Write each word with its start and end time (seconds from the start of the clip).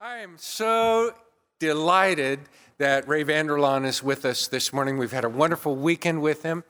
I 0.00 0.18
am 0.18 0.36
so 0.38 1.12
delighted 1.58 2.38
that 2.78 3.08
Ray 3.08 3.24
Vander 3.24 3.56
Laan 3.56 3.84
is 3.84 4.00
with 4.00 4.24
us 4.24 4.46
this 4.46 4.72
morning. 4.72 4.96
We've 4.96 5.10
had 5.10 5.24
a 5.24 5.28
wonderful 5.28 5.74
weekend 5.74 6.22
with 6.22 6.44
him. 6.44 6.62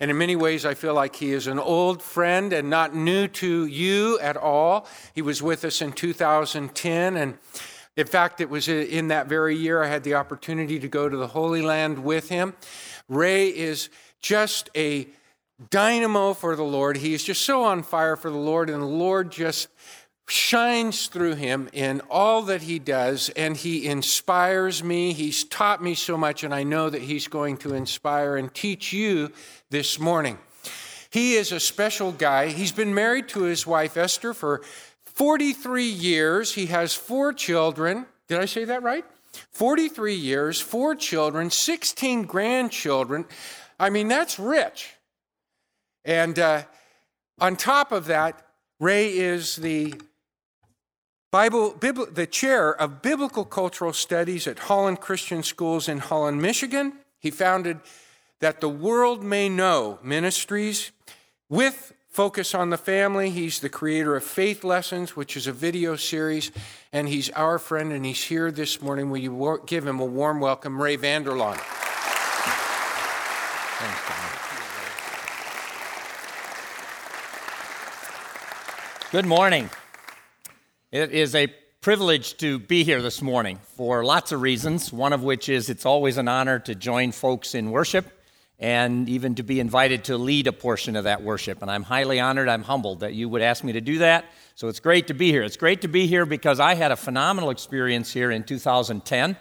And 0.00 0.10
in 0.10 0.18
many 0.18 0.36
ways, 0.36 0.66
I 0.66 0.74
feel 0.74 0.92
like 0.92 1.16
he 1.16 1.32
is 1.32 1.46
an 1.46 1.58
old 1.58 2.02
friend 2.02 2.52
and 2.52 2.68
not 2.68 2.94
new 2.94 3.26
to 3.26 3.64
you 3.64 4.18
at 4.18 4.36
all. 4.36 4.86
He 5.14 5.22
was 5.22 5.42
with 5.42 5.64
us 5.64 5.80
in 5.80 5.94
2010. 5.94 7.16
And 7.16 7.38
in 7.96 8.06
fact, 8.06 8.42
it 8.42 8.50
was 8.50 8.68
in 8.68 9.08
that 9.08 9.28
very 9.28 9.56
year 9.56 9.82
I 9.82 9.86
had 9.86 10.04
the 10.04 10.16
opportunity 10.16 10.78
to 10.78 10.86
go 10.86 11.08
to 11.08 11.16
the 11.16 11.28
Holy 11.28 11.62
Land 11.62 12.04
with 12.04 12.28
him. 12.28 12.52
Ray 13.08 13.48
is 13.48 13.88
just 14.20 14.68
a 14.76 15.08
dynamo 15.70 16.34
for 16.34 16.54
the 16.54 16.64
Lord. 16.64 16.98
He 16.98 17.14
is 17.14 17.24
just 17.24 17.42
so 17.42 17.64
on 17.64 17.82
fire 17.82 18.16
for 18.16 18.30
the 18.30 18.36
Lord, 18.36 18.68
and 18.68 18.82
the 18.82 18.86
Lord 18.86 19.32
just 19.32 19.68
shines 20.26 21.08
through 21.08 21.34
him 21.34 21.68
in 21.72 22.00
all 22.08 22.42
that 22.42 22.62
he 22.62 22.78
does, 22.78 23.28
and 23.30 23.56
he 23.56 23.86
inspires 23.86 24.82
me. 24.82 25.12
He's 25.12 25.44
taught 25.44 25.82
me 25.82 25.94
so 25.94 26.16
much, 26.16 26.44
and 26.44 26.54
I 26.54 26.62
know 26.62 26.88
that 26.88 27.02
he's 27.02 27.28
going 27.28 27.58
to 27.58 27.74
inspire 27.74 28.36
and 28.36 28.52
teach 28.52 28.92
you 28.92 29.32
this 29.70 29.98
morning. 29.98 30.38
He 31.10 31.34
is 31.34 31.52
a 31.52 31.60
special 31.60 32.10
guy. 32.10 32.48
He's 32.48 32.72
been 32.72 32.94
married 32.94 33.28
to 33.28 33.42
his 33.42 33.66
wife 33.66 33.96
Esther 33.96 34.34
for 34.34 34.62
43 35.04 35.84
years. 35.84 36.54
He 36.54 36.66
has 36.66 36.94
four 36.94 37.32
children. 37.32 38.06
Did 38.26 38.40
I 38.40 38.46
say 38.46 38.64
that 38.64 38.82
right? 38.82 39.04
43 39.50 40.14
years, 40.14 40.60
four 40.60 40.94
children, 40.94 41.50
16 41.50 42.24
grandchildren. 42.24 43.26
I 43.78 43.90
mean, 43.90 44.08
that's 44.08 44.38
rich. 44.38 44.94
And 46.04 46.38
uh, 46.38 46.62
on 47.38 47.56
top 47.56 47.92
of 47.92 48.06
that, 48.06 48.44
Ray 48.80 49.16
is 49.16 49.56
the 49.56 49.94
Bible, 51.34 51.74
the 51.80 52.28
chair 52.28 52.72
of 52.80 53.02
biblical 53.02 53.44
cultural 53.44 53.92
studies 53.92 54.46
at 54.46 54.56
Holland 54.56 55.00
Christian 55.00 55.42
Schools 55.42 55.88
in 55.88 55.98
Holland, 55.98 56.40
Michigan. 56.40 56.92
He 57.18 57.32
founded 57.32 57.80
that 58.38 58.60
the 58.60 58.68
world 58.68 59.24
may 59.24 59.48
know 59.48 59.98
ministries 60.00 60.92
with 61.48 61.92
focus 62.08 62.54
on 62.54 62.70
the 62.70 62.78
family. 62.78 63.30
He's 63.30 63.58
the 63.58 63.68
creator 63.68 64.14
of 64.14 64.22
Faith 64.22 64.62
Lessons, 64.62 65.16
which 65.16 65.36
is 65.36 65.48
a 65.48 65.52
video 65.52 65.96
series, 65.96 66.52
and 66.92 67.08
he's 67.08 67.30
our 67.30 67.58
friend, 67.58 67.92
and 67.92 68.06
he's 68.06 68.22
here 68.22 68.52
this 68.52 68.80
morning. 68.80 69.10
Will 69.10 69.18
you 69.18 69.60
give 69.66 69.84
him 69.84 69.98
a 69.98 70.04
warm 70.04 70.38
welcome, 70.38 70.80
Ray 70.80 70.94
Vander 70.94 71.32
Laan? 71.32 71.58
Good 79.10 79.26
morning. 79.26 79.68
It 80.94 81.10
is 81.10 81.34
a 81.34 81.48
privilege 81.80 82.36
to 82.36 82.60
be 82.60 82.84
here 82.84 83.02
this 83.02 83.20
morning 83.20 83.58
for 83.76 84.04
lots 84.04 84.30
of 84.30 84.42
reasons, 84.42 84.92
one 84.92 85.12
of 85.12 85.24
which 85.24 85.48
is 85.48 85.68
it's 85.68 85.84
always 85.84 86.18
an 86.18 86.28
honor 86.28 86.60
to 86.60 86.76
join 86.76 87.10
folks 87.10 87.56
in 87.56 87.72
worship 87.72 88.06
and 88.60 89.08
even 89.08 89.34
to 89.34 89.42
be 89.42 89.58
invited 89.58 90.04
to 90.04 90.16
lead 90.16 90.46
a 90.46 90.52
portion 90.52 90.94
of 90.94 91.02
that 91.02 91.20
worship. 91.20 91.62
And 91.62 91.68
I'm 91.68 91.82
highly 91.82 92.20
honored, 92.20 92.48
I'm 92.48 92.62
humbled 92.62 93.00
that 93.00 93.12
you 93.12 93.28
would 93.28 93.42
ask 93.42 93.64
me 93.64 93.72
to 93.72 93.80
do 93.80 93.98
that. 93.98 94.26
So 94.54 94.68
it's 94.68 94.78
great 94.78 95.08
to 95.08 95.14
be 95.14 95.32
here. 95.32 95.42
It's 95.42 95.56
great 95.56 95.80
to 95.80 95.88
be 95.88 96.06
here 96.06 96.24
because 96.24 96.60
I 96.60 96.76
had 96.76 96.92
a 96.92 96.96
phenomenal 96.96 97.50
experience 97.50 98.12
here 98.12 98.30
in 98.30 98.44
2010. 98.44 99.36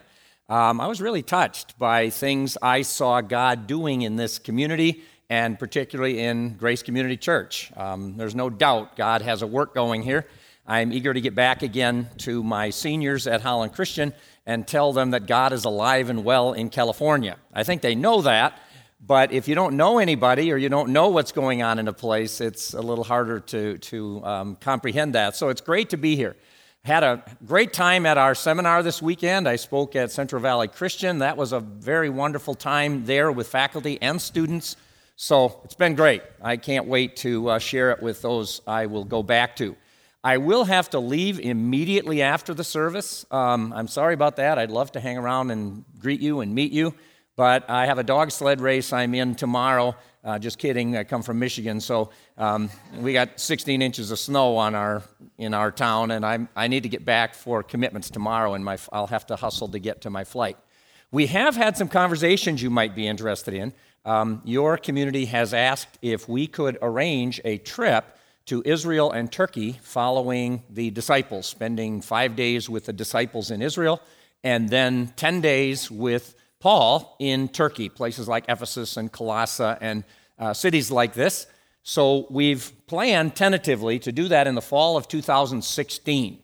Um, 0.50 0.82
I 0.82 0.88
was 0.88 1.02
really 1.02 1.22
touched 1.22 1.78
by 1.78 2.10
things 2.10 2.58
I 2.64 2.82
saw 2.82 3.22
God 3.22 3.68
doing 3.68 4.02
in 4.02 4.16
this 4.16 4.40
community 4.40 5.04
and 5.30 5.60
particularly 5.60 6.20
in 6.20 6.56
Grace 6.56 6.82
Community 6.82 7.16
Church. 7.16 7.72
Um, 7.78 8.18
there's 8.18 8.34
no 8.34 8.50
doubt 8.50 8.96
God 8.96 9.22
has 9.22 9.44
a 9.44 9.48
work 9.48 9.76
going 9.76 10.02
here. 10.02 10.26
I'm 10.66 10.94
eager 10.94 11.14
to 11.14 11.20
get 11.20 11.36
back 11.36 11.62
again 11.62 12.10
to 12.20 12.42
my 12.42 12.70
seniors 12.70 13.28
at 13.28 13.42
Holland 13.42 13.74
Christian 13.74 14.14
and 14.46 14.66
tell 14.66 14.94
them 14.94 15.12
that 15.12 15.28
God 15.28 15.52
is 15.52 15.66
alive 15.66 16.10
and 16.10 16.24
well 16.24 16.54
in 16.54 16.70
California. 16.70 17.38
I 17.54 17.64
think 17.64 17.82
they 17.82 17.96
know 17.96 18.22
that, 18.22 18.58
but 19.06 19.34
if 19.34 19.50
you 19.50 19.56
don't 19.56 19.76
know 19.76 20.00
anybody 20.00 20.54
or 20.54 20.58
you 20.58 20.70
don't 20.70 20.90
know 20.90 21.10
what's 21.10 21.34
going 21.34 21.62
on 21.62 21.80
in 21.80 21.90
a 21.90 21.94
place, 21.94 22.40
it's 22.40 22.74
a 22.74 22.82
little 22.82 23.04
harder 23.04 23.42
to, 23.42 23.78
to 23.78 24.24
um, 24.24 24.56
comprehend 24.56 25.16
that. 25.16 25.36
So 25.36 25.50
it's 25.50 25.60
great 25.60 25.90
to 25.90 25.98
be 25.98 26.16
here. 26.16 26.36
Had 26.86 27.04
a 27.04 27.24
great 27.46 27.74
time 27.74 28.06
at 28.06 28.18
our 28.18 28.34
seminar 28.34 28.84
this 28.84 29.02
weekend. 29.02 29.50
I 29.50 29.58
spoke 29.58 29.98
at 29.98 30.12
Central 30.12 30.42
Valley 30.42 30.70
Christian. 30.70 31.20
That 31.20 31.36
was 31.36 31.52
a 31.52 31.60
very 31.60 32.10
wonderful 32.10 32.56
time 32.56 33.06
there 33.06 33.32
with 33.32 33.48
faculty 33.48 34.02
and 34.02 34.22
students. 34.22 34.78
So 35.18 35.62
it's 35.66 35.76
been 35.76 35.96
great. 35.96 36.24
I 36.42 36.56
can't 36.56 36.88
wait 36.88 37.18
to 37.18 37.50
uh, 37.50 37.60
share 37.60 37.92
it 37.92 38.02
with 38.02 38.22
those 38.22 38.62
I 38.66 38.86
will 38.86 39.04
go 39.04 39.22
back 39.24 39.58
to. 39.58 39.76
I 40.26 40.38
will 40.38 40.64
have 40.64 40.90
to 40.92 41.00
leave 41.00 41.38
immediately 41.38 42.22
after 42.22 42.54
the 42.54 42.64
service. 42.64 43.26
Um, 43.30 43.74
I'm 43.74 43.90
sorry 43.90 44.14
about 44.14 44.38
that. 44.38 44.58
I'd 44.58 44.72
love 44.72 44.94
to 44.94 45.02
hang 45.02 45.18
around 45.18 45.52
and 45.52 45.84
greet 46.00 46.22
you 46.22 46.40
and 46.40 46.56
meet 46.56 46.72
you, 46.72 46.96
but 47.36 47.70
I 47.70 47.88
have 47.88 47.98
a 47.98 48.04
dog 48.04 48.32
sled 48.32 48.62
race 48.62 48.94
I'm 48.94 49.14
in 49.16 49.36
tomorrow. 49.36 49.98
Uh, 50.24 50.40
just 50.40 50.60
kidding. 50.60 50.96
I 50.96 51.04
come 51.04 51.24
from 51.24 51.40
Michigan, 51.40 51.82
so 51.82 52.12
um, 52.38 52.70
we 53.00 53.12
got 53.12 53.38
16 53.38 53.82
inches 53.82 54.12
of 54.12 54.20
snow 54.20 54.56
on 54.56 54.76
our 54.76 55.04
in 55.38 55.54
our 55.54 55.72
town, 55.72 56.12
and 56.12 56.26
i 56.26 56.48
I 56.56 56.70
need 56.70 56.84
to 56.84 56.90
get 56.90 57.04
back 57.04 57.36
for 57.36 57.62
commitments 57.62 58.10
tomorrow, 58.10 58.54
and 58.54 58.64
my, 58.64 58.78
I'll 58.94 59.08
have 59.08 59.26
to 59.28 59.36
hustle 59.36 59.68
to 59.68 59.80
get 59.80 60.00
to 60.02 60.10
my 60.10 60.24
flight. 60.24 60.58
We 61.12 61.28
have 61.28 61.58
had 61.58 61.76
some 61.76 61.90
conversations 61.90 62.64
you 62.64 62.70
might 62.70 62.96
be 62.96 63.06
interested 63.06 63.54
in. 63.54 63.74
Um, 64.06 64.42
your 64.46 64.78
community 64.78 65.26
has 65.26 65.54
asked 65.54 66.00
if 66.02 66.30
we 66.30 66.48
could 66.48 66.78
arrange 66.82 67.42
a 67.44 67.58
trip 67.58 68.06
to 68.46 68.62
Israel 68.66 69.12
and 69.12 69.32
Turkey 69.32 69.80
following 69.82 70.64
the 70.70 70.90
disciples, 70.92 71.48
spending 71.48 72.02
five 72.02 72.36
days 72.36 72.70
with 72.70 72.86
the 72.86 72.94
disciples 72.94 73.52
in 73.52 73.62
Israel 73.62 74.02
and 74.44 74.70
then 74.70 75.14
10 75.16 75.42
days 75.42 75.90
with 75.90 76.36
Paul 76.60 77.16
in 77.20 77.48
Turkey, 77.48 77.90
places 77.90 78.28
like 78.28 78.46
Ephesus 78.50 78.98
and 78.98 79.12
Colossae 79.12 79.76
and 79.82 80.04
uh, 80.38 80.54
cities 80.54 80.92
like 80.92 81.14
this. 81.14 81.48
So 81.84 82.28
we've 82.30 82.72
planned 82.88 83.36
tentatively 83.36 84.00
to 84.00 84.12
do 84.12 84.28
that 84.30 84.48
in 84.48 84.56
the 84.56 84.62
fall 84.62 84.98
of 84.98 85.08
2016. 85.08 86.40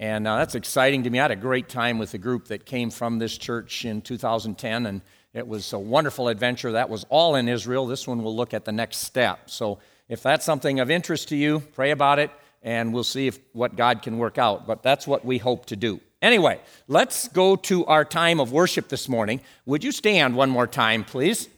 And 0.00 0.28
uh, 0.28 0.36
that's 0.36 0.54
exciting 0.54 1.02
to 1.04 1.10
me. 1.10 1.18
I 1.18 1.22
had 1.22 1.30
a 1.32 1.36
great 1.36 1.68
time 1.68 1.98
with 1.98 2.12
the 2.12 2.18
group 2.18 2.46
that 2.48 2.66
came 2.66 2.90
from 2.90 3.18
this 3.18 3.36
church 3.36 3.84
in 3.84 4.00
2010, 4.00 4.86
and 4.86 5.02
it 5.34 5.46
was 5.46 5.72
a 5.72 5.78
wonderful 5.78 6.28
adventure. 6.28 6.72
That 6.72 6.88
was 6.88 7.04
all 7.08 7.34
in 7.34 7.48
Israel. 7.48 7.86
This 7.86 8.06
one 8.06 8.22
will 8.22 8.36
look 8.36 8.54
at 8.54 8.64
the 8.64 8.70
next 8.70 8.98
step. 8.98 9.50
So 9.50 9.80
if 10.08 10.22
that's 10.22 10.44
something 10.44 10.80
of 10.80 10.90
interest 10.90 11.28
to 11.28 11.36
you, 11.36 11.60
pray 11.74 11.90
about 11.90 12.18
it, 12.18 12.30
and 12.62 12.92
we'll 12.92 13.04
see 13.04 13.26
if, 13.26 13.38
what 13.52 13.76
God 13.76 14.02
can 14.02 14.18
work 14.18 14.38
out. 14.38 14.66
But 14.66 14.82
that's 14.82 15.06
what 15.06 15.24
we 15.24 15.38
hope 15.38 15.66
to 15.66 15.76
do. 15.76 16.00
Anyway, 16.20 16.60
let's 16.88 17.28
go 17.28 17.54
to 17.54 17.86
our 17.86 18.04
time 18.04 18.40
of 18.40 18.50
worship 18.52 18.88
this 18.88 19.08
morning. 19.08 19.40
Would 19.66 19.84
you 19.84 19.92
stand 19.92 20.34
one 20.34 20.50
more 20.50 20.66
time, 20.66 21.04
please? 21.04 21.48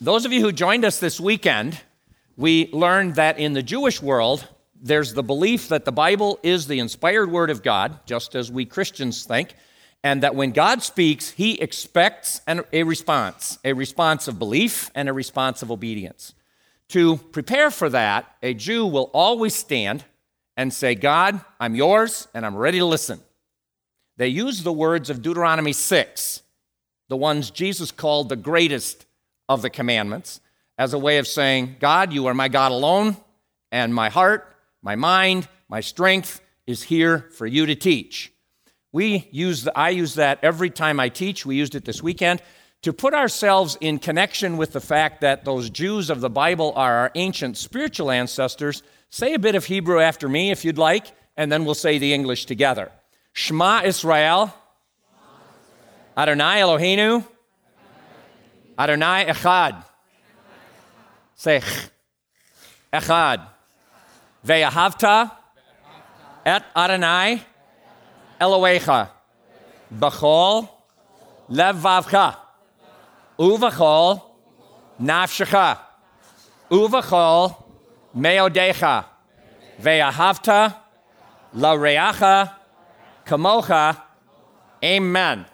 Those 0.00 0.24
of 0.24 0.32
you 0.32 0.40
who 0.40 0.52
joined 0.52 0.84
us 0.86 0.98
this 0.98 1.20
weekend, 1.20 1.78
we 2.36 2.70
learned 2.72 3.16
that 3.16 3.38
in 3.38 3.52
the 3.52 3.62
Jewish 3.62 4.00
world, 4.00 4.48
there's 4.80 5.12
the 5.12 5.22
belief 5.22 5.68
that 5.68 5.84
the 5.84 5.92
Bible 5.92 6.38
is 6.42 6.66
the 6.66 6.78
inspired 6.78 7.30
word 7.30 7.50
of 7.50 7.62
God, 7.62 8.00
just 8.06 8.34
as 8.34 8.50
we 8.50 8.64
Christians 8.64 9.24
think, 9.24 9.54
and 10.02 10.22
that 10.22 10.34
when 10.34 10.52
God 10.52 10.82
speaks, 10.82 11.30
he 11.30 11.60
expects 11.60 12.40
an, 12.46 12.62
a 12.72 12.84
response, 12.84 13.58
a 13.62 13.74
response 13.74 14.26
of 14.26 14.38
belief 14.38 14.90
and 14.94 15.10
a 15.10 15.12
response 15.12 15.60
of 15.60 15.70
obedience. 15.70 16.32
To 16.90 17.18
prepare 17.18 17.70
for 17.70 17.88
that, 17.90 18.26
a 18.42 18.52
Jew 18.52 18.84
will 18.84 19.10
always 19.14 19.54
stand 19.54 20.04
and 20.56 20.74
say, 20.74 20.96
God, 20.96 21.40
I'm 21.60 21.76
yours 21.76 22.26
and 22.34 22.44
I'm 22.44 22.56
ready 22.56 22.78
to 22.78 22.84
listen. 22.84 23.20
They 24.16 24.26
use 24.26 24.64
the 24.64 24.72
words 24.72 25.08
of 25.08 25.22
Deuteronomy 25.22 25.72
6, 25.72 26.42
the 27.08 27.16
ones 27.16 27.52
Jesus 27.52 27.92
called 27.92 28.28
the 28.28 28.34
greatest 28.34 29.06
of 29.48 29.62
the 29.62 29.70
commandments, 29.70 30.40
as 30.78 30.92
a 30.92 30.98
way 30.98 31.18
of 31.18 31.28
saying, 31.28 31.76
God, 31.78 32.12
you 32.12 32.26
are 32.26 32.34
my 32.34 32.48
God 32.48 32.72
alone, 32.72 33.16
and 33.70 33.94
my 33.94 34.08
heart, 34.08 34.56
my 34.82 34.96
mind, 34.96 35.46
my 35.68 35.80
strength 35.80 36.40
is 36.66 36.82
here 36.82 37.30
for 37.36 37.46
you 37.46 37.66
to 37.66 37.76
teach. 37.76 38.32
We 38.90 39.28
use 39.30 39.62
the, 39.62 39.78
I 39.78 39.90
use 39.90 40.16
that 40.16 40.40
every 40.42 40.70
time 40.70 40.98
I 40.98 41.08
teach. 41.08 41.46
We 41.46 41.54
used 41.54 41.76
it 41.76 41.84
this 41.84 42.02
weekend 42.02 42.42
to 42.82 42.92
put 42.92 43.12
ourselves 43.12 43.76
in 43.80 43.98
connection 43.98 44.56
with 44.56 44.72
the 44.72 44.80
fact 44.80 45.20
that 45.20 45.44
those 45.44 45.68
Jews 45.68 46.08
of 46.08 46.20
the 46.20 46.30
Bible 46.30 46.72
are 46.76 46.94
our 46.94 47.10
ancient 47.14 47.58
spiritual 47.58 48.10
ancestors, 48.10 48.82
say 49.10 49.34
a 49.34 49.38
bit 49.38 49.54
of 49.54 49.66
Hebrew 49.66 50.00
after 50.00 50.28
me 50.28 50.50
if 50.50 50.64
you'd 50.64 50.78
like, 50.78 51.12
and 51.36 51.52
then 51.52 51.64
we'll 51.64 51.74
say 51.74 51.98
the 51.98 52.14
English 52.14 52.46
together. 52.46 52.90
Shema 53.32 53.82
Israel, 53.84 54.54
Adonai 56.16 56.60
Eloheinu, 56.60 57.24
Adonai 58.78 59.26
Echad. 59.26 59.84
Say 61.34 61.60
Echad. 62.92 63.46
Ve'ahavta 64.46 65.30
et 66.46 66.64
Adonai 66.74 67.42
Elohecha. 68.40 69.10
B'chol 69.94 70.68
levavcha. 71.50 72.36
Uvachol 73.40 74.22
nafshecha. 75.00 75.78
Uvachol 76.70 77.56
meodecha. 78.14 79.06
Ve'ahavta 79.80 80.76
lareacha 81.56 82.52
Kamocha. 83.26 84.00
Amen. 84.84 85.46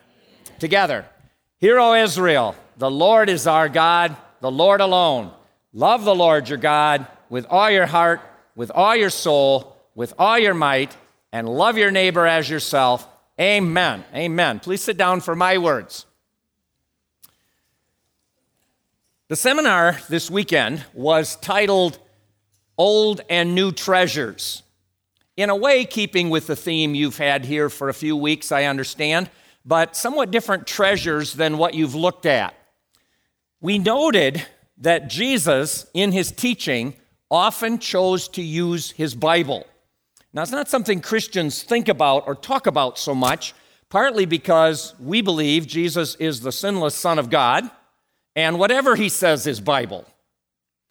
Together. 0.58 1.06
Hear, 1.58 1.78
O 1.78 1.94
Israel, 1.94 2.56
the 2.76 2.90
Lord 2.90 3.28
is 3.28 3.46
our 3.46 3.68
God, 3.68 4.16
the 4.40 4.50
Lord 4.50 4.80
alone. 4.80 5.30
Love 5.72 6.04
the 6.04 6.14
Lord 6.14 6.48
your 6.48 6.58
God 6.58 7.06
with 7.28 7.46
all 7.50 7.70
your 7.70 7.86
heart, 7.86 8.20
with 8.56 8.70
all 8.70 8.96
your 8.96 9.10
soul, 9.10 9.76
with 9.94 10.12
all 10.18 10.38
your 10.38 10.54
might, 10.54 10.96
and 11.32 11.48
love 11.48 11.78
your 11.78 11.90
neighbor 11.90 12.26
as 12.26 12.50
yourself. 12.50 13.06
Amen. 13.40 14.04
Amen. 14.14 14.58
Please 14.58 14.82
sit 14.82 14.96
down 14.96 15.20
for 15.20 15.36
my 15.36 15.58
words. 15.58 16.06
The 19.28 19.34
seminar 19.34 19.98
this 20.08 20.30
weekend 20.30 20.84
was 20.94 21.34
titled 21.34 21.98
Old 22.78 23.22
and 23.28 23.56
New 23.56 23.72
Treasures. 23.72 24.62
In 25.36 25.50
a 25.50 25.56
way, 25.56 25.84
keeping 25.84 26.30
with 26.30 26.46
the 26.46 26.54
theme 26.54 26.94
you've 26.94 27.18
had 27.18 27.44
here 27.44 27.68
for 27.68 27.88
a 27.88 27.94
few 27.94 28.16
weeks, 28.16 28.52
I 28.52 28.66
understand, 28.66 29.28
but 29.64 29.96
somewhat 29.96 30.30
different 30.30 30.68
treasures 30.68 31.32
than 31.32 31.58
what 31.58 31.74
you've 31.74 31.96
looked 31.96 32.24
at. 32.24 32.54
We 33.60 33.80
noted 33.80 34.46
that 34.78 35.10
Jesus, 35.10 35.86
in 35.92 36.12
his 36.12 36.30
teaching, 36.30 36.94
often 37.28 37.80
chose 37.80 38.28
to 38.28 38.42
use 38.42 38.92
his 38.92 39.16
Bible. 39.16 39.66
Now, 40.32 40.42
it's 40.42 40.52
not 40.52 40.68
something 40.68 41.00
Christians 41.00 41.64
think 41.64 41.88
about 41.88 42.28
or 42.28 42.36
talk 42.36 42.68
about 42.68 42.96
so 42.96 43.12
much, 43.12 43.54
partly 43.88 44.24
because 44.24 44.94
we 45.00 45.20
believe 45.20 45.66
Jesus 45.66 46.14
is 46.14 46.42
the 46.42 46.52
sinless 46.52 46.94
Son 46.94 47.18
of 47.18 47.28
God 47.28 47.68
and 48.36 48.58
whatever 48.58 48.94
he 48.94 49.08
says 49.08 49.46
is 49.46 49.60
Bible. 49.60 50.04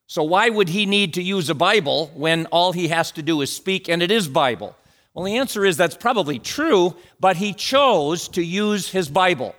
So, 0.07 0.23
why 0.23 0.49
would 0.49 0.69
he 0.69 0.85
need 0.85 1.13
to 1.13 1.21
use 1.21 1.49
a 1.49 1.55
Bible 1.55 2.11
when 2.15 2.47
all 2.47 2.73
he 2.73 2.89
has 2.89 3.11
to 3.13 3.21
do 3.21 3.41
is 3.41 3.51
speak 3.51 3.87
and 3.87 4.03
it 4.03 4.11
is 4.11 4.27
Bible? 4.27 4.75
Well, 5.13 5.25
the 5.25 5.37
answer 5.37 5.63
is 5.63 5.77
that's 5.77 5.95
probably 5.95 6.39
true, 6.39 6.95
but 7.19 7.37
he 7.37 7.53
chose 7.53 8.27
to 8.29 8.43
use 8.43 8.89
his 8.89 9.07
Bible. 9.07 9.55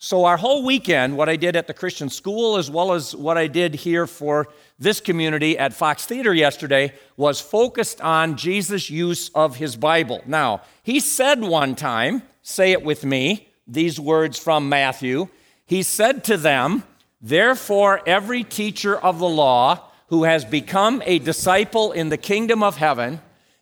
So, 0.00 0.24
our 0.24 0.36
whole 0.36 0.64
weekend, 0.64 1.16
what 1.16 1.28
I 1.28 1.34
did 1.34 1.56
at 1.56 1.66
the 1.66 1.74
Christian 1.74 2.08
school, 2.08 2.56
as 2.56 2.70
well 2.70 2.92
as 2.92 3.16
what 3.16 3.36
I 3.36 3.48
did 3.48 3.74
here 3.74 4.06
for 4.06 4.48
this 4.78 5.00
community 5.00 5.58
at 5.58 5.72
Fox 5.72 6.06
Theater 6.06 6.32
yesterday, 6.32 6.92
was 7.16 7.40
focused 7.40 8.00
on 8.00 8.36
Jesus' 8.36 8.90
use 8.90 9.30
of 9.30 9.56
his 9.56 9.74
Bible. 9.74 10.22
Now, 10.26 10.62
he 10.84 11.00
said 11.00 11.40
one 11.40 11.74
time, 11.74 12.22
say 12.42 12.70
it 12.70 12.84
with 12.84 13.04
me, 13.04 13.48
these 13.66 13.98
words 13.98 14.38
from 14.38 14.68
Matthew. 14.68 15.28
He 15.66 15.82
said 15.82 16.22
to 16.24 16.36
them, 16.36 16.84
Therefore, 17.20 18.00
every 18.06 18.44
teacher 18.44 18.96
of 18.96 19.18
the 19.18 19.28
law 19.28 19.82
who 20.08 20.24
has 20.24 20.44
become 20.44 21.02
a 21.04 21.18
disciple 21.18 21.92
in 21.92 22.08
the 22.08 22.16
kingdom 22.16 22.62
of 22.62 22.76
heaven 22.76 23.20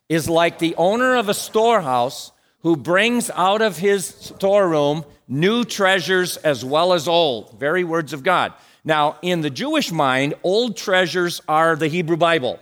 is 0.09 0.29
like 0.29 0.59
the 0.59 0.75
owner 0.75 1.15
of 1.15 1.27
a 1.27 1.33
storehouse 1.33 2.31
who 2.59 2.77
brings 2.77 3.29
out 3.31 3.61
of 3.61 3.77
his 3.77 4.05
storeroom 4.05 5.03
new 5.27 5.63
treasures 5.63 6.37
as 6.37 6.63
well 6.63 6.93
as 6.93 7.07
old. 7.07 7.59
Very 7.59 7.83
words 7.83 8.13
of 8.13 8.23
God. 8.23 8.53
Now, 8.83 9.17
in 9.21 9.41
the 9.41 9.49
Jewish 9.49 9.91
mind, 9.91 10.35
old 10.43 10.77
treasures 10.77 11.41
are 11.47 11.75
the 11.75 11.89
Hebrew 11.89 12.15
Bible, 12.15 12.59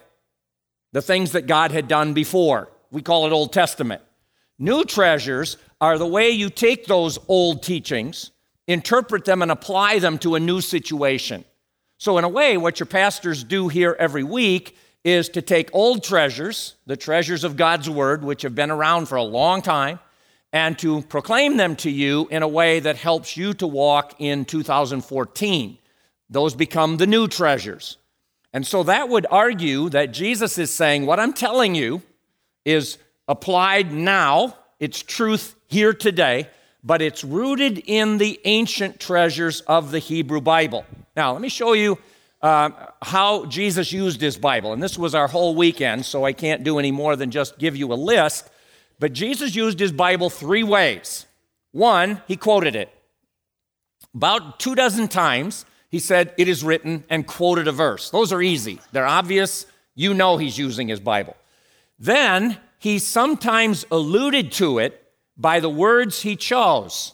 the 0.91 1.01
things 1.01 1.33
that 1.33 1.45
God 1.45 1.71
had 1.71 1.87
done 1.87 2.13
before. 2.13 2.71
We 2.89 3.03
call 3.03 3.27
it 3.27 3.31
Old 3.31 3.53
Testament. 3.53 4.01
New 4.57 4.85
treasures 4.85 5.57
are 5.79 5.97
the 5.97 6.07
way 6.07 6.29
you 6.31 6.49
take 6.49 6.85
those 6.85 7.19
old 7.27 7.61
teachings 7.61 8.31
interpret 8.67 9.25
them 9.25 9.41
and 9.41 9.51
apply 9.51 9.99
them 9.99 10.17
to 10.19 10.35
a 10.35 10.39
new 10.39 10.61
situation. 10.61 11.45
So, 11.97 12.17
in 12.17 12.23
a 12.23 12.29
way, 12.29 12.57
what 12.57 12.79
your 12.79 12.87
pastors 12.87 13.43
do 13.43 13.67
here 13.67 13.95
every 13.99 14.23
week 14.23 14.77
is 15.03 15.29
to 15.29 15.41
take 15.41 15.69
old 15.71 16.03
treasures, 16.03 16.75
the 16.85 16.97
treasures 16.97 17.43
of 17.43 17.55
God's 17.55 17.89
Word, 17.89 18.23
which 18.23 18.41
have 18.41 18.55
been 18.55 18.71
around 18.71 19.05
for 19.07 19.15
a 19.15 19.23
long 19.23 19.61
time, 19.61 19.99
and 20.51 20.77
to 20.79 21.03
proclaim 21.03 21.57
them 21.57 21.75
to 21.77 21.91
you 21.91 22.27
in 22.31 22.41
a 22.41 22.47
way 22.47 22.79
that 22.79 22.97
helps 22.97 23.37
you 23.37 23.53
to 23.53 23.67
walk 23.67 24.15
in 24.19 24.45
2014. 24.45 25.77
Those 26.29 26.55
become 26.55 26.97
the 26.97 27.07
new 27.07 27.27
treasures. 27.27 27.97
And 28.51 28.65
so 28.65 28.83
that 28.83 29.09
would 29.09 29.27
argue 29.29 29.89
that 29.89 30.11
Jesus 30.11 30.57
is 30.57 30.73
saying, 30.73 31.05
What 31.05 31.19
I'm 31.19 31.33
telling 31.33 31.75
you 31.75 32.01
is 32.63 32.97
applied 33.27 33.91
now, 33.91 34.57
it's 34.79 35.01
truth 35.01 35.55
here 35.67 35.93
today, 35.93 36.49
but 36.85 37.01
it's 37.01 37.23
rooted 37.23 37.79
in 37.79 38.19
the 38.19 38.39
ancient 38.45 38.99
treasures 38.99 39.61
of 39.61 39.89
the 39.89 39.97
Hebrew 39.97 40.39
Bible. 40.39 40.85
Now, 41.17 41.33
let 41.33 41.41
me 41.41 41.49
show 41.49 41.73
you 41.73 41.97
uh, 42.43 42.69
how 43.01 43.45
Jesus 43.47 43.91
used 43.91 44.21
his 44.21 44.37
Bible. 44.37 44.71
And 44.71 44.83
this 44.83 44.97
was 44.97 45.15
our 45.15 45.27
whole 45.27 45.55
weekend, 45.55 46.05
so 46.05 46.25
I 46.25 46.31
can't 46.31 46.63
do 46.63 46.77
any 46.77 46.91
more 46.91 47.15
than 47.15 47.31
just 47.31 47.57
give 47.57 47.75
you 47.75 47.91
a 47.91 47.95
list. 47.95 48.51
But 48.99 49.13
Jesus 49.13 49.55
used 49.55 49.79
his 49.79 49.91
Bible 49.91 50.29
three 50.29 50.61
ways. 50.61 51.25
One, 51.71 52.21
he 52.27 52.37
quoted 52.37 52.75
it. 52.75 52.89
About 54.13 54.59
two 54.59 54.75
dozen 54.75 55.07
times, 55.07 55.65
he 55.89 55.97
said, 55.99 56.33
It 56.37 56.47
is 56.47 56.63
written, 56.63 57.03
and 57.09 57.25
quoted 57.25 57.67
a 57.67 57.71
verse. 57.71 58.11
Those 58.11 58.31
are 58.31 58.41
easy, 58.41 58.79
they're 58.91 59.07
obvious. 59.07 59.65
You 59.97 60.13
know 60.13 60.37
he's 60.37 60.57
using 60.57 60.89
his 60.89 60.99
Bible. 60.99 61.37
Then 61.97 62.57
he 62.79 62.99
sometimes 62.99 63.85
alluded 63.89 64.51
to 64.53 64.79
it 64.79 65.04
by 65.37 65.59
the 65.59 65.69
words 65.69 66.21
he 66.21 66.35
chose. 66.35 67.13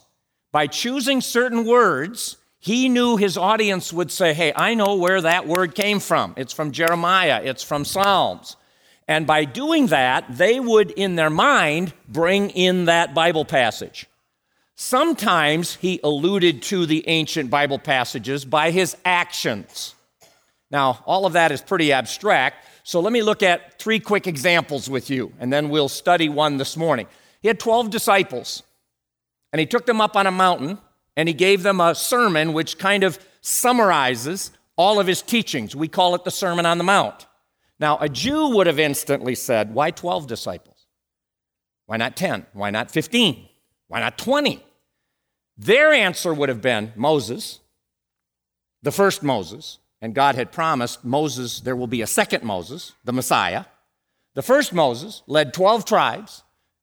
By 0.52 0.66
choosing 0.66 1.20
certain 1.20 1.64
words, 1.64 2.36
he 2.58 2.88
knew 2.88 3.16
his 3.16 3.36
audience 3.36 3.92
would 3.92 4.10
say, 4.10 4.34
Hey, 4.34 4.52
I 4.54 4.74
know 4.74 4.96
where 4.96 5.20
that 5.20 5.48
word 5.48 5.74
came 5.74 5.98
from. 5.98 6.34
It's 6.36 6.52
from 6.52 6.72
Jeremiah, 6.72 7.40
it's 7.42 7.62
from 7.62 7.84
Psalms. 7.84 8.56
And 9.08 9.26
by 9.26 9.44
doing 9.44 9.88
that, 9.88 10.24
they 10.30 10.60
would, 10.60 10.92
in 10.92 11.16
their 11.16 11.30
mind, 11.30 11.92
bring 12.08 12.50
in 12.50 12.84
that 12.84 13.14
Bible 13.14 13.44
passage. 13.44 14.06
Sometimes 14.76 15.74
he 15.74 16.00
alluded 16.02 16.62
to 16.62 16.86
the 16.86 17.06
ancient 17.08 17.50
Bible 17.50 17.78
passages 17.78 18.44
by 18.44 18.70
his 18.70 18.96
actions. 19.04 19.94
Now, 20.70 21.02
all 21.04 21.26
of 21.26 21.34
that 21.34 21.52
is 21.52 21.60
pretty 21.60 21.92
abstract, 21.92 22.64
so 22.84 23.00
let 23.00 23.12
me 23.12 23.22
look 23.22 23.42
at 23.42 23.78
three 23.78 24.00
quick 24.00 24.26
examples 24.26 24.88
with 24.88 25.10
you, 25.10 25.32
and 25.38 25.52
then 25.52 25.68
we'll 25.68 25.88
study 25.88 26.28
one 26.28 26.56
this 26.56 26.76
morning. 26.76 27.06
He 27.42 27.48
had 27.48 27.58
12 27.58 27.90
disciples, 27.90 28.62
and 29.52 29.60
he 29.60 29.66
took 29.66 29.84
them 29.84 30.00
up 30.00 30.16
on 30.16 30.26
a 30.26 30.30
mountain 30.30 30.78
and 31.16 31.28
he 31.28 31.34
gave 31.34 31.62
them 31.62 31.80
a 31.80 31.94
sermon 31.94 32.52
which 32.52 32.78
kind 32.78 33.04
of 33.04 33.18
summarizes 33.42 34.50
all 34.76 34.98
of 34.98 35.06
his 35.06 35.22
teachings. 35.22 35.76
We 35.76 35.88
call 35.88 36.14
it 36.14 36.24
the 36.24 36.30
Sermon 36.30 36.64
on 36.64 36.78
the 36.78 36.84
Mount. 36.84 37.26
Now, 37.78 37.98
a 37.98 38.08
Jew 38.08 38.56
would 38.56 38.66
have 38.66 38.78
instantly 38.78 39.34
said, 39.34 39.74
Why 39.74 39.90
12 39.90 40.26
disciples? 40.26 40.86
Why 41.86 41.96
not 41.96 42.16
10? 42.16 42.46
Why 42.52 42.70
not 42.70 42.90
15? 42.90 43.48
Why 43.88 44.00
not 44.00 44.16
20? 44.16 44.64
Their 45.58 45.92
answer 45.92 46.32
would 46.32 46.48
have 46.48 46.62
been 46.62 46.92
Moses, 46.96 47.60
the 48.82 48.92
first 48.92 49.22
Moses, 49.22 49.78
and 50.00 50.14
God 50.14 50.34
had 50.34 50.50
promised 50.50 51.04
Moses 51.04 51.60
there 51.60 51.76
will 51.76 51.86
be 51.86 52.00
a 52.00 52.06
second 52.06 52.42
Moses, 52.42 52.92
the 53.04 53.12
Messiah. 53.12 53.66
The 54.34 54.42
first 54.42 54.72
Moses 54.72 55.22
led 55.26 55.52
12 55.52 55.84
tribes 55.84 56.42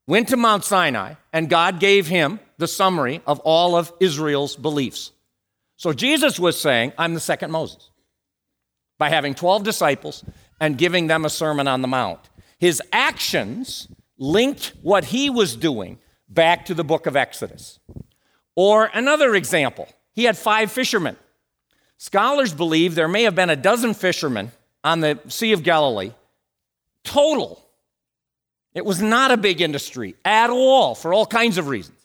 went 0.10 0.28
to 0.30 0.36
Mount 0.36 0.64
Sinai, 0.64 1.14
and 1.32 1.52
God 1.52 1.80
gave 1.80 2.08
him 2.08 2.40
the 2.58 2.68
summary 2.68 3.22
of 3.28 3.40
all 3.42 3.76
of 3.76 3.94
Israel's 4.00 4.56
beliefs. 4.56 5.12
So 5.78 5.94
Jesus 5.94 6.40
was 6.40 6.60
saying, 6.60 6.94
I'm 6.98 7.14
the 7.14 7.20
second 7.20 7.52
Moses 7.52 7.92
by 8.98 9.10
having 9.10 9.36
12 9.36 9.64
disciples 9.64 10.26
and 10.60 10.80
giving 10.80 11.06
them 11.06 11.26
a 11.26 11.30
Sermon 11.30 11.68
on 11.68 11.84
the 11.84 11.88
Mount. 11.88 12.20
His 12.58 12.82
actions 12.92 13.88
linked 14.18 14.74
what 14.82 15.06
he 15.06 15.30
was 15.30 15.56
doing 15.56 16.00
back 16.28 16.66
to 16.66 16.74
the 16.74 16.84
book 16.84 17.06
of 17.06 17.16
Exodus. 17.16 17.80
Or 18.56 18.90
another 18.92 19.36
example, 19.36 19.88
he 20.12 20.24
had 20.24 20.40
five 20.40 20.72
fishermen. 20.72 21.18
Scholars 22.00 22.52
believe 22.52 22.96
there 22.96 23.08
may 23.08 23.24
have 23.24 23.36
been 23.36 23.52
a 23.52 23.56
dozen 23.56 23.94
fishermen 23.94 24.52
on 24.84 25.02
the 25.02 25.20
Sea 25.28 25.52
of 25.52 25.62
Galilee 25.62 26.14
total 27.04 27.64
it 28.74 28.86
was 28.86 29.02
not 29.02 29.32
a 29.32 29.38
big 29.38 29.62
industry 29.62 30.16
at 30.24 30.50
all 30.50 30.96
for 30.96 31.14
all 31.14 31.26
kinds 31.26 31.58
of 31.58 31.68
reasons. 31.68 31.98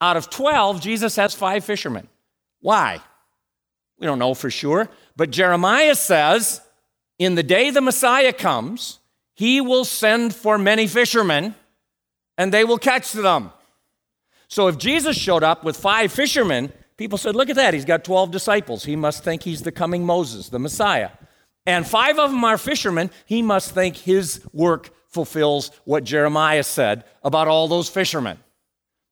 Out 0.00 0.16
of 0.16 0.30
12, 0.30 0.80
Jesus 0.80 1.16
has 1.16 1.34
five 1.34 1.64
fishermen. 1.64 2.08
Why? 2.60 3.00
We 3.98 4.06
don't 4.06 4.18
know 4.18 4.34
for 4.34 4.50
sure, 4.50 4.88
but 5.16 5.30
Jeremiah 5.30 5.94
says, 5.94 6.60
In 7.18 7.34
the 7.34 7.42
day 7.42 7.70
the 7.70 7.80
Messiah 7.80 8.32
comes, 8.32 8.98
he 9.34 9.60
will 9.60 9.84
send 9.84 10.34
for 10.34 10.58
many 10.58 10.86
fishermen 10.86 11.54
and 12.38 12.52
they 12.52 12.64
will 12.64 12.78
catch 12.78 13.12
them. 13.12 13.52
So 14.48 14.68
if 14.68 14.78
Jesus 14.78 15.16
showed 15.16 15.42
up 15.42 15.64
with 15.64 15.76
five 15.76 16.12
fishermen, 16.12 16.72
people 16.96 17.18
said, 17.18 17.34
Look 17.34 17.50
at 17.50 17.56
that, 17.56 17.74
he's 17.74 17.84
got 17.84 18.04
12 18.04 18.30
disciples. 18.30 18.84
He 18.84 18.96
must 18.96 19.24
think 19.24 19.42
he's 19.42 19.62
the 19.62 19.72
coming 19.72 20.04
Moses, 20.04 20.48
the 20.48 20.58
Messiah. 20.58 21.10
And 21.64 21.86
five 21.86 22.18
of 22.18 22.30
them 22.30 22.44
are 22.44 22.58
fishermen. 22.58 23.10
He 23.24 23.42
must 23.42 23.72
think 23.72 23.96
his 23.96 24.40
work 24.52 24.90
fulfills 25.16 25.70
what 25.84 26.04
Jeremiah 26.04 26.62
said 26.62 27.04
about 27.24 27.48
all 27.48 27.66
those 27.66 27.88
fishermen. 27.88 28.38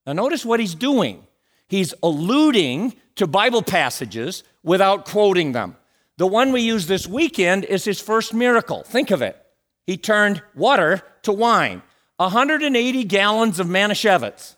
Now, 0.06 0.12
notice 0.12 0.44
what 0.44 0.60
he's 0.60 0.74
doing. 0.74 1.26
He's 1.66 1.94
alluding 2.02 2.94
to 3.16 3.26
Bible 3.26 3.62
passages 3.62 4.44
without 4.62 5.06
quoting 5.06 5.52
them. 5.52 5.76
The 6.18 6.26
one 6.26 6.52
we 6.52 6.60
use 6.60 6.86
this 6.86 7.08
weekend 7.08 7.64
is 7.64 7.84
his 7.84 8.00
first 8.00 8.34
miracle. 8.34 8.82
Think 8.84 9.10
of 9.10 9.22
it. 9.22 9.36
He 9.86 9.96
turned 9.96 10.42
water 10.54 11.02
to 11.22 11.32
wine, 11.32 11.82
180 12.18 13.04
gallons 13.04 13.58
of 13.58 13.66
Manischewitz. 13.66 14.56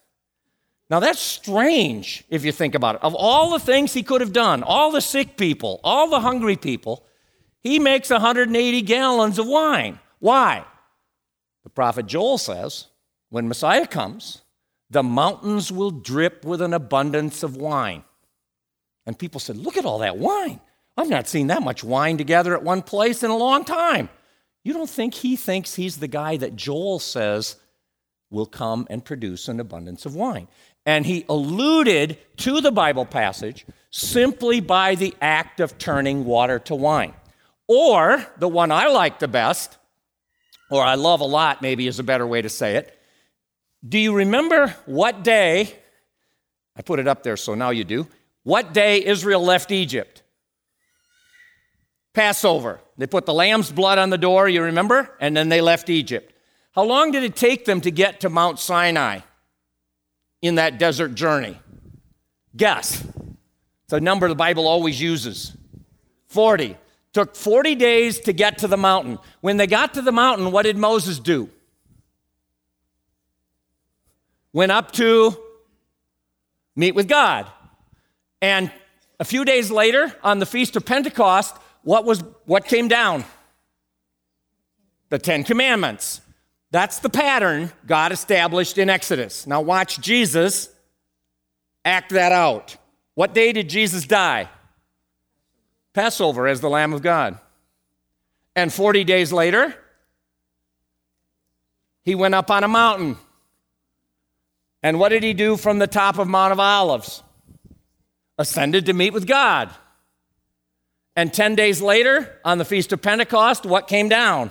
Now 0.91 1.01
that's 1.01 1.21
strange 1.21 2.25
if 2.29 2.45
you 2.45 2.53
think 2.53 2.75
about 2.75 2.97
it. 2.97 3.03
Of 3.03 3.15
all 3.15 3.51
the 3.51 3.59
things 3.59 3.93
he 3.93 4.03
could 4.03 4.21
have 4.21 4.33
done, 4.33 4.63
all 4.63 4.91
the 4.91 5.01
sick 5.01 5.37
people, 5.37 5.81
all 5.83 6.09
the 6.09 6.21
hungry 6.21 6.57
people, 6.57 7.07
he 7.63 7.79
makes 7.79 8.11
180 8.11 8.83
gallons 8.83 9.39
of 9.39 9.47
wine. 9.47 9.99
Why? 10.21 10.65
The 11.67 11.71
prophet 11.71 12.07
Joel 12.07 12.39
says, 12.39 12.87
when 13.29 13.49
Messiah 13.49 13.89
comes, 13.89 14.43
the 14.89 15.03
mountains 15.03 15.73
will 15.73 15.91
drip 15.91 16.45
with 16.45 16.63
an 16.63 16.73
abundance 16.73 17.43
of 17.43 17.57
wine. 17.57 18.05
And 19.05 19.19
people 19.19 19.41
said, 19.41 19.57
Look 19.57 19.77
at 19.77 19.85
all 19.85 19.99
that 19.99 20.17
wine. 20.17 20.61
I've 20.97 21.09
not 21.09 21.27
seen 21.27 21.49
that 21.49 21.65
much 21.65 21.83
wine 21.83 22.19
together 22.19 22.55
at 22.55 22.63
one 22.63 22.83
place 22.83 23.25
in 23.25 23.33
a 23.33 23.37
long 23.37 23.65
time. 23.65 24.09
You 24.63 24.75
don't 24.75 24.89
think 24.89 25.13
he 25.15 25.35
thinks 25.35 25.75
he's 25.75 25.97
the 25.97 26.07
guy 26.07 26.37
that 26.37 26.55
Joel 26.55 27.01
says 27.01 27.57
will 28.31 28.47
come 28.47 28.87
and 28.89 29.05
produce 29.05 29.49
an 29.49 29.59
abundance 29.59 30.07
of 30.07 30.15
wine? 30.15 30.47
And 30.87 31.05
he 31.05 31.25
alluded 31.29 32.17
to 32.37 32.61
the 32.61 32.71
Bible 32.71 33.07
passage 33.07 33.67
simply 33.91 34.61
by 34.61 34.95
the 34.95 35.17
act 35.21 35.59
of 35.59 35.79
turning 35.79 36.25
water 36.25 36.61
to 36.61 36.77
wine. 36.77 37.15
Or 37.67 38.25
the 38.39 38.47
one 38.47 38.71
I 38.71 38.87
like 38.87 39.19
the 39.19 39.27
best, 39.27 39.79
or 40.71 40.83
I 40.83 40.95
love 40.95 41.21
a 41.21 41.25
lot, 41.25 41.63
maybe 41.63 41.87
is 41.87 41.99
a 41.99 42.05
better 42.05 42.27
way 42.27 42.43
to 42.43 42.49
say 42.49 42.77
it. 42.77 42.99
Do 43.87 43.99
you 43.99 44.15
remember 44.15 44.75
what 44.87 45.23
day? 45.23 45.75
I 46.77 46.83
put 46.83 46.99
it 46.99 47.09
up 47.09 47.23
there, 47.23 47.37
so 47.37 47.55
now 47.55 47.71
you 47.71 47.85
do. 47.85 48.07
What 48.43 48.73
day 48.73 49.05
Israel 49.05 49.43
left 49.43 49.71
Egypt? 49.71 50.23
Passover. 52.15 52.81
They 52.99 53.07
put 53.07 53.27
the 53.27 53.35
lamb's 53.35 53.71
blood 53.71 53.99
on 53.99 54.11
the 54.11 54.19
door, 54.19 54.49
you 54.49 54.63
remember? 54.63 55.15
And 55.21 55.37
then 55.37 55.49
they 55.49 55.61
left 55.61 55.91
Egypt. 55.91 56.33
How 56.73 56.85
long 56.85 57.11
did 57.11 57.23
it 57.23 57.37
take 57.37 57.65
them 57.65 57.81
to 57.83 57.91
get 57.91 58.21
to 58.21 58.31
Mount 58.31 58.59
Sinai 58.59 59.21
in 60.43 60.57
that 60.57 60.79
desert 60.79 61.15
journey? 61.15 61.59
Guess. 62.57 63.05
It's 63.85 63.93
a 63.93 64.01
number 64.01 64.29
the 64.29 64.35
Bible 64.35 64.67
always 64.67 65.01
uses 65.01 65.57
40. 66.29 66.77
Took 67.17 67.35
40 67.35 67.77
days 67.77 68.21
to 68.21 68.35
get 68.35 68.59
to 68.59 68.69
the 68.69 68.77
mountain. 68.77 69.19
When 69.41 69.57
they 69.57 69.67
got 69.67 69.95
to 69.95 70.03
the 70.03 70.13
mountain, 70.13 70.53
what 70.53 70.65
did 70.65 70.77
Moses 70.77 71.19
do? 71.19 71.49
Went 74.53 74.71
up 74.71 74.93
to 74.93 75.35
meet 76.75 76.95
with 76.95 77.09
God. 77.09 77.47
And 78.43 78.71
a 79.19 79.25
few 79.25 79.47
days 79.47 79.71
later, 79.71 80.15
on 80.23 80.41
the 80.41 80.45
Feast 80.45 80.77
of 80.77 80.85
Pentecost, 80.85 81.57
what 81.85 82.05
was 82.05 82.23
what 82.45 82.67
came 82.67 82.87
down? 82.87 83.25
The 85.09 85.19
10 85.19 85.45
commandments. 85.45 86.21
That's 86.71 86.99
the 86.99 87.09
pattern 87.09 87.73
God 87.87 88.13
established 88.13 88.77
in 88.77 88.91
Exodus. 88.91 89.47
Now 89.47 89.63
watch 89.63 90.03
Jesus 90.03 90.69
act 91.83 92.11
that 92.11 92.33
out. 92.33 92.77
What 93.15 93.33
day 93.33 93.55
did 93.55 93.71
Jesus 93.71 94.07
die? 94.07 94.51
Passover 95.97 96.47
as 96.47 96.61
the 96.61 96.69
Lamb 96.69 96.93
of 96.93 97.01
God. 97.01 97.39
And 98.55 98.71
40 98.71 99.03
days 99.03 99.33
later, 99.33 99.75
he 102.03 102.15
went 102.15 102.35
up 102.35 102.51
on 102.51 102.63
a 102.63 102.69
mountain. 102.69 103.17
And 104.83 105.01
what 105.01 105.09
did 105.09 105.23
he 105.23 105.33
do 105.33 105.57
from 105.57 105.79
the 105.79 105.87
top 105.87 106.19
of 106.19 106.29
Mount 106.29 106.53
of 106.53 106.61
Olives? 106.61 107.23
Ascended 108.37 108.85
to 108.87 108.93
meet 108.93 109.15
with 109.15 109.27
God. 109.27 109.71
And 111.17 111.33
10 111.33 111.55
days 111.55 111.81
later, 111.81 112.39
on 112.45 112.59
the 112.59 112.67
Feast 112.67 112.93
of 112.93 113.01
Pentecost, 113.01 113.65
what 113.65 113.89
came 113.89 114.11
down? 114.11 114.51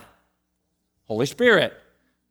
Holy 1.03 1.27
Spirit. 1.27 1.73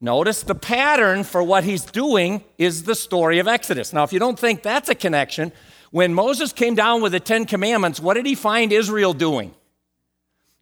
Notice 0.00 0.42
the 0.42 0.56
pattern 0.56 1.22
for 1.22 1.40
what 1.40 1.62
he's 1.62 1.84
doing 1.84 2.42
is 2.58 2.82
the 2.82 2.96
story 2.96 3.38
of 3.38 3.46
Exodus. 3.46 3.92
Now, 3.92 4.02
if 4.02 4.12
you 4.12 4.18
don't 4.18 4.38
think 4.38 4.62
that's 4.62 4.88
a 4.88 4.94
connection, 4.96 5.52
when 5.94 6.12
Moses 6.12 6.52
came 6.52 6.74
down 6.74 7.02
with 7.02 7.12
the 7.12 7.20
Ten 7.20 7.44
Commandments, 7.44 8.00
what 8.00 8.14
did 8.14 8.26
he 8.26 8.34
find 8.34 8.72
Israel 8.72 9.14
doing? 9.14 9.54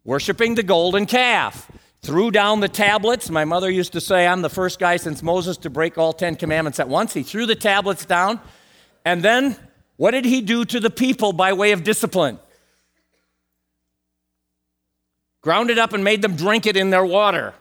Worshiping 0.03 0.53
the 0.53 0.61
golden 0.61 1.07
calf. 1.07 1.71
Threw 2.03 2.29
down 2.29 2.59
the 2.59 2.69
tablets. 2.69 3.31
My 3.31 3.43
mother 3.43 3.67
used 3.71 3.93
to 3.93 3.99
say, 3.99 4.27
I'm 4.27 4.43
the 4.43 4.49
first 4.51 4.77
guy 4.77 4.97
since 4.97 5.23
Moses 5.23 5.57
to 5.57 5.71
break 5.71 5.97
all 5.97 6.13
Ten 6.13 6.35
Commandments 6.35 6.79
at 6.79 6.87
once. 6.87 7.15
He 7.15 7.23
threw 7.23 7.47
the 7.47 7.55
tablets 7.55 8.05
down. 8.05 8.41
And 9.05 9.23
then, 9.23 9.55
what 9.95 10.11
did 10.11 10.25
he 10.25 10.39
do 10.39 10.65
to 10.65 10.79
the 10.79 10.91
people 10.91 11.33
by 11.33 11.53
way 11.53 11.71
of 11.71 11.83
discipline? 11.83 12.37
ground 15.41 15.71
it 15.71 15.79
up 15.79 15.93
and 15.93 16.03
made 16.03 16.21
them 16.21 16.35
drink 16.35 16.67
it 16.67 16.77
in 16.77 16.91
their 16.91 17.03
water. 17.03 17.55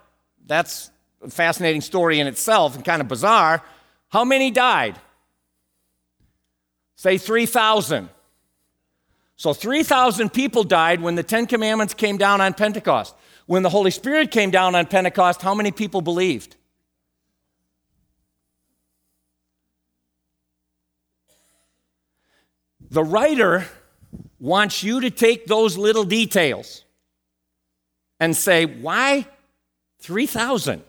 That's 0.45 0.91
a 1.23 1.31
fascinating 1.31 1.81
story 1.81 2.21
in 2.21 2.27
itself 2.27 2.77
and 2.77 2.85
kind 2.85 3.01
of 3.01 3.09
bizarre. 3.09 3.63
How 4.09 4.27
many 4.27 4.51
died? 4.51 4.97
Say 6.97 7.19
3,000. 7.19 8.09
So 9.37 9.53
3,000 9.53 10.33
people 10.33 10.63
died 10.65 11.01
when 11.01 11.15
the 11.15 11.23
Ten 11.23 11.47
Commandments 11.47 11.95
came 11.95 12.17
down 12.17 12.41
on 12.41 12.55
Pentecost. 12.55 13.15
When 13.47 13.63
the 13.63 13.71
Holy 13.71 13.91
Spirit 13.91 14.31
came 14.31 14.51
down 14.51 14.75
on 14.75 14.87
Pentecost, 14.87 15.43
how 15.43 15.55
many 15.55 15.73
people 15.73 16.01
believed? 16.01 16.57
The 22.91 23.03
writer 23.03 23.67
wants 24.39 24.83
you 24.83 25.01
to 25.01 25.11
take 25.11 25.47
those 25.47 25.79
little 25.79 26.05
details 26.05 26.85
and 28.21 28.37
say, 28.37 28.67
Why 28.67 29.27
3,000? 30.01 30.83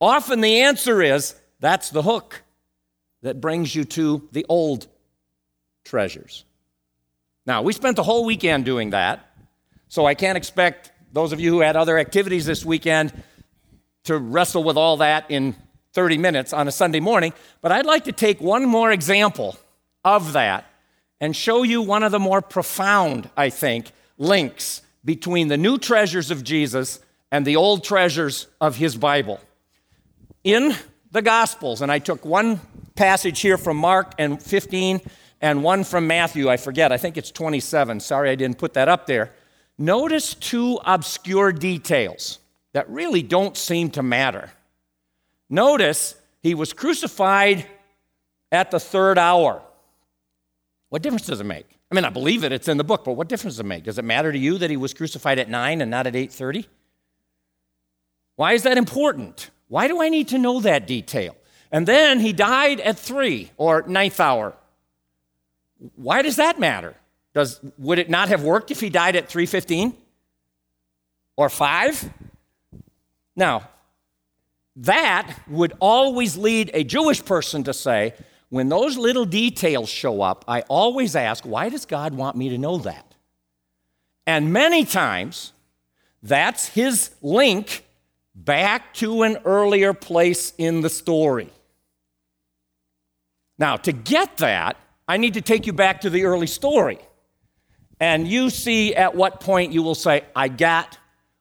Often 0.00 0.40
the 0.40 0.60
answer 0.60 1.02
is 1.02 1.34
that's 1.58 1.90
the 1.90 2.02
hook 2.02 2.42
that 3.22 3.40
brings 3.40 3.74
you 3.74 3.84
to 3.84 4.28
the 4.32 4.46
old 4.48 4.86
treasures. 5.84 6.44
Now, 7.46 7.62
we 7.62 7.72
spent 7.72 7.96
the 7.96 8.02
whole 8.02 8.24
weekend 8.24 8.64
doing 8.64 8.90
that, 8.90 9.26
so 9.88 10.06
I 10.06 10.14
can't 10.14 10.36
expect 10.36 10.92
those 11.12 11.32
of 11.32 11.40
you 11.40 11.50
who 11.50 11.60
had 11.60 11.76
other 11.76 11.98
activities 11.98 12.44
this 12.44 12.64
weekend 12.64 13.12
to 14.04 14.18
wrestle 14.18 14.62
with 14.62 14.76
all 14.76 14.98
that 14.98 15.30
in 15.30 15.54
30 15.92 16.18
minutes 16.18 16.52
on 16.52 16.68
a 16.68 16.72
Sunday 16.72 17.00
morning, 17.00 17.32
but 17.60 17.72
I'd 17.72 17.86
like 17.86 18.04
to 18.04 18.12
take 18.12 18.40
one 18.40 18.66
more 18.66 18.92
example 18.92 19.56
of 20.04 20.34
that 20.34 20.66
and 21.20 21.34
show 21.34 21.62
you 21.62 21.82
one 21.82 22.02
of 22.02 22.12
the 22.12 22.18
more 22.18 22.42
profound, 22.42 23.28
I 23.36 23.50
think, 23.50 23.90
links 24.16 24.82
between 25.04 25.48
the 25.48 25.56
new 25.56 25.78
treasures 25.78 26.30
of 26.30 26.44
Jesus 26.44 27.00
and 27.32 27.46
the 27.46 27.56
old 27.56 27.84
treasures 27.84 28.46
of 28.60 28.76
his 28.76 28.96
Bible. 28.96 29.40
In 30.44 30.74
the 31.10 31.22
Gospels, 31.22 31.82
and 31.82 31.90
I 31.90 31.98
took 31.98 32.24
one 32.24 32.60
passage 32.94 33.40
here 33.40 33.56
from 33.56 33.76
Mark 33.76 34.12
and 34.18 34.42
15 34.42 35.00
and 35.40 35.62
one 35.62 35.84
from 35.84 36.06
Matthew, 36.06 36.50
I 36.50 36.56
forget, 36.56 36.90
I 36.90 36.96
think 36.96 37.16
it's 37.16 37.30
27. 37.30 38.00
Sorry 38.00 38.30
I 38.30 38.34
didn't 38.34 38.58
put 38.58 38.74
that 38.74 38.88
up 38.88 39.06
there. 39.06 39.32
Notice 39.78 40.34
two 40.34 40.80
obscure 40.84 41.52
details 41.52 42.40
that 42.72 42.88
really 42.90 43.22
don't 43.22 43.56
seem 43.56 43.90
to 43.92 44.02
matter. 44.02 44.50
Notice 45.48 46.16
he 46.42 46.54
was 46.54 46.72
crucified 46.72 47.66
at 48.50 48.70
the 48.70 48.80
third 48.80 49.18
hour. 49.18 49.62
What 50.88 51.02
difference 51.02 51.26
does 51.26 51.40
it 51.40 51.44
make? 51.44 51.66
I 51.90 51.94
mean, 51.94 52.04
I 52.04 52.10
believe 52.10 52.44
it, 52.44 52.52
it's 52.52 52.68
in 52.68 52.76
the 52.76 52.84
book, 52.84 53.04
but 53.04 53.12
what 53.12 53.28
difference 53.28 53.54
does 53.54 53.60
it 53.60 53.66
make? 53.66 53.84
Does 53.84 53.98
it 53.98 54.04
matter 54.04 54.32
to 54.32 54.38
you 54.38 54.58
that 54.58 54.70
he 54.70 54.76
was 54.76 54.92
crucified 54.92 55.38
at 55.38 55.48
9 55.48 55.80
and 55.80 55.90
not 55.90 56.06
at 56.06 56.14
8:30? 56.14 56.66
Why 58.36 58.52
is 58.52 58.62
that 58.64 58.76
important? 58.76 59.50
Why 59.68 59.86
do 59.88 60.02
I 60.02 60.08
need 60.08 60.28
to 60.28 60.38
know 60.38 60.60
that 60.60 60.86
detail? 60.86 61.36
And 61.70 61.86
then 61.86 62.20
he 62.20 62.32
died 62.32 62.80
at 62.80 62.98
3 62.98 63.50
or 63.56 63.82
ninth 63.86 64.18
hour. 64.18 64.54
Why 65.96 66.22
does 66.22 66.36
that 66.36 66.58
matter? 66.58 66.94
Does 67.34 67.60
would 67.78 67.98
it 67.98 68.10
not 68.10 68.28
have 68.28 68.42
worked 68.42 68.70
if 68.70 68.80
he 68.80 68.88
died 68.88 69.14
at 69.14 69.28
3:15 69.28 69.94
or 71.36 71.48
5? 71.48 72.10
Now, 73.36 73.68
that 74.76 75.38
would 75.46 75.74
always 75.80 76.36
lead 76.36 76.70
a 76.74 76.82
Jewish 76.82 77.24
person 77.24 77.64
to 77.64 77.74
say, 77.74 78.14
when 78.48 78.68
those 78.68 78.96
little 78.96 79.26
details 79.26 79.88
show 79.88 80.22
up, 80.22 80.44
I 80.48 80.62
always 80.62 81.14
ask, 81.14 81.44
why 81.44 81.68
does 81.68 81.84
God 81.84 82.14
want 82.14 82.36
me 82.36 82.48
to 82.48 82.58
know 82.58 82.78
that? 82.78 83.14
And 84.26 84.52
many 84.52 84.84
times, 84.84 85.52
that's 86.22 86.68
his 86.68 87.10
link 87.22 87.84
back 88.44 88.94
to 88.94 89.22
an 89.22 89.38
earlier 89.44 89.92
place 89.92 90.52
in 90.58 90.80
the 90.80 90.90
story. 90.90 91.50
Now, 93.58 93.76
to 93.76 93.92
get 93.92 94.36
that, 94.38 94.76
I 95.08 95.16
need 95.16 95.34
to 95.34 95.40
take 95.40 95.66
you 95.66 95.72
back 95.72 96.02
to 96.02 96.10
the 96.10 96.24
early 96.24 96.46
story. 96.46 96.98
And 97.98 98.28
you 98.28 98.50
see 98.50 98.94
at 98.94 99.14
what 99.16 99.40
point 99.40 99.72
you 99.72 99.82
will 99.82 99.96
say, 99.96 100.24
I 100.36 100.48
got 100.48 100.98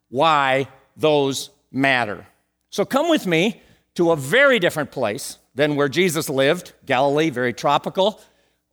why 0.10 0.68
those 0.96 1.52
matter. 1.72 2.26
So 2.70 2.86
come 2.86 3.10
with 3.10 3.28
me 3.28 3.62
to 3.96 4.12
a 4.12 4.16
very 4.16 4.58
different 4.58 4.92
place 4.92 5.38
than 5.54 5.76
where 5.76 5.90
Jesus 5.90 6.30
lived, 6.30 6.74
Galilee, 6.86 7.30
very 7.30 7.54
tropical, 7.54 8.20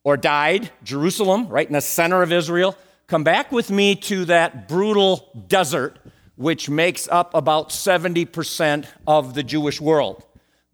or 0.02 0.16
died, 0.16 0.70
Jerusalem, 0.82 1.48
right 1.48 1.66
in 1.66 1.72
the 1.72 1.80
center 1.80 2.22
of 2.22 2.32
Israel. 2.32 2.76
Come 3.06 3.24
back 3.24 3.52
with 3.52 3.70
me 3.70 3.96
to 3.96 4.24
that 4.26 4.68
brutal 4.68 5.28
desert, 5.48 5.98
which 6.36 6.68
makes 6.68 7.08
up 7.08 7.34
about 7.34 7.70
70% 7.70 8.86
of 9.06 9.34
the 9.34 9.42
Jewish 9.42 9.80
world. 9.80 10.24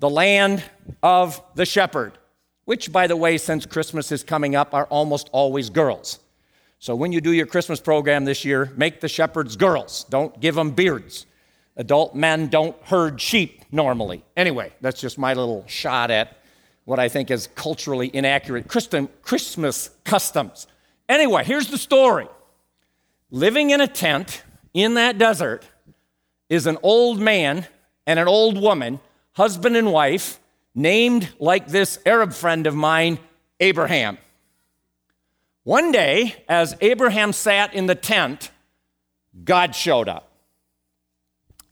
the 0.00 0.10
land 0.10 0.64
of 1.02 1.40
the 1.54 1.66
shepherd, 1.66 2.18
which, 2.64 2.90
by 2.90 3.06
the 3.06 3.16
way, 3.16 3.38
since 3.38 3.66
Christmas 3.66 4.10
is 4.10 4.24
coming 4.24 4.56
up, 4.56 4.74
are 4.74 4.86
almost 4.86 5.28
always 5.30 5.70
girls. 5.70 6.18
So 6.78 6.96
when 6.96 7.12
you 7.12 7.20
do 7.20 7.32
your 7.32 7.46
Christmas 7.46 7.80
program 7.80 8.24
this 8.24 8.44
year, 8.44 8.72
make 8.76 9.00
the 9.00 9.08
shepherds 9.08 9.56
girls. 9.56 10.04
Don't 10.08 10.40
give 10.40 10.54
them 10.54 10.70
beards. 10.70 11.26
Adult 11.76 12.14
men 12.14 12.48
don't 12.48 12.74
herd 12.84 13.20
sheep 13.20 13.62
normally. 13.70 14.24
Anyway, 14.36 14.72
that's 14.80 15.00
just 15.00 15.18
my 15.18 15.34
little 15.34 15.64
shot 15.66 16.10
at 16.10 16.38
what 16.86 16.98
I 16.98 17.08
think 17.08 17.30
is 17.30 17.48
culturally 17.54 18.10
inaccurate 18.12 18.66
Christmas 18.66 19.90
customs. 20.04 20.66
Anyway, 21.08 21.44
here's 21.44 21.68
the 21.68 21.78
story 21.78 22.26
living 23.30 23.70
in 23.70 23.80
a 23.82 23.86
tent 23.86 24.42
in 24.74 24.94
that 24.94 25.18
desert 25.18 25.64
is 26.48 26.66
an 26.66 26.78
old 26.82 27.20
man 27.20 27.66
and 28.06 28.18
an 28.18 28.28
old 28.28 28.60
woman, 28.60 29.00
husband 29.32 29.76
and 29.76 29.92
wife, 29.92 30.38
named 30.74 31.28
like 31.38 31.68
this 31.68 31.98
Arab 32.06 32.32
friend 32.32 32.66
of 32.66 32.74
mine, 32.74 33.18
Abraham. 33.58 34.18
One 35.64 35.92
day, 35.92 36.42
as 36.48 36.76
Abraham 36.80 37.32
sat 37.32 37.74
in 37.74 37.86
the 37.86 37.94
tent, 37.94 38.50
God 39.44 39.74
showed 39.74 40.08
up. 40.08 40.30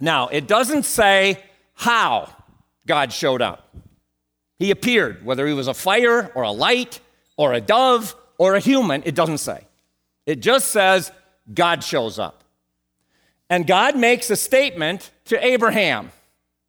Now, 0.01 0.29
it 0.29 0.47
doesn't 0.47 0.85
say 0.85 1.43
how 1.75 2.29
God 2.87 3.13
showed 3.13 3.43
up. 3.43 3.75
He 4.59 4.71
appeared, 4.71 5.25
whether 5.25 5.47
he 5.47 5.53
was 5.53 5.69
a 5.69 5.75
fire 5.75 6.31
or 6.35 6.43
a 6.43 6.51
light 6.51 7.01
or 7.37 7.53
a 7.53 7.61
dove 7.61 8.15
or 8.39 8.55
a 8.55 8.61
human, 8.61 9.03
it 9.05 9.15
doesn't 9.15 9.39
say. 9.39 9.67
It 10.27 10.41
just 10.41 10.71
says 10.71 11.11
God 11.53 11.83
shows 11.83 12.19
up. 12.19 12.45
And 13.51 13.67
God 13.67 13.97
makes 13.97 14.31
a 14.31 14.37
statement 14.37 15.11
to 15.27 15.45
Abraham 15.45 16.11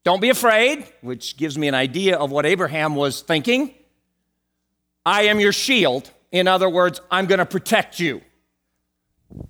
Don't 0.04 0.22
be 0.22 0.30
afraid, 0.30 0.86
which 1.02 1.38
gives 1.38 1.58
me 1.58 1.68
an 1.68 1.76
idea 1.76 2.18
of 2.18 2.32
what 2.32 2.46
Abraham 2.46 2.96
was 2.96 3.22
thinking. 3.22 3.74
I 5.06 5.24
am 5.24 5.40
your 5.40 5.52
shield. 5.52 6.10
In 6.32 6.48
other 6.48 6.70
words, 6.70 7.02
I'm 7.12 7.26
going 7.26 7.40
to 7.40 7.46
protect 7.46 8.00
you. 8.00 8.22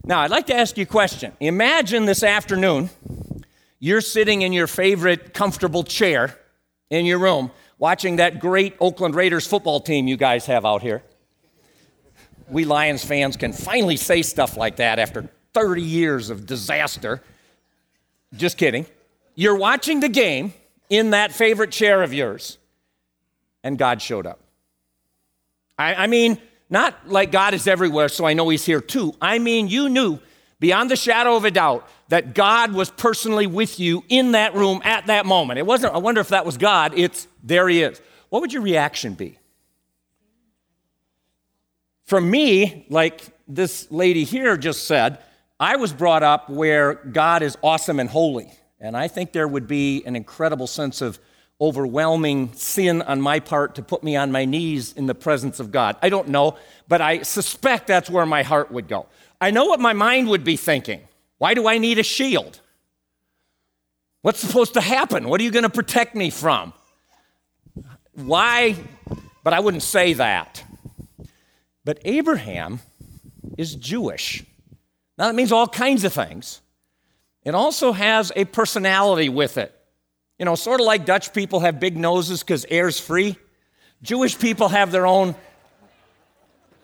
Now, 0.03 0.21
I'd 0.21 0.31
like 0.31 0.47
to 0.47 0.55
ask 0.55 0.77
you 0.77 0.83
a 0.83 0.87
question. 0.87 1.33
Imagine 1.39 2.05
this 2.05 2.23
afternoon, 2.23 2.89
you're 3.79 4.01
sitting 4.01 4.41
in 4.41 4.53
your 4.53 4.67
favorite 4.67 5.33
comfortable 5.33 5.83
chair 5.83 6.37
in 6.89 7.05
your 7.05 7.19
room 7.19 7.51
watching 7.77 8.17
that 8.17 8.39
great 8.39 8.75
Oakland 8.79 9.15
Raiders 9.15 9.47
football 9.47 9.79
team 9.79 10.07
you 10.07 10.17
guys 10.17 10.45
have 10.47 10.65
out 10.65 10.81
here. 10.81 11.03
We 12.49 12.65
Lions 12.65 13.05
fans 13.05 13.37
can 13.37 13.53
finally 13.53 13.97
say 13.97 14.21
stuff 14.21 14.57
like 14.57 14.77
that 14.77 14.99
after 14.99 15.29
30 15.53 15.81
years 15.81 16.29
of 16.29 16.45
disaster. 16.45 17.21
Just 18.35 18.57
kidding. 18.57 18.85
You're 19.35 19.55
watching 19.55 19.99
the 19.99 20.09
game 20.09 20.53
in 20.89 21.11
that 21.11 21.31
favorite 21.31 21.71
chair 21.71 22.03
of 22.03 22.13
yours, 22.13 22.57
and 23.63 23.77
God 23.77 24.01
showed 24.01 24.27
up. 24.27 24.39
I, 25.77 25.95
I 25.95 26.07
mean, 26.07 26.39
not 26.69 27.07
like 27.07 27.31
God 27.31 27.53
is 27.53 27.67
everywhere, 27.67 28.09
so 28.09 28.25
I 28.25 28.33
know 28.33 28.49
He's 28.49 28.65
here 28.65 28.81
too. 28.81 29.13
I 29.21 29.39
mean, 29.39 29.67
you 29.67 29.89
knew 29.89 30.19
beyond 30.59 30.91
the 30.91 30.95
shadow 30.95 31.35
of 31.35 31.45
a 31.45 31.51
doubt 31.51 31.87
that 32.09 32.33
God 32.33 32.73
was 32.73 32.89
personally 32.91 33.47
with 33.47 33.79
you 33.79 34.03
in 34.09 34.33
that 34.33 34.53
room 34.55 34.81
at 34.83 35.07
that 35.07 35.25
moment. 35.25 35.57
It 35.57 35.65
wasn't, 35.65 35.95
I 35.95 35.99
wonder 35.99 36.21
if 36.21 36.29
that 36.29 36.45
was 36.45 36.57
God. 36.57 36.93
It's 36.95 37.27
there 37.43 37.67
He 37.69 37.81
is. 37.81 38.01
What 38.29 38.41
would 38.41 38.53
your 38.53 38.61
reaction 38.61 39.13
be? 39.13 39.39
For 42.05 42.19
me, 42.19 42.85
like 42.89 43.21
this 43.47 43.89
lady 43.91 44.23
here 44.23 44.57
just 44.57 44.85
said, 44.85 45.19
I 45.59 45.75
was 45.75 45.91
brought 45.91 46.23
up 46.23 46.49
where 46.49 46.93
God 46.93 47.41
is 47.41 47.57
awesome 47.61 47.99
and 47.99 48.09
holy. 48.09 48.51
And 48.79 48.95
I 48.95 49.09
think 49.09 49.33
there 49.33 49.47
would 49.47 49.67
be 49.67 50.03
an 50.05 50.15
incredible 50.15 50.67
sense 50.67 51.01
of 51.01 51.19
overwhelming 51.59 52.53
sin 52.53 53.01
on 53.01 53.19
my 53.19 53.41
part 53.41 53.75
to 53.75 53.81
put 53.81 54.01
me 54.01 54.15
on 54.15 54.31
my 54.31 54.45
knees 54.45 54.93
in 54.93 55.05
the 55.05 55.15
presence 55.15 55.59
of 55.59 55.71
God. 55.71 55.97
I 56.01 56.07
don't 56.07 56.29
know, 56.29 56.57
but 56.87 57.01
I 57.01 57.23
suspect 57.23 57.87
that's 57.87 58.09
where 58.09 58.25
my 58.25 58.43
heart 58.43 58.71
would 58.71 58.87
go. 58.87 59.07
I 59.41 59.51
know 59.51 59.65
what 59.65 59.81
my 59.81 59.91
mind 59.91 60.29
would 60.29 60.45
be 60.45 60.55
thinking. 60.55 61.01
Why 61.37 61.53
do 61.53 61.67
I 61.67 61.77
need 61.77 61.99
a 61.99 62.03
shield? 62.03 62.61
What's 64.21 64.39
supposed 64.39 64.73
to 64.75 64.81
happen? 64.81 65.27
What 65.27 65.41
are 65.41 65.43
you 65.43 65.51
going 65.51 65.63
to 65.63 65.69
protect 65.69 66.15
me 66.15 66.29
from? 66.29 66.73
Why? 68.13 68.77
But 69.43 69.53
I 69.53 69.59
wouldn't 69.59 69.83
say 69.83 70.13
that. 70.13 70.63
But 71.83 71.99
Abraham 72.05 72.79
is 73.57 73.75
Jewish. 73.75 74.45
Now, 75.19 75.27
that 75.27 75.35
means 75.35 75.51
all 75.51 75.67
kinds 75.67 76.05
of 76.05 76.13
things. 76.13 76.61
It 77.43 77.53
also 77.53 77.91
has 77.91 78.31
a 78.37 78.45
personality 78.45 79.27
with 79.27 79.57
it. 79.57 79.75
You 80.39 80.45
know, 80.45 80.55
sort 80.55 80.79
of 80.79 80.85
like 80.85 81.05
Dutch 81.05 81.33
people 81.33 81.59
have 81.59 81.77
big 81.77 81.97
noses 81.97 82.41
because 82.41 82.65
air's 82.69 83.01
free. 83.01 83.37
Jewish 84.01 84.39
people 84.39 84.69
have 84.69 84.91
their 84.91 85.05
own. 85.05 85.35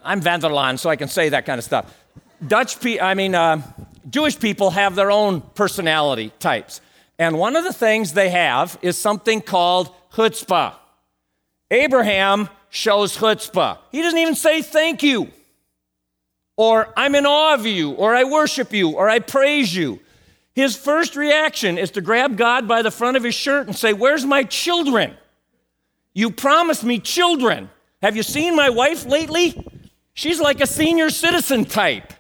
I'm 0.04 0.20
Van 0.20 0.42
der 0.42 0.50
Laan, 0.50 0.78
so 0.78 0.90
I 0.90 0.98
can 0.98 1.08
say 1.08 1.30
that 1.30 1.46
kind 1.46 1.58
of 1.58 1.64
stuff. 1.64 1.98
Dutch 2.46 2.82
people, 2.82 3.06
I 3.06 3.14
mean, 3.14 3.34
uh, 3.34 3.62
Jewish 4.10 4.38
people 4.38 4.72
have 4.72 4.96
their 4.96 5.12
own 5.12 5.40
personality 5.40 6.34
types. 6.40 6.82
And 7.18 7.40
one 7.40 7.56
of 7.56 7.64
the 7.64 7.72
things 7.72 8.12
they 8.12 8.30
have 8.30 8.78
is 8.82 8.98
something 8.98 9.42
called 9.42 9.90
chutzpah. 10.12 10.74
Abraham 11.72 12.50
shows 12.70 13.16
chutzpah. 13.16 13.78
He 13.94 14.02
doesn't 14.02 14.20
even 14.20 14.36
say 14.36 14.62
thank 14.62 15.04
you, 15.04 15.32
or 16.58 16.94
I'm 16.96 17.16
in 17.16 17.26
awe 17.26 17.54
of 17.54 17.66
you, 17.66 17.92
or 17.92 18.16
I 18.16 18.24
worship 18.24 18.74
you, 18.74 18.92
or 18.92 19.10
I 19.10 19.20
praise 19.20 19.76
you. 19.76 20.00
His 20.54 20.76
first 20.76 21.16
reaction 21.18 21.78
is 21.78 21.92
to 21.92 22.02
grab 22.02 22.38
God 22.38 22.68
by 22.68 22.82
the 22.82 22.92
front 22.92 23.18
of 23.18 23.24
his 23.24 23.36
shirt 23.36 23.68
and 23.68 23.76
say, 23.76 23.92
Where's 23.92 24.26
my 24.26 24.44
children? 24.44 25.16
You 26.14 26.32
promised 26.32 26.84
me 26.84 27.00
children. 27.00 27.70
Have 28.02 28.16
you 28.16 28.24
seen 28.24 28.56
my 28.56 28.70
wife 28.70 29.06
lately? 29.06 29.68
She's 30.14 30.40
like 30.40 30.62
a 30.62 30.68
senior 30.68 31.10
citizen 31.10 31.66
type. 31.66 32.14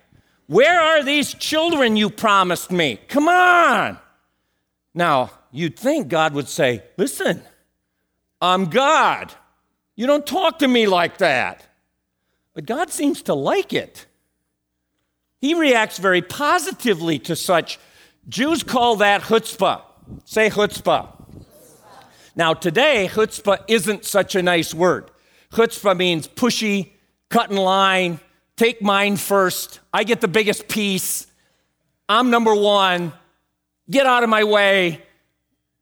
Where 0.48 0.80
are 0.82 1.02
these 1.02 1.34
children 1.34 1.96
you 1.96 2.10
promised 2.10 2.72
me? 2.72 3.00
Come 3.08 3.30
on. 3.30 3.98
Now, 4.94 5.32
you'd 5.52 5.80
think 5.80 6.10
God 6.10 6.34
would 6.34 6.50
say, 6.50 6.84
Listen, 6.98 7.42
I'm 8.42 8.66
God. 8.66 9.34
You 9.96 10.08
don't 10.08 10.28
talk 10.28 10.60
to 10.60 10.68
me 10.68 10.88
like 10.88 11.20
that. 11.20 11.66
But 12.54 12.66
God 12.66 12.90
seems 12.90 13.22
to 13.24 13.34
like 13.34 13.72
it. 13.72 14.06
He 15.46 15.54
reacts 15.54 16.00
very 16.00 16.24
positively 16.24 17.20
to 17.20 17.36
such 17.36 17.78
Jews 18.28 18.64
call 18.64 18.96
that 18.96 19.22
chutzpah. 19.22 19.84
Say 20.24 20.50
chutzpah. 20.50 21.08
Now, 22.36 22.56
today, 22.56 23.08
chutzpah 23.12 23.60
isn't 23.68 24.06
such 24.06 24.34
a 24.34 24.42
nice 24.42 24.74
word. 24.74 25.12
Chutzpah 25.52 25.96
means 25.96 26.28
pushy, 26.28 26.94
cut 27.30 27.52
in 27.52 27.58
line, 27.58 28.20
take 28.56 28.82
mine 28.82 29.18
first. 29.18 29.82
I 29.94 30.04
get 30.04 30.20
the 30.20 30.28
biggest 30.28 30.68
piece. 30.68 31.28
I'm 32.10 32.32
number 32.32 32.56
one. 32.56 33.14
Get 33.88 34.08
out 34.08 34.24
of 34.24 34.32
my 34.32 34.46
way. 34.46 35.04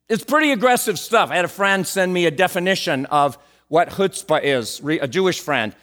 It's 0.09 0.25
pretty 0.25 0.51
aggressive 0.51 0.99
stuff. 0.99 1.31
I 1.31 1.37
had 1.37 1.45
a 1.45 1.47
friend 1.47 1.87
send 1.87 2.13
me 2.13 2.25
a 2.25 2.31
definition 2.31 3.05
of 3.05 3.37
what 3.69 3.91
chutzpah 3.91 4.43
is, 4.43 4.81
a 4.83 5.07
Jewish 5.07 5.39
friend 5.39 5.73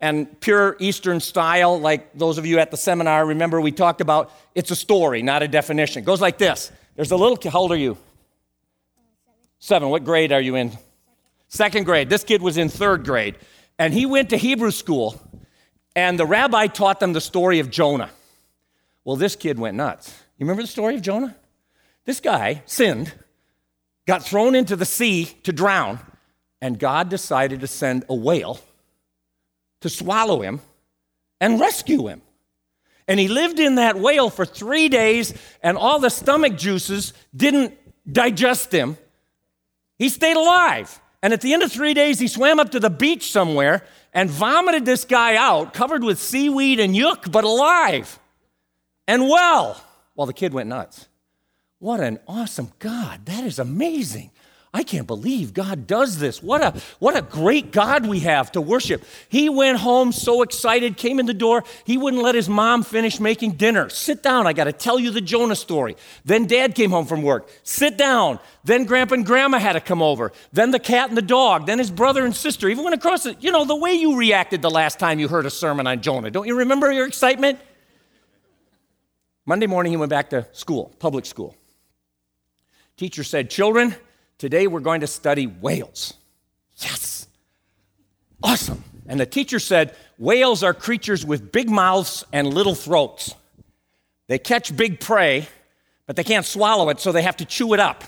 and 0.00 0.40
pure 0.40 0.76
Eastern 0.78 1.20
style, 1.20 1.78
like 1.78 2.16
those 2.16 2.38
of 2.38 2.46
you 2.46 2.58
at 2.58 2.70
the 2.70 2.76
seminar 2.76 3.26
remember 3.26 3.60
we 3.60 3.72
talked 3.72 4.00
about, 4.00 4.32
it's 4.54 4.70
a 4.70 4.76
story, 4.76 5.22
not 5.22 5.42
a 5.42 5.48
definition. 5.48 6.02
It 6.02 6.06
goes 6.06 6.20
like 6.20 6.38
this. 6.38 6.72
There's 6.96 7.10
a 7.10 7.16
little 7.16 7.36
kid, 7.36 7.52
how 7.52 7.60
old 7.60 7.72
are 7.72 7.76
you? 7.76 7.98
Seven. 9.58 9.90
What 9.90 10.04
grade 10.04 10.32
are 10.32 10.40
you 10.40 10.56
in? 10.56 10.72
Second 11.48 11.84
grade. 11.84 12.08
This 12.08 12.24
kid 12.24 12.40
was 12.40 12.56
in 12.56 12.70
third 12.70 13.04
grade. 13.04 13.36
And 13.78 13.92
he 13.92 14.06
went 14.06 14.30
to 14.30 14.36
Hebrew 14.36 14.70
school, 14.70 15.20
and 15.94 16.18
the 16.18 16.26
rabbi 16.26 16.66
taught 16.66 17.00
them 17.00 17.12
the 17.12 17.20
story 17.20 17.60
of 17.60 17.70
Jonah. 17.70 18.10
Well, 19.04 19.16
this 19.16 19.36
kid 19.36 19.58
went 19.58 19.76
nuts. 19.76 20.10
You 20.38 20.44
remember 20.44 20.62
the 20.62 20.68
story 20.68 20.94
of 20.94 21.02
Jonah? 21.02 21.36
This 22.06 22.20
guy 22.20 22.62
sinned, 22.66 23.12
got 24.06 24.22
thrown 24.22 24.54
into 24.54 24.76
the 24.76 24.86
sea 24.86 25.26
to 25.42 25.52
drown, 25.52 25.98
and 26.62 26.78
God 26.78 27.08
decided 27.10 27.60
to 27.60 27.66
send 27.66 28.04
a 28.08 28.14
whale 28.14 28.60
to 29.80 29.88
swallow 29.88 30.42
him 30.42 30.60
and 31.40 31.60
rescue 31.60 32.06
him. 32.06 32.22
And 33.08 33.18
he 33.18 33.28
lived 33.28 33.58
in 33.58 33.74
that 33.74 33.98
whale 33.98 34.30
for 34.30 34.44
three 34.44 34.88
days, 34.88 35.34
and 35.62 35.76
all 35.76 35.98
the 35.98 36.10
stomach 36.10 36.56
juices 36.56 37.12
didn't 37.34 37.76
digest 38.10 38.72
him. 38.72 38.96
He 39.98 40.08
stayed 40.08 40.36
alive. 40.36 41.00
And 41.22 41.32
at 41.32 41.40
the 41.40 41.52
end 41.52 41.62
of 41.62 41.72
three 41.72 41.92
days, 41.92 42.18
he 42.18 42.28
swam 42.28 42.60
up 42.60 42.70
to 42.70 42.80
the 42.80 42.88
beach 42.88 43.30
somewhere 43.30 43.84
and 44.14 44.30
vomited 44.30 44.84
this 44.84 45.04
guy 45.04 45.36
out, 45.36 45.74
covered 45.74 46.02
with 46.02 46.18
seaweed 46.18 46.80
and 46.80 46.94
yuck, 46.94 47.30
but 47.30 47.44
alive 47.44 48.18
and 49.06 49.28
well. 49.28 49.82
Well, 50.14 50.26
the 50.26 50.32
kid 50.32 50.52
went 50.52 50.68
nuts. 50.68 51.08
What 51.78 52.00
an 52.00 52.20
awesome 52.28 52.72
God. 52.78 53.26
That 53.26 53.44
is 53.44 53.58
amazing. 53.58 54.30
I 54.72 54.84
can't 54.84 55.06
believe 55.08 55.52
God 55.52 55.88
does 55.88 56.18
this. 56.18 56.40
What 56.40 56.62
a, 56.62 56.80
what 57.00 57.16
a 57.16 57.22
great 57.22 57.72
God 57.72 58.06
we 58.06 58.20
have 58.20 58.52
to 58.52 58.60
worship. 58.60 59.02
He 59.28 59.48
went 59.48 59.78
home 59.78 60.12
so 60.12 60.42
excited, 60.42 60.96
came 60.96 61.18
in 61.18 61.26
the 61.26 61.34
door. 61.34 61.64
He 61.84 61.98
wouldn't 61.98 62.22
let 62.22 62.36
his 62.36 62.48
mom 62.48 62.84
finish 62.84 63.18
making 63.18 63.52
dinner. 63.52 63.88
Sit 63.88 64.22
down, 64.22 64.46
I 64.46 64.52
got 64.52 64.64
to 64.64 64.72
tell 64.72 65.00
you 65.00 65.10
the 65.10 65.20
Jonah 65.20 65.56
story. 65.56 65.96
Then 66.24 66.46
dad 66.46 66.76
came 66.76 66.90
home 66.90 67.06
from 67.06 67.22
work. 67.22 67.50
Sit 67.64 67.96
down. 67.96 68.38
Then 68.62 68.84
grandpa 68.84 69.14
and 69.14 69.26
grandma 69.26 69.58
had 69.58 69.72
to 69.72 69.80
come 69.80 70.02
over. 70.02 70.30
Then 70.52 70.70
the 70.70 70.78
cat 70.78 71.08
and 71.08 71.18
the 71.18 71.22
dog. 71.22 71.66
Then 71.66 71.80
his 71.80 71.90
brother 71.90 72.24
and 72.24 72.34
sister 72.34 72.68
even 72.68 72.84
went 72.84 72.94
across 72.94 73.26
it. 73.26 73.38
You 73.42 73.50
know, 73.50 73.64
the 73.64 73.74
way 73.74 73.94
you 73.94 74.16
reacted 74.16 74.62
the 74.62 74.70
last 74.70 75.00
time 75.00 75.18
you 75.18 75.26
heard 75.26 75.46
a 75.46 75.50
sermon 75.50 75.88
on 75.88 76.00
Jonah. 76.00 76.30
Don't 76.30 76.46
you 76.46 76.58
remember 76.58 76.92
your 76.92 77.08
excitement? 77.08 77.58
Monday 79.46 79.66
morning, 79.66 79.90
he 79.90 79.96
went 79.96 80.10
back 80.10 80.30
to 80.30 80.46
school, 80.52 80.94
public 81.00 81.26
school. 81.26 81.56
Teacher 82.96 83.24
said, 83.24 83.50
Children, 83.50 83.96
Today 84.40 84.66
we're 84.66 84.80
going 84.80 85.02
to 85.02 85.06
study 85.06 85.46
whales. 85.46 86.14
Yes! 86.78 87.26
Awesome. 88.42 88.82
And 89.06 89.20
the 89.20 89.26
teacher 89.26 89.58
said, 89.58 89.94
Whales 90.16 90.62
are 90.62 90.72
creatures 90.72 91.26
with 91.26 91.52
big 91.52 91.68
mouths 91.68 92.24
and 92.32 92.54
little 92.54 92.74
throats. 92.74 93.34
They 94.28 94.38
catch 94.38 94.74
big 94.74 94.98
prey, 94.98 95.46
but 96.06 96.16
they 96.16 96.24
can't 96.24 96.46
swallow 96.46 96.88
it, 96.88 97.00
so 97.00 97.12
they 97.12 97.20
have 97.20 97.36
to 97.36 97.44
chew 97.44 97.74
it 97.74 97.80
up. 97.80 98.02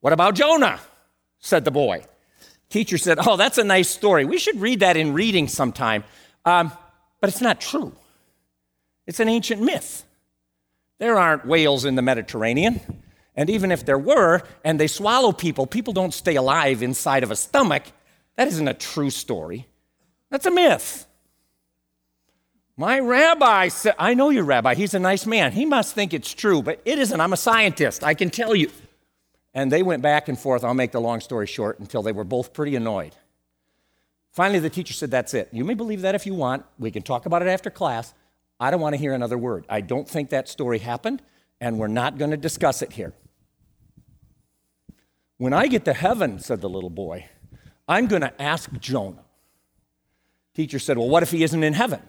What 0.00 0.12
about 0.12 0.34
Jonah? 0.34 0.78
said 1.38 1.64
the 1.64 1.70
boy. 1.70 2.04
Teacher 2.68 2.98
said, 2.98 3.16
Oh, 3.26 3.38
that's 3.38 3.56
a 3.56 3.64
nice 3.64 3.88
story. 3.88 4.26
We 4.26 4.36
should 4.36 4.60
read 4.60 4.80
that 4.80 4.98
in 4.98 5.14
reading 5.14 5.48
sometime. 5.48 6.04
Um, 6.44 6.72
but 7.22 7.30
it's 7.30 7.40
not 7.40 7.62
true, 7.62 7.94
it's 9.06 9.18
an 9.18 9.30
ancient 9.30 9.62
myth. 9.62 10.04
There 10.98 11.16
aren't 11.16 11.46
whales 11.46 11.86
in 11.86 11.94
the 11.94 12.02
Mediterranean. 12.02 12.82
And 13.36 13.50
even 13.50 13.70
if 13.70 13.84
there 13.84 13.98
were, 13.98 14.42
and 14.64 14.80
they 14.80 14.86
swallow 14.86 15.30
people, 15.30 15.66
people 15.66 15.92
don't 15.92 16.14
stay 16.14 16.36
alive 16.36 16.82
inside 16.82 17.22
of 17.22 17.30
a 17.30 17.36
stomach. 17.36 17.84
That 18.36 18.48
isn't 18.48 18.66
a 18.66 18.74
true 18.74 19.10
story. 19.10 19.68
That's 20.30 20.46
a 20.46 20.50
myth. 20.50 21.06
My 22.78 22.98
rabbi 22.98 23.68
said, 23.68 23.94
I 23.98 24.14
know 24.14 24.30
your 24.30 24.44
rabbi, 24.44 24.74
he's 24.74 24.94
a 24.94 24.98
nice 24.98 25.26
man. 25.26 25.52
He 25.52 25.64
must 25.64 25.94
think 25.94 26.12
it's 26.12 26.32
true, 26.32 26.62
but 26.62 26.80
it 26.84 26.98
isn't. 26.98 27.20
I'm 27.20 27.32
a 27.32 27.36
scientist, 27.38 28.04
I 28.04 28.14
can 28.14 28.30
tell 28.30 28.54
you. 28.54 28.70
And 29.54 29.72
they 29.72 29.82
went 29.82 30.02
back 30.02 30.28
and 30.28 30.38
forth, 30.38 30.64
I'll 30.64 30.74
make 30.74 30.92
the 30.92 31.00
long 31.00 31.20
story 31.20 31.46
short, 31.46 31.78
until 31.78 32.02
they 32.02 32.12
were 32.12 32.24
both 32.24 32.52
pretty 32.52 32.76
annoyed. 32.76 33.14
Finally, 34.32 34.58
the 34.58 34.68
teacher 34.68 34.92
said, 34.92 35.10
That's 35.10 35.32
it. 35.32 35.48
You 35.50 35.64
may 35.64 35.72
believe 35.72 36.02
that 36.02 36.14
if 36.14 36.26
you 36.26 36.34
want. 36.34 36.66
We 36.78 36.90
can 36.90 37.02
talk 37.02 37.24
about 37.24 37.40
it 37.40 37.48
after 37.48 37.70
class. 37.70 38.12
I 38.60 38.70
don't 38.70 38.82
want 38.82 38.92
to 38.94 38.98
hear 38.98 39.14
another 39.14 39.38
word. 39.38 39.64
I 39.70 39.80
don't 39.80 40.06
think 40.06 40.28
that 40.28 40.46
story 40.46 40.78
happened, 40.78 41.22
and 41.58 41.78
we're 41.78 41.86
not 41.86 42.18
going 42.18 42.32
to 42.32 42.36
discuss 42.36 42.82
it 42.82 42.92
here. 42.92 43.14
When 45.38 45.52
I 45.52 45.66
get 45.66 45.84
to 45.84 45.92
heaven, 45.92 46.38
said 46.38 46.60
the 46.60 46.68
little 46.68 46.90
boy, 46.90 47.28
I'm 47.86 48.06
going 48.06 48.22
to 48.22 48.42
ask 48.42 48.72
Jonah. 48.80 49.24
Teacher 50.54 50.78
said, 50.78 50.96
Well, 50.96 51.08
what 51.08 51.22
if 51.22 51.30
he 51.30 51.42
isn't 51.42 51.62
in 51.62 51.74
heaven? 51.74 52.00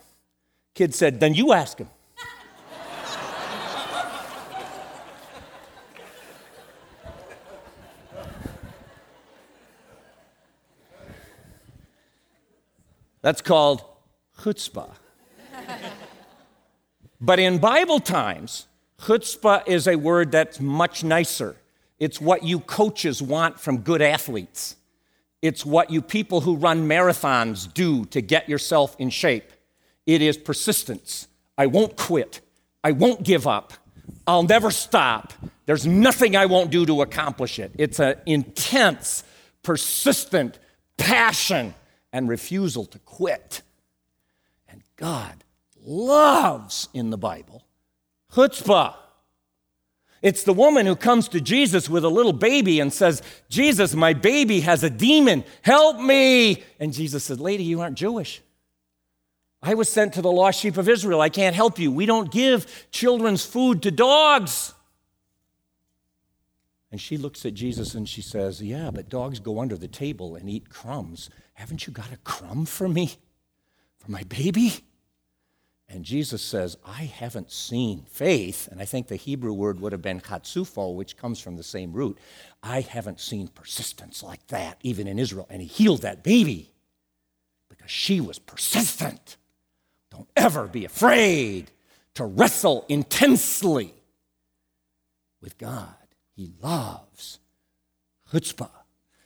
Kid 0.74 0.96
said, 0.96 1.20
Then 1.20 1.34
you 1.34 1.52
ask 1.52 1.78
him. 1.78 1.90
That's 13.22 13.42
called 13.42 13.84
chutzpah. 14.40 14.96
but 17.20 17.40
in 17.40 17.58
Bible 17.58 18.00
times, 18.00 18.68
chutzpah 19.02 19.68
is 19.68 19.86
a 19.86 19.98
word 19.98 20.32
that's 20.32 20.62
much 20.62 21.04
nicer. 21.04 21.58
It's 22.00 22.22
what 22.22 22.44
you 22.44 22.60
coaches 22.60 23.22
want 23.22 23.60
from 23.60 23.80
good 23.80 24.02
athletes. 24.02 24.76
It's 25.42 25.66
what 25.66 25.90
you 25.90 26.02
people 26.02 26.42
who 26.42 26.56
run 26.56 26.88
marathons 26.88 27.72
do 27.72 28.06
to 28.06 28.22
get 28.22 28.50
yourself 28.50 28.96
in 29.00 29.10
shape. 29.10 29.52
It 30.06 30.22
is 30.22 30.38
persistence. 30.38 31.28
I 31.58 31.68
won't 31.68 31.96
quit. 31.96 32.42
I 32.84 32.92
won't 32.92 33.24
give 33.24 33.48
up. 33.48 33.74
I'll 34.26 34.44
never 34.44 34.72
stop. 34.72 35.34
There's 35.66 35.86
nothing 35.86 36.36
I 36.36 36.46
won't 36.46 36.72
do 36.72 36.86
to 36.86 37.02
accomplish 37.02 37.60
it. 37.60 37.72
It's 37.78 38.00
an 38.00 38.16
intense, 38.26 39.24
persistent 39.64 40.60
passion 40.98 41.74
and 42.14 42.30
refusal 42.30 42.86
to 42.86 43.00
quit. 43.00 43.62
And 44.70 44.82
God 44.96 45.44
loves 45.84 46.90
in 46.94 47.10
the 47.10 47.18
Bible 47.18 47.64
chutzpah. 48.34 48.96
It's 50.22 50.44
the 50.44 50.54
woman 50.54 50.86
who 50.86 50.96
comes 50.96 51.28
to 51.30 51.42
Jesus 51.42 51.90
with 51.90 52.04
a 52.04 52.10
little 52.10 52.34
baby 52.34 52.80
and 52.80 52.92
says, 52.92 53.22
Jesus, 53.50 53.94
my 53.94 54.14
baby 54.14 54.62
has 54.62 54.84
a 54.84 54.90
demon. 54.90 55.44
Help 55.62 56.00
me. 56.00 56.64
And 56.80 56.94
Jesus 56.94 57.24
said, 57.24 57.40
Lady, 57.40 57.64
you 57.64 57.82
aren't 57.82 57.98
Jewish. 57.98 58.42
I 59.62 59.74
was 59.74 59.90
sent 59.90 60.14
to 60.14 60.22
the 60.22 60.32
lost 60.32 60.60
sheep 60.60 60.78
of 60.78 60.90
Israel. 60.90 61.22
I 61.22 61.30
can't 61.30 61.56
help 61.56 61.80
you. 61.80 61.92
We 61.92 62.06
don't 62.06 62.32
give 62.32 62.88
children's 62.92 63.46
food 63.46 63.84
to 63.84 63.92
dogs. 63.92 64.74
And 66.92 67.02
she 67.02 67.18
looks 67.18 67.46
at 67.46 67.54
Jesus 67.54 67.94
and 67.96 68.08
she 68.08 68.22
says, 68.22 68.62
Yeah, 68.62 68.92
but 68.92 69.10
dogs 69.10 69.40
go 69.40 69.60
under 69.60 69.76
the 69.76 69.88
table 69.88 70.36
and 70.36 70.50
eat 70.50 70.70
crumbs. 70.70 71.30
Haven't 71.54 71.86
you 71.86 71.94
got 71.94 72.14
a 72.14 72.18
crumb 72.18 72.66
for 72.66 72.88
me? 72.88 73.12
For 73.98 74.12
my 74.12 74.24
baby? 74.24 74.74
And 75.90 76.04
Jesus 76.04 76.42
says, 76.42 76.78
I 76.86 77.04
haven't 77.04 77.52
seen 77.52 78.06
faith, 78.10 78.68
and 78.70 78.82
I 78.82 78.86
think 78.86 79.08
the 79.08 79.16
Hebrew 79.16 79.54
word 79.54 79.80
would 79.80 79.94
have 79.94 80.02
been 80.02 80.20
chatsufo, 80.20 80.94
which 80.94 81.16
comes 81.16 81.40
from 81.40 81.56
the 81.56 81.64
same 81.64 81.94
root. 81.94 82.18
I 82.62 82.82
haven't 82.82 83.22
seen 83.22 83.48
persistence 83.48 84.22
like 84.22 84.46
that, 84.48 84.78
even 84.84 85.08
in 85.08 85.18
Israel. 85.18 85.48
And 85.50 85.62
he 85.62 85.68
healed 85.68 86.02
that 86.02 86.24
baby 86.24 86.74
because 87.70 87.90
she 87.90 88.20
was 88.20 88.38
persistent. 88.38 89.38
Don't 90.12 90.28
ever 90.36 90.68
be 90.68 90.84
afraid 90.84 91.72
to 92.16 92.26
wrestle 92.26 92.86
intensely 92.90 93.94
with 95.42 95.58
God. 95.58 95.96
He 96.36 96.52
loves 96.62 97.40
chutzpah. 98.32 98.70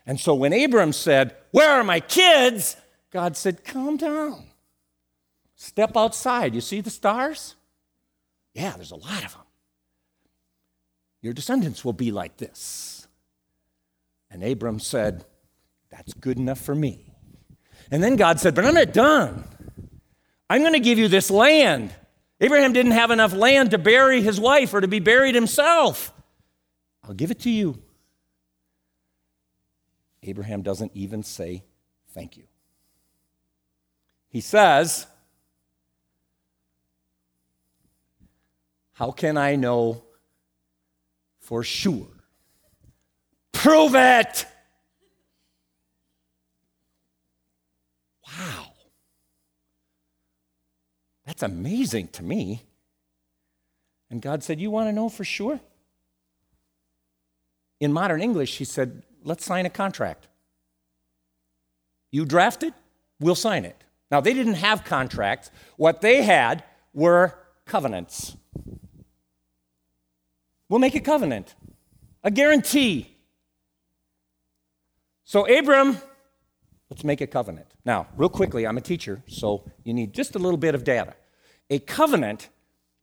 And 0.06 0.20
so 0.20 0.36
when 0.36 0.54
Abram 0.54 0.94
said, 0.94 1.36
Where 1.52 1.72
are 1.72 1.84
my 1.84 2.02
kids? 2.02 2.76
God 3.12 3.36
said, 3.36 3.64
Calm 3.64 3.98
down. 3.98 4.51
Step 5.62 5.96
outside. 5.96 6.56
You 6.56 6.60
see 6.60 6.82
the 6.82 6.90
stars? 6.90 7.56
Yeah, 8.56 8.72
there's 8.72 8.90
a 8.90 8.96
lot 8.96 9.24
of 9.24 9.34
them. 9.34 9.44
Your 11.22 11.34
descendants 11.34 11.86
will 11.86 11.94
be 11.94 12.10
like 12.10 12.38
this. 12.38 13.08
And 14.32 14.44
Abram 14.44 14.80
said, 14.80 15.24
That's 15.92 16.16
good 16.16 16.40
enough 16.40 16.60
for 16.60 16.74
me. 16.74 17.14
And 17.92 18.04
then 18.04 18.16
God 18.16 18.40
said, 18.40 18.56
But 18.56 18.66
I'm 18.66 18.74
not 18.74 18.92
done. 18.92 19.44
I'm 20.50 20.62
going 20.62 20.74
to 20.74 20.80
give 20.80 20.98
you 20.98 21.08
this 21.08 21.30
land. 21.30 21.94
Abraham 22.40 22.74
didn't 22.74 22.94
have 22.94 23.12
enough 23.12 23.32
land 23.32 23.70
to 23.70 23.78
bury 23.78 24.24
his 24.24 24.40
wife 24.40 24.74
or 24.74 24.82
to 24.82 24.88
be 24.88 25.00
buried 25.00 25.36
himself. 25.36 26.12
I'll 27.04 27.14
give 27.14 27.30
it 27.30 27.42
to 27.42 27.52
you. 27.52 27.80
Abraham 30.24 30.64
doesn't 30.64 30.94
even 30.96 31.22
say 31.22 31.64
thank 32.16 32.36
you. 32.36 32.46
He 34.28 34.42
says, 34.42 35.06
How 38.94 39.12
can 39.12 39.38
I 39.38 39.56
know 39.56 40.04
for 41.40 41.64
sure? 41.64 42.08
Prove 43.52 43.96
it! 43.96 44.46
Wow. 48.28 48.68
That's 51.26 51.44
amazing 51.44 52.10
to 52.10 52.24
me. 52.24 52.64
And 54.10 54.22
God 54.22 54.44
said, 54.44 54.60
You 54.60 54.72
want 54.72 54.90
to 54.90 54.94
know 54.94 55.10
for 55.10 55.24
sure? 55.24 55.60
In 57.80 57.94
modern 57.94 58.22
English, 58.22 58.58
he 58.58 58.66
said, 58.66 59.04
Let's 59.24 59.46
sign 59.46 59.66
a 59.66 59.70
contract. 59.70 60.28
You 62.12 62.26
draft 62.26 62.64
it, 62.64 62.74
we'll 63.20 63.36
sign 63.36 63.64
it. 63.66 63.82
Now, 64.12 64.20
they 64.20 64.34
didn't 64.34 64.56
have 64.56 64.84
contracts. 64.84 65.50
What 65.78 66.02
they 66.02 66.22
had 66.22 66.66
were 66.94 67.34
covenants. 67.66 68.36
We'll 70.72 70.80
make 70.80 70.96
a 70.96 71.02
covenant, 71.02 71.54
a 72.24 72.32
guarantee. 72.32 73.18
So, 75.26 75.46
Abram, 75.46 75.98
let's 76.90 77.04
make 77.04 77.20
a 77.20 77.28
covenant. 77.28 77.68
Now, 77.84 78.08
real 78.16 78.30
quickly, 78.30 78.66
I'm 78.66 78.78
a 78.78 78.82
teacher, 78.82 79.22
so 79.28 79.70
you 79.84 79.94
need 79.94 80.14
just 80.14 80.34
a 80.34 80.40
little 80.40 80.58
bit 80.58 80.74
of 80.74 80.86
data. 80.86 81.16
A 81.70 81.80
covenant 81.80 82.48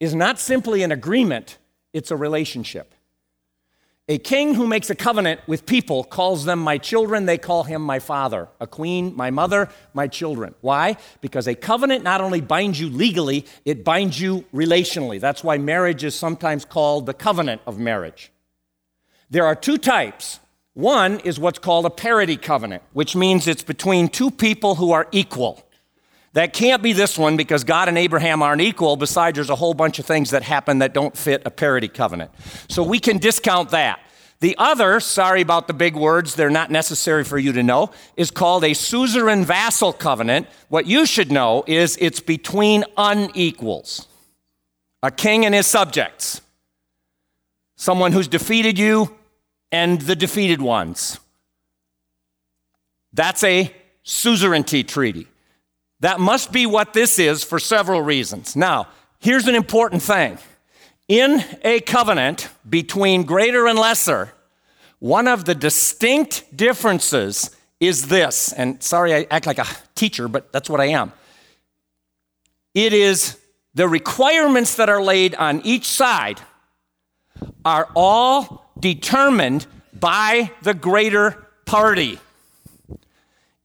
is 0.01 0.15
not 0.15 0.39
simply 0.39 0.83
an 0.83 0.93
agreement, 0.93 1.59
it's 1.93 2.11
a 2.11 2.17
relationship. 2.17 2.95
A 4.11 4.17
king 4.17 4.55
who 4.55 4.67
makes 4.67 4.89
a 4.89 4.95
covenant 4.95 5.43
with 5.47 5.67
people 5.67 6.03
calls 6.03 6.47
them 6.47 6.61
my 6.61 6.79
children, 6.79 7.27
they 7.27 7.37
call 7.37 7.65
him 7.65 7.83
my 7.83 7.99
father. 7.99 8.49
A 8.59 8.67
queen, 8.67 9.15
my 9.15 9.31
mother, 9.31 9.69
my 9.93 10.07
children. 10.07 10.55
Why? 10.63 10.97
Because 11.21 11.47
a 11.47 11.55
covenant 11.55 12.05
not 12.05 12.23
only 12.23 12.41
binds 12.41 12.81
you 12.81 12.89
legally, 12.89 13.45
it 13.67 13.85
binds 13.85 14.19
you 14.19 14.47
relationally. 14.55 15.21
That's 15.21 15.45
why 15.45 15.59
marriage 15.59 16.05
is 16.05 16.15
sometimes 16.15 16.65
called 16.65 17.05
the 17.05 17.13
covenant 17.13 17.61
of 17.67 17.79
marriage. 17.79 18.33
There 19.29 19.45
are 19.45 19.55
two 19.55 19.77
types. 19.77 20.41
One 20.73 21.21
is 21.21 21.39
what's 21.39 21.59
called 21.59 21.85
a 21.85 21.91
parity 21.91 22.39
covenant, 22.39 22.85
which 22.95 23.15
means 23.15 23.47
it's 23.47 23.63
between 23.63 24.09
two 24.09 24.31
people 24.31 24.77
who 24.77 24.91
are 24.91 25.07
equal. 25.13 25.68
That 26.35 26.53
can't 26.53 26.83
be 26.83 26.93
this 26.93 27.19
one 27.19 27.37
because 27.37 27.65
God 27.65 27.89
and 27.89 27.97
Abraham 27.97 28.43
aren't 28.43 28.61
equal. 28.61 28.97
Besides, 28.97 29.37
there's 29.37 29.51
a 29.51 29.57
whole 29.57 29.75
bunch 29.75 29.99
of 29.99 30.07
things 30.07 30.31
that 30.31 30.43
happen 30.43 30.81
that 30.81 30.93
don't 30.93 31.17
fit 31.17 31.43
a 31.45 31.51
parity 31.51 31.89
covenant. 31.89 32.31
So 32.69 32.83
we 32.83 33.01
can 33.01 33.19
discount 33.19 33.71
that. 33.71 34.01
The 34.41 34.55
other, 34.57 35.01
sorry 35.01 35.41
about 35.41 35.67
the 35.67 35.75
big 35.75 35.97
words, 35.97 36.37
they're 36.37 36.51
not 36.51 36.71
necessary 36.71 37.25
for 37.25 37.39
you 37.39 37.53
to 37.53 37.63
know, 37.63 37.91
is 38.17 38.31
called 38.31 38.63
a 38.63 38.73
suzerain 38.73 39.45
vassal 39.45 39.93
covenant. 39.93 40.47
What 40.69 40.87
you 40.87 41.07
should 41.07 41.33
know 41.33 41.65
is 41.67 41.97
it's 42.01 42.21
between 42.21 42.85
unequals 42.97 44.07
a 45.03 45.11
king 45.11 45.47
and 45.47 45.55
his 45.55 45.67
subjects, 45.67 46.41
someone 47.77 48.13
who's 48.13 48.29
defeated 48.29 48.79
you 48.79 49.15
and 49.71 50.01
the 50.01 50.17
defeated 50.17 50.61
ones. 50.61 51.21
That's 53.13 53.45
a 53.45 53.73
suzerainty 54.03 54.85
treaty. 54.85 55.29
That 56.01 56.21
must 56.21 56.53
be 56.53 56.67
what 56.67 56.93
this 56.93 57.19
is 57.19 57.43
for 57.43 57.59
several 57.59 58.03
reasons. 58.03 58.55
Now, 58.55 58.89
here's 59.19 59.49
an 59.49 59.55
important 59.55 60.03
thing. 60.03 60.39
In 61.09 61.43
a 61.63 61.81
covenant 61.81 62.49
between 62.69 63.25
greater 63.25 63.67
and 63.67 63.79
lesser, 63.79 64.33
one 64.99 65.27
of 65.27 65.45
the 65.45 65.55
distinct 65.55 66.57
differences 66.57 67.57
is 67.81 68.09
this, 68.09 68.53
and 68.53 68.83
sorry 68.83 69.15
I 69.15 69.27
act 69.31 69.47
like 69.47 69.59
a 69.59 69.67
teacher, 69.95 70.29
but 70.29 70.53
that's 70.53 70.69
what 70.69 70.81
I 70.81 70.87
am. 70.87 71.13
It 72.75 72.93
is 72.93 73.39
the 73.75 73.89
requirements 73.89 74.77
that 74.77 74.89
are 74.89 75.03
laid 75.03 75.35
on 75.37 75.63
each 75.65 75.87
side 75.87 76.41
are 77.65 77.89
all 77.95 78.73
determined 78.79 79.67
by 79.99 80.51
the 80.63 80.75
greater 80.75 81.47
party. 81.65 82.19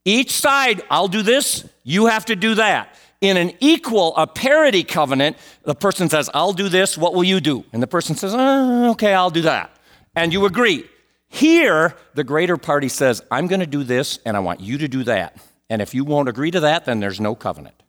Each 0.06 0.32
side, 0.32 0.82
I'll 0.90 1.08
do 1.08 1.22
this, 1.22 1.68
you 1.84 2.08
have 2.08 2.26
to 2.26 2.36
do 2.36 2.56
that. 2.56 2.96
In 3.22 3.38
an 3.38 3.54
equal, 3.62 4.16
a 4.18 4.28
parity 4.28 4.84
covenant, 4.84 5.38
the 5.64 5.76
person 5.76 6.10
says, 6.10 6.30
I'll 6.34 6.52
do 6.52 6.68
this, 6.68 6.98
what 6.98 7.14
will 7.14 7.24
you 7.24 7.40
do? 7.40 7.64
And 7.72 7.82
the 7.82 7.88
person 7.88 8.16
says, 8.16 8.34
oh, 8.36 8.92
okay, 8.92 9.14
I'll 9.14 9.30
do 9.30 9.44
that. 9.44 9.72
And 10.16 10.34
you 10.34 10.46
agree. 10.46 10.86
Here, 11.30 11.96
the 12.16 12.24
greater 12.24 12.58
party 12.58 12.90
says, 12.90 13.24
I'm 13.32 13.48
going 13.48 13.62
to 13.62 13.66
do 13.66 13.84
this 13.84 14.20
and 14.26 14.36
I 14.36 14.42
want 14.42 14.60
you 14.60 14.78
to 14.80 14.88
do 14.88 15.04
that. 15.06 15.38
And 15.70 15.82
if 15.82 15.96
you 15.96 16.04
won't 16.04 16.30
agree 16.30 16.52
to 16.52 16.60
that, 16.60 16.86
then 16.86 17.00
there's 17.00 17.20
no 17.20 17.34
covenant. 17.34 17.82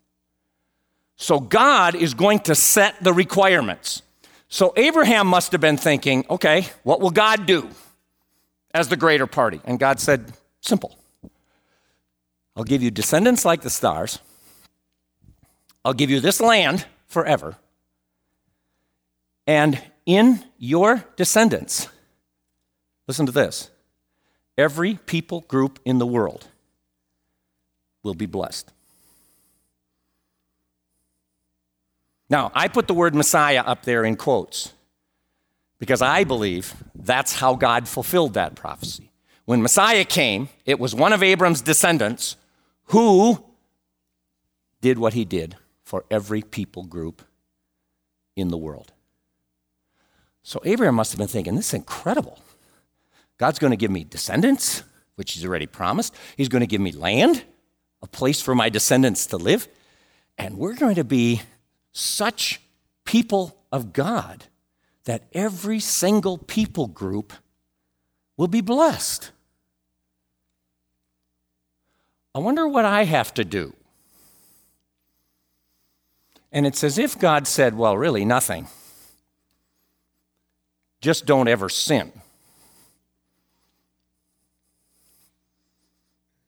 So 1.16 1.40
God 1.40 1.94
is 1.94 2.14
going 2.14 2.40
to 2.40 2.54
set 2.54 3.02
the 3.02 3.12
requirements. 3.12 4.02
So 4.48 4.72
Abraham 4.76 5.26
must 5.26 5.52
have 5.52 5.60
been 5.60 5.76
thinking, 5.76 6.24
okay, 6.30 6.68
what 6.84 7.00
will 7.00 7.10
God 7.10 7.44
do 7.44 7.68
as 8.72 8.88
the 8.88 8.96
greater 8.96 9.26
party? 9.26 9.60
And 9.64 9.78
God 9.78 10.00
said, 10.00 10.32
simple. 10.60 10.96
I'll 12.56 12.64
give 12.64 12.82
you 12.82 12.90
descendants 12.90 13.44
like 13.44 13.62
the 13.62 13.70
stars. 13.70 14.20
I'll 15.84 15.92
give 15.92 16.10
you 16.10 16.20
this 16.20 16.40
land 16.40 16.86
forever. 17.06 17.56
And 19.46 19.82
in 20.06 20.44
your 20.58 21.04
descendants, 21.16 21.88
listen 23.06 23.26
to 23.26 23.32
this 23.32 23.70
every 24.56 24.94
people 24.94 25.40
group 25.42 25.80
in 25.84 25.98
the 25.98 26.06
world 26.06 26.46
will 28.02 28.14
be 28.14 28.26
blessed. 28.26 28.70
Now, 32.30 32.50
I 32.54 32.68
put 32.68 32.86
the 32.86 32.94
word 32.94 33.14
Messiah 33.14 33.60
up 33.60 33.82
there 33.82 34.04
in 34.04 34.16
quotes 34.16 34.72
because 35.78 36.00
I 36.00 36.24
believe 36.24 36.74
that's 36.94 37.34
how 37.34 37.54
God 37.54 37.88
fulfilled 37.88 38.34
that 38.34 38.54
prophecy. 38.54 39.10
When 39.44 39.60
Messiah 39.60 40.04
came, 40.04 40.48
it 40.64 40.80
was 40.80 40.94
one 40.94 41.12
of 41.12 41.22
Abram's 41.22 41.60
descendants 41.60 42.36
who 42.86 43.44
did 44.80 44.98
what 44.98 45.14
he 45.14 45.24
did 45.24 45.56
for 45.82 46.04
every 46.10 46.42
people 46.42 46.84
group 46.84 47.22
in 48.36 48.48
the 48.48 48.56
world. 48.56 48.92
So 50.42 50.60
Abraham 50.64 50.94
must 50.94 51.12
have 51.12 51.18
been 51.18 51.28
thinking, 51.28 51.56
this 51.56 51.68
is 51.68 51.74
incredible. 51.74 52.38
God's 53.38 53.58
going 53.58 53.70
to 53.70 53.76
give 53.76 53.90
me 53.90 54.04
descendants, 54.04 54.82
which 55.16 55.32
he's 55.32 55.44
already 55.44 55.66
promised. 55.66 56.14
He's 56.36 56.48
going 56.48 56.60
to 56.60 56.66
give 56.66 56.80
me 56.80 56.92
land, 56.92 57.44
a 58.02 58.06
place 58.06 58.40
for 58.40 58.54
my 58.54 58.68
descendants 58.68 59.26
to 59.28 59.36
live. 59.36 59.68
And 60.36 60.58
we're 60.58 60.74
going 60.74 60.96
to 60.96 61.04
be 61.04 61.42
such 61.92 62.60
people 63.04 63.56
of 63.72 63.92
God 63.92 64.44
that 65.04 65.24
every 65.32 65.80
single 65.80 66.38
people 66.38 66.88
group 66.88 67.32
will 68.36 68.48
be 68.48 68.60
blessed. 68.60 69.30
I 72.34 72.40
wonder 72.40 72.66
what 72.66 72.84
I 72.84 73.04
have 73.04 73.32
to 73.34 73.44
do. 73.44 73.74
And 76.50 76.66
it's 76.66 76.82
as 76.82 76.98
if 76.98 77.18
God 77.18 77.46
said, 77.46 77.76
Well, 77.76 77.96
really, 77.96 78.24
nothing. 78.24 78.68
Just 81.00 81.26
don't 81.26 81.48
ever 81.48 81.68
sin. 81.68 82.12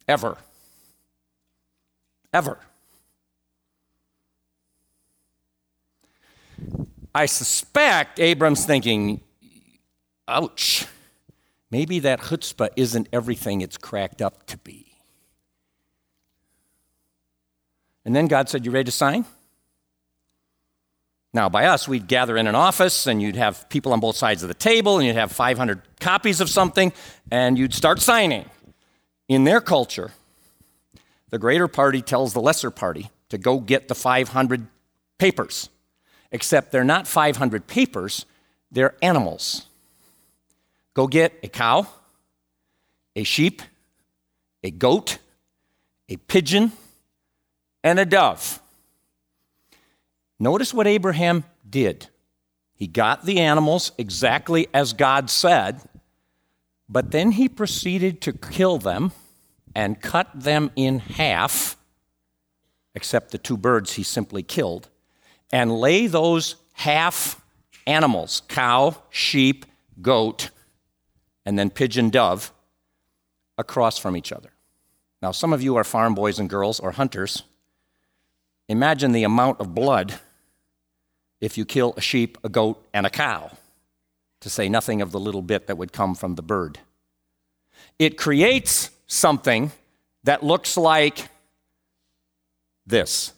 Ever. 0.08 0.38
Ever. 2.32 2.58
I 7.14 7.26
suspect 7.26 8.20
Abram's 8.20 8.64
thinking, 8.64 9.22
ouch, 10.28 10.86
maybe 11.70 11.98
that 12.00 12.20
chutzpah 12.20 12.68
isn't 12.76 13.08
everything 13.12 13.62
it's 13.62 13.78
cracked 13.78 14.20
up 14.20 14.46
to 14.46 14.58
be. 14.58 14.85
And 18.06 18.14
then 18.14 18.28
God 18.28 18.48
said, 18.48 18.64
You 18.64 18.70
ready 18.70 18.84
to 18.84 18.92
sign? 18.92 19.26
Now, 21.34 21.50
by 21.50 21.66
us, 21.66 21.86
we'd 21.86 22.06
gather 22.06 22.36
in 22.36 22.46
an 22.46 22.54
office 22.54 23.06
and 23.06 23.20
you'd 23.20 23.36
have 23.36 23.68
people 23.68 23.92
on 23.92 24.00
both 24.00 24.16
sides 24.16 24.42
of 24.42 24.48
the 24.48 24.54
table 24.54 24.96
and 24.96 25.06
you'd 25.06 25.16
have 25.16 25.32
500 25.32 25.82
copies 26.00 26.40
of 26.40 26.48
something 26.48 26.92
and 27.30 27.58
you'd 27.58 27.74
start 27.74 28.00
signing. 28.00 28.48
In 29.28 29.42
their 29.42 29.60
culture, 29.60 30.12
the 31.30 31.38
greater 31.38 31.66
party 31.68 32.00
tells 32.00 32.32
the 32.32 32.40
lesser 32.40 32.70
party 32.70 33.10
to 33.28 33.38
go 33.38 33.58
get 33.58 33.88
the 33.88 33.94
500 33.94 34.68
papers, 35.18 35.68
except 36.30 36.70
they're 36.70 36.84
not 36.84 37.08
500 37.08 37.66
papers, 37.66 38.24
they're 38.70 38.94
animals. 39.02 39.66
Go 40.94 41.08
get 41.08 41.34
a 41.42 41.48
cow, 41.48 41.88
a 43.16 43.24
sheep, 43.24 43.62
a 44.62 44.70
goat, 44.70 45.18
a 46.08 46.16
pigeon, 46.16 46.70
and 47.86 48.00
a 48.00 48.04
dove. 48.04 48.60
Notice 50.40 50.74
what 50.74 50.88
Abraham 50.88 51.44
did. 51.70 52.08
He 52.74 52.88
got 52.88 53.24
the 53.24 53.38
animals 53.38 53.92
exactly 53.96 54.66
as 54.74 54.92
God 54.92 55.30
said, 55.30 55.80
but 56.88 57.12
then 57.12 57.30
he 57.30 57.48
proceeded 57.48 58.20
to 58.22 58.32
kill 58.32 58.78
them 58.78 59.12
and 59.72 60.00
cut 60.00 60.28
them 60.34 60.72
in 60.74 60.98
half, 60.98 61.76
except 62.96 63.30
the 63.30 63.38
two 63.38 63.56
birds 63.56 63.92
he 63.92 64.02
simply 64.02 64.42
killed, 64.42 64.88
and 65.52 65.70
lay 65.70 66.08
those 66.08 66.56
half 66.72 67.40
animals 67.86 68.42
cow, 68.48 69.00
sheep, 69.10 69.64
goat, 70.02 70.50
and 71.44 71.56
then 71.56 71.70
pigeon, 71.70 72.10
dove 72.10 72.52
across 73.56 73.96
from 73.96 74.16
each 74.16 74.32
other. 74.32 74.50
Now, 75.22 75.30
some 75.30 75.52
of 75.52 75.62
you 75.62 75.76
are 75.76 75.84
farm 75.84 76.16
boys 76.16 76.40
and 76.40 76.50
girls 76.50 76.80
or 76.80 76.90
hunters. 76.90 77.44
Imagine 78.68 79.12
the 79.12 79.24
amount 79.24 79.60
of 79.60 79.74
blood 79.74 80.18
if 81.40 81.56
you 81.56 81.64
kill 81.64 81.94
a 81.96 82.00
sheep, 82.00 82.38
a 82.42 82.48
goat, 82.48 82.84
and 82.92 83.06
a 83.06 83.10
cow, 83.10 83.50
to 84.40 84.50
say 84.50 84.68
nothing 84.68 85.02
of 85.02 85.12
the 85.12 85.20
little 85.20 85.42
bit 85.42 85.66
that 85.66 85.78
would 85.78 85.92
come 85.92 86.14
from 86.14 86.34
the 86.34 86.42
bird. 86.42 86.78
It 87.98 88.18
creates 88.18 88.90
something 89.06 89.72
that 90.24 90.42
looks 90.42 90.76
like 90.76 91.28
this 92.86 93.32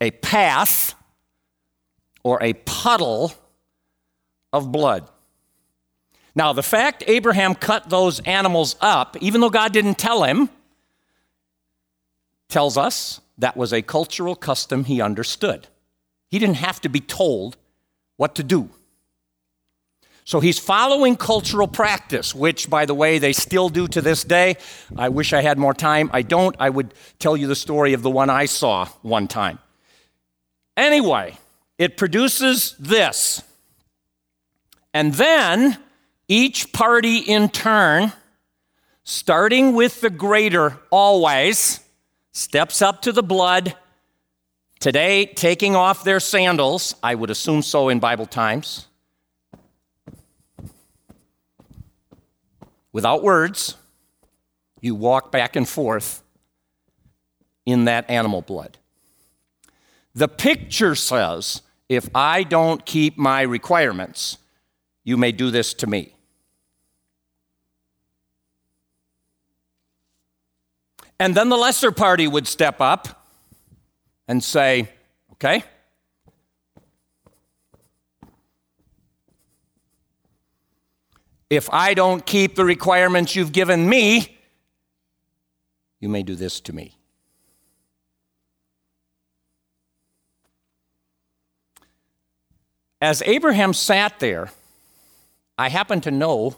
a 0.00 0.10
path 0.10 0.94
or 2.24 2.42
a 2.42 2.52
puddle 2.54 3.32
of 4.52 4.72
blood. 4.72 5.08
Now, 6.34 6.52
the 6.52 6.62
fact 6.62 7.04
Abraham 7.06 7.54
cut 7.54 7.88
those 7.88 8.18
animals 8.20 8.74
up, 8.80 9.16
even 9.20 9.40
though 9.40 9.50
God 9.50 9.72
didn't 9.72 9.98
tell 9.98 10.24
him, 10.24 10.48
tells 12.52 12.76
us 12.76 13.20
that 13.38 13.56
was 13.56 13.72
a 13.72 13.82
cultural 13.82 14.36
custom 14.36 14.84
he 14.84 15.00
understood. 15.00 15.66
He 16.30 16.38
didn't 16.38 16.56
have 16.56 16.80
to 16.82 16.88
be 16.88 17.00
told 17.00 17.56
what 18.16 18.36
to 18.36 18.44
do. 18.44 18.70
So 20.24 20.38
he's 20.38 20.58
following 20.58 21.16
cultural 21.16 21.66
practice, 21.66 22.32
which, 22.32 22.70
by 22.70 22.86
the 22.86 22.94
way, 22.94 23.18
they 23.18 23.32
still 23.32 23.68
do 23.68 23.88
to 23.88 24.00
this 24.00 24.22
day. 24.22 24.56
I 24.96 25.08
wish 25.08 25.32
I 25.32 25.42
had 25.42 25.58
more 25.58 25.74
time. 25.74 26.10
I 26.12 26.22
don't. 26.22 26.54
I 26.60 26.70
would 26.70 26.94
tell 27.18 27.36
you 27.36 27.48
the 27.48 27.56
story 27.56 27.92
of 27.92 28.02
the 28.02 28.10
one 28.10 28.30
I 28.30 28.44
saw 28.44 28.86
one 29.02 29.26
time. 29.26 29.58
Anyway, 30.76 31.36
it 31.78 31.96
produces 31.96 32.76
this 32.78 33.42
And 34.94 35.14
then 35.14 35.78
each 36.28 36.72
party 36.72 37.18
in 37.18 37.48
turn, 37.48 38.12
starting 39.04 39.74
with 39.74 40.00
the 40.00 40.10
greater 40.10 40.78
always, 40.90 41.80
steps 42.32 42.82
up 42.82 43.02
to 43.02 43.12
the 43.12 43.22
blood. 43.22 43.76
Today, 44.80 45.26
taking 45.26 45.76
off 45.76 46.02
their 46.02 46.18
sandals, 46.18 46.94
I 47.02 47.14
would 47.14 47.30
assume 47.30 47.62
so 47.62 47.88
in 47.88 48.00
Bible 48.00 48.26
times, 48.26 48.88
without 52.90 53.22
words, 53.22 53.76
you 54.80 54.94
walk 54.96 55.30
back 55.30 55.54
and 55.54 55.68
forth 55.68 56.24
in 57.64 57.84
that 57.84 58.10
animal 58.10 58.42
blood. 58.42 58.78
The 60.14 60.28
picture 60.28 60.94
says 60.94 61.62
if 61.88 62.08
I 62.14 62.42
don't 62.42 62.84
keep 62.84 63.16
my 63.16 63.42
requirements, 63.42 64.38
you 65.04 65.16
may 65.16 65.30
do 65.30 65.50
this 65.50 65.74
to 65.74 65.86
me. 65.86 66.14
And 71.22 71.36
then 71.36 71.50
the 71.50 71.56
lesser 71.56 71.92
party 71.92 72.26
would 72.26 72.48
step 72.48 72.80
up 72.80 73.28
and 74.26 74.42
say, 74.42 74.88
Okay, 75.34 75.62
if 81.48 81.70
I 81.70 81.94
don't 81.94 82.26
keep 82.26 82.56
the 82.56 82.64
requirements 82.64 83.36
you've 83.36 83.52
given 83.52 83.88
me, 83.88 84.36
you 86.00 86.08
may 86.08 86.24
do 86.24 86.34
this 86.34 86.60
to 86.62 86.72
me. 86.72 86.96
As 93.00 93.22
Abraham 93.24 93.74
sat 93.74 94.18
there, 94.18 94.50
I 95.56 95.68
happen 95.68 96.00
to 96.00 96.10
know 96.10 96.56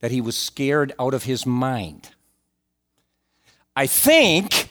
that 0.00 0.10
he 0.10 0.20
was 0.20 0.36
scared 0.36 0.92
out 0.98 1.14
of 1.14 1.22
his 1.22 1.46
mind. 1.46 2.10
I 3.78 3.86
think 3.86 4.70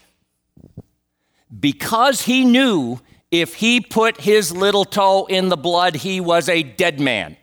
because 1.58 2.24
he 2.24 2.44
knew 2.44 3.00
if 3.32 3.54
he 3.54 3.80
put 3.80 4.20
his 4.20 4.52
little 4.52 4.84
toe 4.84 5.28
in 5.28 5.48
the 5.48 5.56
blood, 5.56 5.96
he 5.96 6.20
was 6.20 6.50
a 6.50 6.62
dead 6.62 7.00
man. 7.00 7.38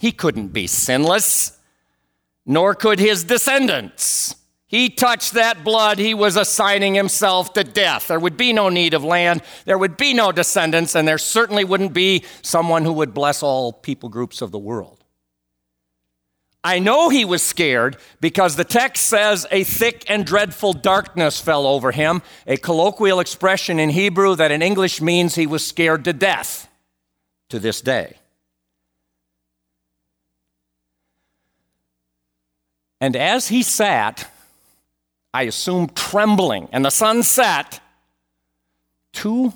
He 0.00 0.10
couldn't 0.10 0.48
be 0.48 0.66
sinless, 0.66 1.56
nor 2.44 2.74
could 2.74 2.98
his 2.98 3.22
descendants. 3.22 4.34
He 4.66 4.90
touched 4.90 5.34
that 5.34 5.62
blood, 5.62 6.00
he 6.00 6.14
was 6.14 6.34
assigning 6.34 6.96
himself 6.96 7.52
to 7.52 7.62
death. 7.62 8.08
There 8.08 8.18
would 8.18 8.36
be 8.36 8.52
no 8.52 8.68
need 8.68 8.92
of 8.92 9.04
land, 9.04 9.42
there 9.64 9.78
would 9.78 9.96
be 9.96 10.12
no 10.12 10.32
descendants, 10.32 10.96
and 10.96 11.06
there 11.06 11.16
certainly 11.16 11.62
wouldn't 11.62 11.92
be 11.92 12.24
someone 12.42 12.84
who 12.84 12.94
would 12.94 13.14
bless 13.14 13.40
all 13.40 13.72
people 13.72 14.08
groups 14.08 14.42
of 14.42 14.50
the 14.50 14.58
world. 14.58 15.01
I 16.64 16.78
know 16.78 17.08
he 17.08 17.24
was 17.24 17.42
scared 17.42 17.96
because 18.20 18.54
the 18.54 18.64
text 18.64 19.06
says 19.06 19.46
a 19.50 19.64
thick 19.64 20.04
and 20.08 20.24
dreadful 20.24 20.72
darkness 20.72 21.40
fell 21.40 21.66
over 21.66 21.90
him, 21.90 22.22
a 22.46 22.56
colloquial 22.56 23.18
expression 23.18 23.80
in 23.80 23.90
Hebrew 23.90 24.36
that 24.36 24.52
in 24.52 24.62
English 24.62 25.00
means 25.00 25.34
he 25.34 25.46
was 25.46 25.66
scared 25.66 26.04
to 26.04 26.12
death 26.12 26.68
to 27.48 27.58
this 27.58 27.80
day. 27.80 28.16
And 33.00 33.16
as 33.16 33.48
he 33.48 33.64
sat, 33.64 34.30
I 35.34 35.42
assume, 35.42 35.88
trembling, 35.88 36.68
and 36.70 36.84
the 36.84 36.90
sun 36.90 37.24
set, 37.24 37.80
two 39.12 39.52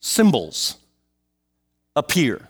symbols 0.00 0.76
appear. 1.94 2.49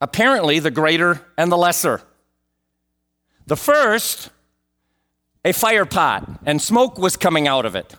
Apparently, 0.00 0.58
the 0.58 0.70
greater 0.70 1.20
and 1.38 1.50
the 1.50 1.56
lesser. 1.56 2.02
The 3.46 3.56
first, 3.56 4.30
a 5.44 5.52
fire 5.52 5.86
pot, 5.86 6.28
and 6.44 6.60
smoke 6.60 6.98
was 6.98 7.16
coming 7.16 7.46
out 7.46 7.64
of 7.64 7.76
it. 7.76 7.94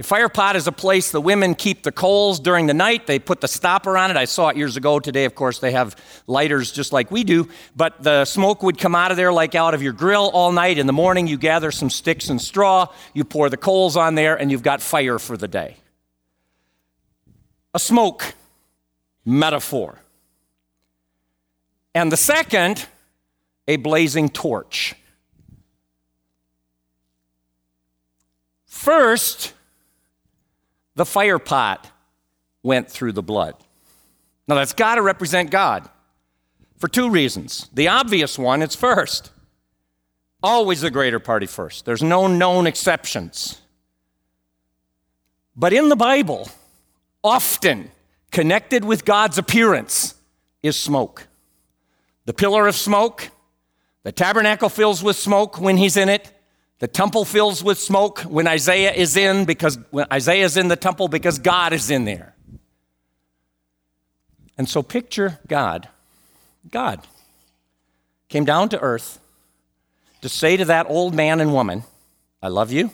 A 0.00 0.02
fire 0.02 0.30
pot 0.30 0.56
is 0.56 0.66
a 0.66 0.72
place 0.72 1.10
the 1.10 1.20
women 1.20 1.54
keep 1.54 1.82
the 1.82 1.92
coals 1.92 2.40
during 2.40 2.66
the 2.66 2.72
night. 2.72 3.06
They 3.06 3.18
put 3.18 3.42
the 3.42 3.48
stopper 3.48 3.98
on 3.98 4.10
it. 4.10 4.16
I 4.16 4.24
saw 4.24 4.48
it 4.48 4.56
years 4.56 4.78
ago. 4.78 4.98
Today, 4.98 5.26
of 5.26 5.34
course, 5.34 5.58
they 5.58 5.72
have 5.72 5.94
lighters 6.26 6.72
just 6.72 6.90
like 6.90 7.10
we 7.10 7.22
do. 7.22 7.50
But 7.76 8.02
the 8.02 8.24
smoke 8.24 8.62
would 8.62 8.78
come 8.78 8.94
out 8.94 9.10
of 9.10 9.18
there 9.18 9.30
like 9.30 9.54
out 9.54 9.74
of 9.74 9.82
your 9.82 9.92
grill 9.92 10.30
all 10.32 10.52
night. 10.52 10.78
In 10.78 10.86
the 10.86 10.94
morning, 10.94 11.26
you 11.26 11.36
gather 11.36 11.70
some 11.70 11.90
sticks 11.90 12.30
and 12.30 12.40
straw, 12.40 12.86
you 13.12 13.24
pour 13.24 13.50
the 13.50 13.58
coals 13.58 13.94
on 13.94 14.14
there, 14.14 14.36
and 14.36 14.50
you've 14.50 14.62
got 14.62 14.80
fire 14.80 15.18
for 15.18 15.36
the 15.36 15.48
day. 15.48 15.76
A 17.74 17.78
smoke 17.78 18.34
metaphor. 19.26 19.98
And 21.94 22.10
the 22.10 22.16
second, 22.16 22.86
a 23.66 23.76
blazing 23.76 24.28
torch. 24.28 24.94
First, 28.66 29.52
the 30.94 31.04
fire 31.04 31.38
pot 31.38 31.90
went 32.62 32.90
through 32.90 33.12
the 33.12 33.22
blood. 33.22 33.54
Now, 34.46 34.54
that's 34.56 34.72
got 34.72 34.96
to 34.96 35.02
represent 35.02 35.50
God 35.50 35.88
for 36.78 36.88
two 36.88 37.10
reasons. 37.10 37.68
The 37.72 37.88
obvious 37.88 38.38
one, 38.38 38.62
it's 38.62 38.74
first. 38.74 39.30
Always 40.42 40.80
the 40.80 40.90
greater 40.90 41.20
party 41.20 41.46
first. 41.46 41.84
There's 41.84 42.02
no 42.02 42.26
known 42.26 42.66
exceptions. 42.66 43.60
But 45.54 45.72
in 45.72 45.88
the 45.88 45.96
Bible, 45.96 46.48
often 47.22 47.90
connected 48.30 48.84
with 48.84 49.04
God's 49.04 49.36
appearance 49.36 50.14
is 50.62 50.78
smoke. 50.78 51.26
The 52.30 52.34
pillar 52.34 52.68
of 52.68 52.76
smoke, 52.76 53.28
the 54.04 54.12
tabernacle 54.12 54.68
fills 54.68 55.02
with 55.02 55.16
smoke 55.16 55.60
when 55.60 55.76
he's 55.76 55.96
in 55.96 56.08
it, 56.08 56.32
the 56.78 56.86
temple 56.86 57.24
fills 57.24 57.64
with 57.64 57.76
smoke 57.76 58.20
when 58.20 58.46
Isaiah 58.46 58.92
is 58.92 59.16
in 59.16 59.46
because 59.46 59.80
when 59.90 60.06
Isaiah 60.12 60.44
is 60.44 60.56
in 60.56 60.68
the 60.68 60.76
temple 60.76 61.08
because 61.08 61.40
God 61.40 61.72
is 61.72 61.90
in 61.90 62.04
there. 62.04 62.36
And 64.56 64.68
so 64.68 64.80
picture 64.80 65.40
God. 65.48 65.88
God 66.70 67.04
came 68.28 68.44
down 68.44 68.68
to 68.68 68.78
earth 68.78 69.18
to 70.20 70.28
say 70.28 70.56
to 70.56 70.66
that 70.66 70.86
old 70.88 71.16
man 71.16 71.40
and 71.40 71.52
woman, 71.52 71.82
I 72.40 72.46
love 72.46 72.70
you, 72.70 72.92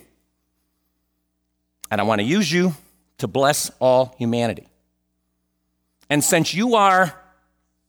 and 1.90 2.00
I 2.00 2.04
want 2.04 2.22
to 2.22 2.26
use 2.26 2.50
you 2.50 2.74
to 3.18 3.26
bless 3.28 3.70
all 3.80 4.14
humanity. 4.16 4.66
And 6.08 6.24
since 6.24 6.54
you 6.54 6.74
are 6.76 7.14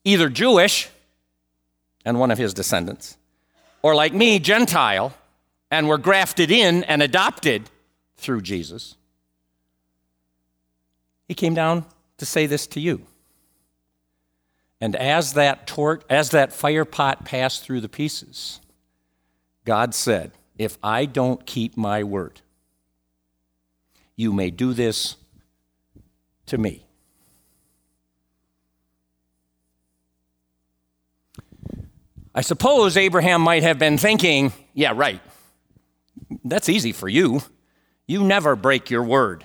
either 0.04 0.28
Jewish 0.28 0.90
and 2.08 2.18
one 2.18 2.32
of 2.32 2.38
his 2.38 2.54
descendants, 2.54 3.18
or 3.82 3.94
like 3.94 4.14
me, 4.14 4.40
Gentile, 4.40 5.14
and 5.70 5.90
were 5.90 5.98
grafted 5.98 6.50
in 6.50 6.86
and 6.86 7.04
adopted 7.04 7.70
through 8.16 8.40
Jesus. 8.40 8.96
He 11.28 11.34
came 11.34 11.54
down 11.54 11.84
to 12.18 12.26
say 12.26 12.46
this 12.46 12.66
to 12.68 12.80
you. 12.80 13.02
And 14.80 14.96
as 14.96 15.34
that 15.34 15.70
as 16.10 16.30
that 16.30 16.54
fire 16.54 16.86
pot 16.86 17.26
passed 17.26 17.66
through 17.66 17.82
the 17.82 17.90
pieces, 17.90 18.62
God 19.66 19.94
said, 19.94 20.32
If 20.58 20.78
I 20.82 21.04
don't 21.04 21.46
keep 21.46 21.76
my 21.76 22.06
word, 22.06 22.40
you 24.16 24.32
may 24.32 24.50
do 24.50 24.72
this 24.72 25.18
to 26.46 26.58
me. 26.58 26.87
I 32.38 32.42
suppose 32.42 32.98
Abraham 32.98 33.42
might 33.42 33.64
have 33.64 33.80
been 33.80 33.98
thinking, 33.98 34.54
yeah, 34.76 34.94
right. 34.96 35.22
That's 36.46 36.70
easy 36.70 36.92
for 36.92 37.10
you. 37.10 37.42
You 38.06 38.24
never 38.24 38.56
break 38.56 38.92
your 38.92 39.02
word. 39.02 39.44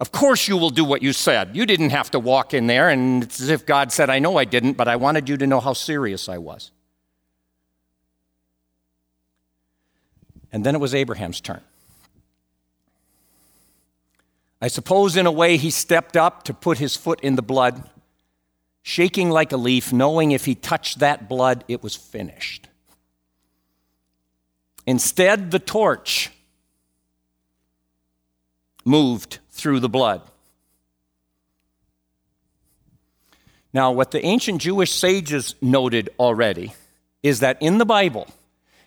Of 0.00 0.12
course, 0.12 0.48
you 0.48 0.58
will 0.58 0.68
do 0.68 0.84
what 0.84 1.00
you 1.00 1.14
said. 1.14 1.56
You 1.56 1.64
didn't 1.64 1.90
have 1.90 2.10
to 2.10 2.18
walk 2.18 2.52
in 2.52 2.66
there, 2.66 2.90
and 2.90 3.22
it's 3.22 3.40
as 3.40 3.48
if 3.48 3.64
God 3.64 3.90
said, 3.90 4.10
I 4.10 4.18
know 4.18 4.36
I 4.36 4.44
didn't, 4.44 4.74
but 4.74 4.86
I 4.86 4.96
wanted 4.96 5.30
you 5.30 5.38
to 5.38 5.46
know 5.46 5.60
how 5.60 5.72
serious 5.72 6.28
I 6.28 6.36
was. 6.36 6.72
And 10.52 10.62
then 10.62 10.74
it 10.74 10.78
was 10.78 10.94
Abraham's 10.94 11.40
turn. 11.40 11.62
I 14.60 14.68
suppose, 14.68 15.16
in 15.16 15.24
a 15.24 15.32
way, 15.32 15.56
he 15.56 15.70
stepped 15.70 16.18
up 16.18 16.42
to 16.44 16.52
put 16.52 16.76
his 16.76 16.96
foot 16.96 17.18
in 17.22 17.36
the 17.36 17.42
blood, 17.42 17.88
shaking 18.82 19.30
like 19.30 19.52
a 19.52 19.56
leaf, 19.56 19.92
knowing 19.92 20.32
if 20.32 20.44
he 20.44 20.54
touched 20.54 20.98
that 20.98 21.28
blood, 21.28 21.64
it 21.68 21.82
was 21.82 21.94
finished. 21.94 22.68
Instead, 24.86 25.50
the 25.50 25.58
torch 25.58 26.30
moved 28.84 29.38
through 29.50 29.80
the 29.80 29.88
blood. 29.88 30.22
Now, 33.72 33.92
what 33.92 34.10
the 34.10 34.24
ancient 34.24 34.60
Jewish 34.60 34.92
sages 34.92 35.54
noted 35.60 36.10
already 36.18 36.72
is 37.22 37.40
that 37.40 37.60
in 37.60 37.78
the 37.78 37.84
Bible, 37.84 38.26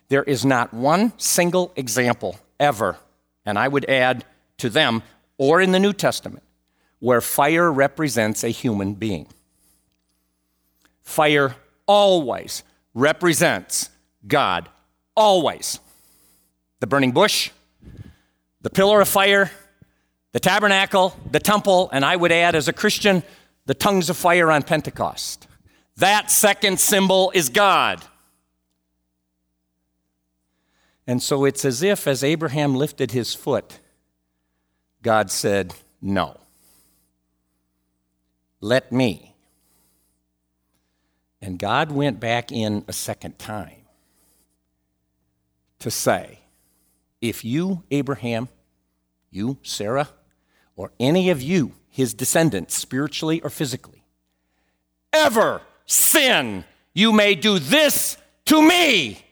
there 0.10 0.24
is 0.24 0.44
not 0.44 0.74
one 0.74 1.18
single 1.18 1.72
example 1.76 2.38
ever, 2.60 2.98
and 3.46 3.58
I 3.58 3.68
would 3.68 3.90
add 3.90 4.26
to 4.58 4.70
them, 4.70 5.04
or 5.38 5.62
in 5.62 5.72
the 5.72 5.80
New 5.80 5.94
Testament, 5.94 6.44
where 7.00 7.22
fire 7.22 7.72
represents 7.72 8.44
a 8.44 8.50
human 8.50 8.94
being. 8.94 9.28
Fire 11.04 11.56
always 11.86 12.64
represents 12.94 13.90
God. 14.28 14.70
Always. 15.16 15.80
The 16.80 16.88
burning 16.88 17.12
bush, 17.12 17.52
the 18.62 18.70
pillar 18.70 19.02
of 19.02 19.08
fire, 19.08 19.52
the 20.32 20.40
tabernacle, 20.40 21.16
the 21.32 21.40
temple, 21.40 21.90
and 21.94 22.04
I 22.04 22.16
would 22.16 22.32
add 22.32 22.56
as 22.56 22.68
a 22.68 22.74
Christian, 22.74 23.24
the 23.66 23.74
tongues 23.74 24.10
of 24.10 24.18
fire 24.18 24.52
on 24.52 24.64
Pentecost. 24.64 25.48
That 25.98 26.32
second 26.32 26.80
symbol 26.80 27.32
is 27.36 27.50
God. 27.50 28.02
And 31.06 31.22
so 31.22 31.46
it's 31.46 31.66
as 31.66 31.84
if, 31.84 32.08
as 32.08 32.24
Abraham 32.24 32.76
lifted 32.76 33.12
his 33.12 33.36
foot, 33.36 33.80
God 35.02 35.30
said, 35.30 35.74
No. 36.02 36.38
Let 38.62 38.92
me. 38.92 39.33
And 41.44 41.60
God 41.60 41.92
went 41.92 42.22
back 42.22 42.54
in 42.54 42.86
a 42.88 42.94
second 42.94 43.38
time 43.38 43.84
to 45.80 45.92
say, 45.92 46.40
If 47.20 47.44
you, 47.44 47.84
Abraham, 47.92 48.48
you, 49.30 49.58
Sarah, 49.62 50.08
or 50.78 50.94
any 51.02 51.30
of 51.30 51.42
you, 51.42 51.74
his 51.90 52.14
descendants, 52.14 52.76
spiritually 52.76 53.42
or 53.42 53.50
physically, 53.50 54.06
ever 55.12 55.62
sin, 55.86 56.64
you 56.94 57.12
may 57.12 57.36
do 57.36 57.60
this 57.60 58.16
to 58.46 58.62
me. 58.62 59.26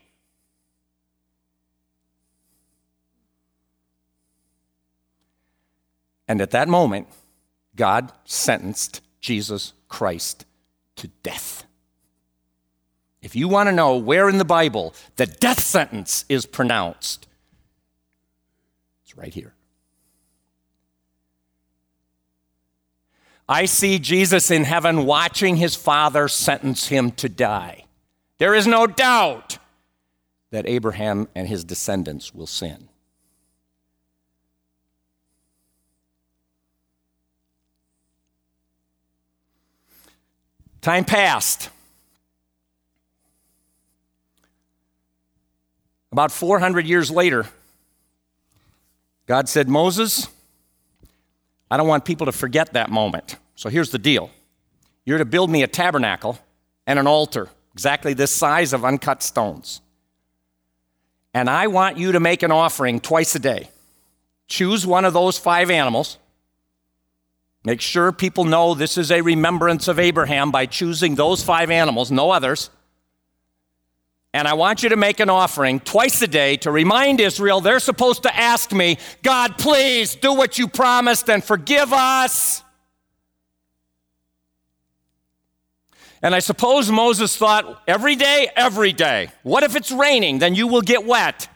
And 6.27 6.41
at 6.41 6.51
that 6.51 6.67
moment, 6.67 7.07
God 7.77 8.11
sentenced 8.25 8.99
Jesus 9.21 9.71
Christ 9.87 10.43
to 10.97 11.07
death. 11.23 11.65
If 13.21 13.35
you 13.35 13.47
want 13.47 13.67
to 13.67 13.73
know 13.73 13.97
where 13.97 14.29
in 14.29 14.37
the 14.37 14.45
Bible 14.45 14.93
the 15.15 15.27
death 15.27 15.59
sentence 15.59 16.25
is 16.27 16.45
pronounced, 16.45 17.27
it's 19.03 19.15
right 19.15 19.33
here. 19.33 19.53
I 23.47 23.65
see 23.65 23.99
Jesus 23.99 24.49
in 24.49 24.63
heaven 24.63 25.05
watching 25.05 25.57
his 25.57 25.75
Father 25.75 26.27
sentence 26.27 26.87
him 26.87 27.11
to 27.11 27.27
die. 27.27 27.85
There 28.37 28.55
is 28.55 28.65
no 28.65 28.87
doubt 28.87 29.59
that 30.51 30.65
Abraham 30.67 31.27
and 31.35 31.47
his 31.47 31.63
descendants 31.63 32.33
will 32.33 32.47
sin. 32.47 32.87
Time 40.81 41.05
passed. 41.05 41.69
About 46.11 46.31
400 46.31 46.85
years 46.85 47.09
later, 47.09 47.45
God 49.27 49.47
said, 49.47 49.69
Moses, 49.69 50.27
I 51.69 51.77
don't 51.77 51.87
want 51.87 52.03
people 52.03 52.25
to 52.25 52.31
forget 52.31 52.73
that 52.73 52.89
moment. 52.89 53.37
So 53.55 53.69
here's 53.69 53.91
the 53.91 53.99
deal 53.99 54.29
you're 55.05 55.17
to 55.17 55.25
build 55.25 55.49
me 55.49 55.63
a 55.63 55.67
tabernacle 55.67 56.39
and 56.85 56.99
an 56.99 57.07
altar, 57.07 57.49
exactly 57.73 58.13
this 58.13 58.31
size 58.31 58.73
of 58.73 58.83
uncut 58.83 59.23
stones. 59.23 59.81
And 61.33 61.49
I 61.49 61.67
want 61.67 61.97
you 61.97 62.11
to 62.11 62.19
make 62.19 62.43
an 62.43 62.51
offering 62.51 62.99
twice 62.99 63.35
a 63.35 63.39
day. 63.39 63.69
Choose 64.47 64.85
one 64.85 65.05
of 65.05 65.13
those 65.13 65.37
five 65.37 65.69
animals 65.71 66.17
Make 67.63 67.81
sure 67.81 68.11
people 68.11 68.43
know 68.43 68.73
this 68.73 68.97
is 68.97 69.11
a 69.11 69.21
remembrance 69.21 69.87
of 69.87 69.99
Abraham 69.99 70.51
by 70.51 70.65
choosing 70.65 71.15
those 71.15 71.43
five 71.43 71.69
animals, 71.69 72.09
no 72.09 72.31
others. 72.31 72.71
And 74.33 74.47
I 74.47 74.53
want 74.53 74.81
you 74.81 74.89
to 74.89 74.95
make 74.95 75.19
an 75.19 75.29
offering 75.29 75.81
twice 75.81 76.21
a 76.21 76.27
day 76.27 76.55
to 76.57 76.71
remind 76.71 77.19
Israel 77.19 77.59
they're 77.59 77.79
supposed 77.79 78.23
to 78.23 78.35
ask 78.35 78.71
me, 78.71 78.97
God, 79.23 79.57
please 79.57 80.15
do 80.15 80.33
what 80.33 80.57
you 80.57 80.67
promised 80.67 81.29
and 81.29 81.43
forgive 81.43 81.91
us. 81.91 82.63
And 86.21 86.33
I 86.35 86.39
suppose 86.39 86.89
Moses 86.91 87.35
thought, 87.35 87.81
every 87.87 88.15
day, 88.15 88.49
every 88.55 88.93
day. 88.93 89.29
What 89.43 89.63
if 89.63 89.75
it's 89.75 89.91
raining? 89.91 90.39
Then 90.39 90.55
you 90.55 90.67
will 90.67 90.81
get 90.81 91.05
wet. 91.05 91.49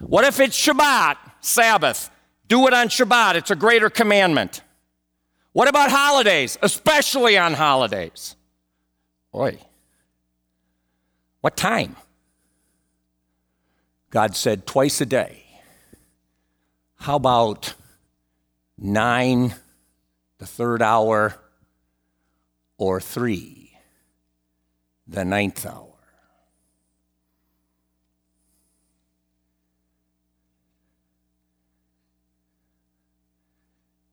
What 0.00 0.24
if 0.24 0.40
it's 0.40 0.58
Shabbat, 0.58 1.16
Sabbath? 1.40 2.10
Do 2.48 2.66
it 2.66 2.74
on 2.74 2.88
Shabbat, 2.88 3.36
it's 3.36 3.50
a 3.50 3.56
greater 3.56 3.90
commandment. 3.90 4.62
What 5.52 5.68
about 5.68 5.90
holidays, 5.90 6.58
especially 6.62 7.38
on 7.38 7.54
holidays? 7.54 8.34
Oi. 9.34 9.58
What 11.42 11.56
time? 11.56 11.96
God 14.10 14.36
said 14.36 14.64
twice 14.64 15.00
a 15.00 15.06
day. 15.06 15.42
How 17.00 17.16
about 17.16 17.74
nine, 18.78 19.54
the 20.38 20.46
third 20.46 20.80
hour, 20.80 21.34
or 22.78 23.00
three, 23.00 23.76
the 25.08 25.24
ninth 25.24 25.66
hour? 25.66 25.88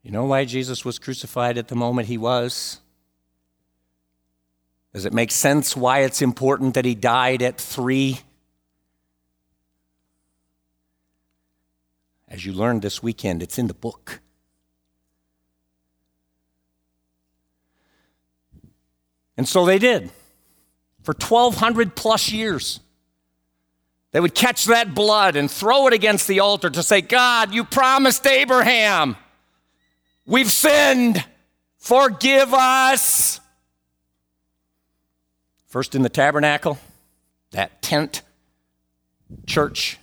You 0.02 0.10
know 0.10 0.26
why 0.26 0.46
Jesus 0.46 0.84
was 0.84 0.98
crucified 0.98 1.60
at 1.60 1.68
the 1.68 1.76
moment 1.76 2.08
he 2.08 2.18
was? 2.18 2.80
Does 4.94 5.06
it 5.06 5.14
make 5.14 5.32
sense 5.32 5.76
why 5.76 6.00
it's 6.00 6.22
important 6.22 6.74
that 6.74 6.86
he 6.86 6.96
died 6.96 7.42
at 7.42 7.60
three? 7.60 8.22
As 12.28 12.46
you 12.46 12.54
learned 12.54 12.82
this 12.82 13.02
weekend, 13.02 13.44
it's 13.44 13.58
in 13.58 13.68
the 13.68 13.74
book. 13.74 14.20
And 19.38 19.48
so 19.48 19.66
they 19.66 19.80
did 19.80 20.12
for 21.04 21.14
1,200 21.14 21.96
plus 21.96 22.32
years. 22.32 22.82
They 24.12 24.20
would 24.20 24.36
catch 24.36 24.66
that 24.66 24.96
blood 24.96 25.36
and 25.36 25.50
throw 25.50 25.88
it 25.88 25.94
against 25.94 26.28
the 26.28 26.40
altar 26.40 26.70
to 26.70 26.84
say, 26.84 27.02
God, 27.02 27.54
you 27.54 27.64
promised 27.64 28.26
Abraham. 28.26 29.16
We've 30.26 30.52
sinned. 30.52 31.24
Forgive 31.78 32.54
us. 32.54 33.40
First 35.70 35.96
in 35.96 36.02
the 36.02 36.10
tabernacle, 36.10 36.78
that 37.52 37.82
tent 37.82 38.24
church, 39.46 39.98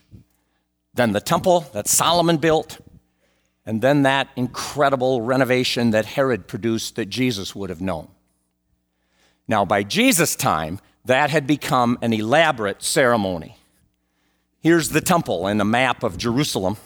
then 0.94 1.12
the 1.12 1.20
temple 1.20 1.66
that 1.72 1.88
Solomon 1.88 2.38
built, 2.38 2.78
and 3.66 3.82
then 3.82 4.02
that 4.04 4.28
incredible 4.36 5.20
renovation 5.20 5.90
that 5.90 6.06
Herod 6.06 6.48
produced 6.48 6.96
that 6.96 7.06
Jesus 7.06 7.54
would 7.54 7.68
have 7.68 7.80
known. 7.80 8.08
Now, 9.48 9.64
by 9.64 9.82
Jesus' 9.82 10.36
time, 10.36 10.80
that 11.04 11.30
had 11.30 11.46
become 11.46 11.98
an 12.00 12.12
elaborate 12.12 12.82
ceremony. 12.82 13.56
Here's 14.60 14.88
the 14.88 15.00
temple 15.00 15.46
and 15.46 15.60
a 15.60 15.64
map 15.64 16.02
of 16.02 16.16
Jerusalem. 16.16 16.76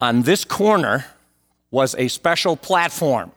On 0.00 0.22
this 0.22 0.44
corner, 0.44 1.04
was 1.70 1.94
a 1.96 2.08
special 2.08 2.56
platform. 2.56 3.32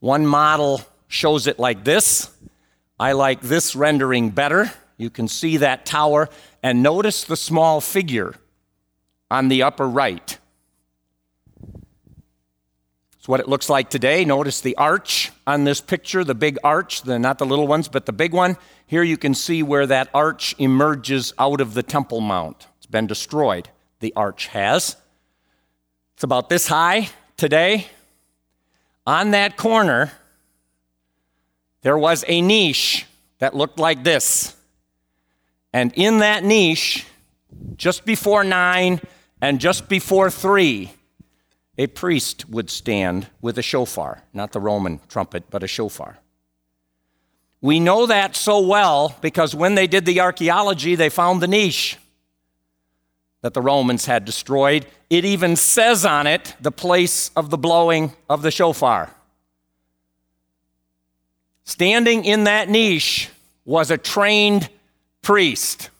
One 0.00 0.26
model 0.26 0.80
shows 1.08 1.46
it 1.46 1.58
like 1.58 1.84
this. 1.84 2.30
I 2.98 3.12
like 3.12 3.40
this 3.40 3.76
rendering 3.76 4.30
better. 4.30 4.72
You 4.96 5.10
can 5.10 5.28
see 5.28 5.58
that 5.58 5.84
tower, 5.84 6.28
and 6.62 6.82
notice 6.82 7.24
the 7.24 7.36
small 7.36 7.80
figure 7.80 8.34
on 9.30 9.48
the 9.48 9.62
upper 9.62 9.86
right. 9.86 10.38
It's 13.18 13.28
what 13.28 13.40
it 13.40 13.48
looks 13.48 13.68
like 13.68 13.90
today. 13.90 14.24
Notice 14.24 14.60
the 14.60 14.76
arch 14.76 15.32
on 15.46 15.64
this 15.64 15.80
picture, 15.80 16.24
the 16.24 16.34
big 16.34 16.58
arch, 16.62 17.02
the, 17.02 17.18
not 17.18 17.38
the 17.38 17.44
little 17.44 17.66
ones, 17.66 17.88
but 17.88 18.06
the 18.06 18.12
big 18.12 18.32
one. 18.32 18.56
Here 18.86 19.02
you 19.02 19.16
can 19.16 19.34
see 19.34 19.62
where 19.62 19.86
that 19.86 20.08
arch 20.14 20.54
emerges 20.58 21.34
out 21.38 21.60
of 21.60 21.74
the 21.74 21.82
Temple 21.82 22.20
Mount. 22.20 22.68
It's 22.78 22.86
been 22.86 23.08
destroyed, 23.08 23.68
the 23.98 24.12
arch 24.14 24.46
has. 24.46 24.96
It's 26.14 26.22
about 26.22 26.48
this 26.48 26.68
high 26.68 27.08
today. 27.36 27.88
On 29.06 29.32
that 29.32 29.56
corner, 29.56 30.12
there 31.86 31.96
was 31.96 32.24
a 32.26 32.40
niche 32.42 33.06
that 33.38 33.54
looked 33.54 33.78
like 33.78 34.02
this. 34.02 34.56
And 35.72 35.92
in 35.94 36.18
that 36.18 36.42
niche, 36.42 37.06
just 37.76 38.04
before 38.04 38.42
nine 38.42 39.00
and 39.40 39.60
just 39.60 39.88
before 39.88 40.28
three, 40.28 40.90
a 41.78 41.86
priest 41.86 42.48
would 42.48 42.70
stand 42.70 43.28
with 43.40 43.56
a 43.56 43.62
shofar, 43.62 44.24
not 44.34 44.50
the 44.50 44.58
Roman 44.58 44.98
trumpet, 45.06 45.44
but 45.48 45.62
a 45.62 45.68
shofar. 45.68 46.18
We 47.60 47.78
know 47.78 48.06
that 48.06 48.34
so 48.34 48.66
well 48.66 49.14
because 49.20 49.54
when 49.54 49.76
they 49.76 49.86
did 49.86 50.06
the 50.06 50.20
archaeology, 50.20 50.96
they 50.96 51.08
found 51.08 51.40
the 51.40 51.46
niche 51.46 51.98
that 53.42 53.54
the 53.54 53.62
Romans 53.62 54.06
had 54.06 54.24
destroyed. 54.24 54.86
It 55.08 55.24
even 55.24 55.54
says 55.54 56.04
on 56.04 56.26
it 56.26 56.56
the 56.60 56.72
place 56.72 57.30
of 57.36 57.50
the 57.50 57.58
blowing 57.58 58.12
of 58.28 58.42
the 58.42 58.50
shofar. 58.50 59.15
Standing 61.66 62.24
in 62.24 62.44
that 62.44 62.68
niche 62.68 63.28
was 63.64 63.90
a 63.90 63.98
trained 63.98 64.70
priest 65.20 65.90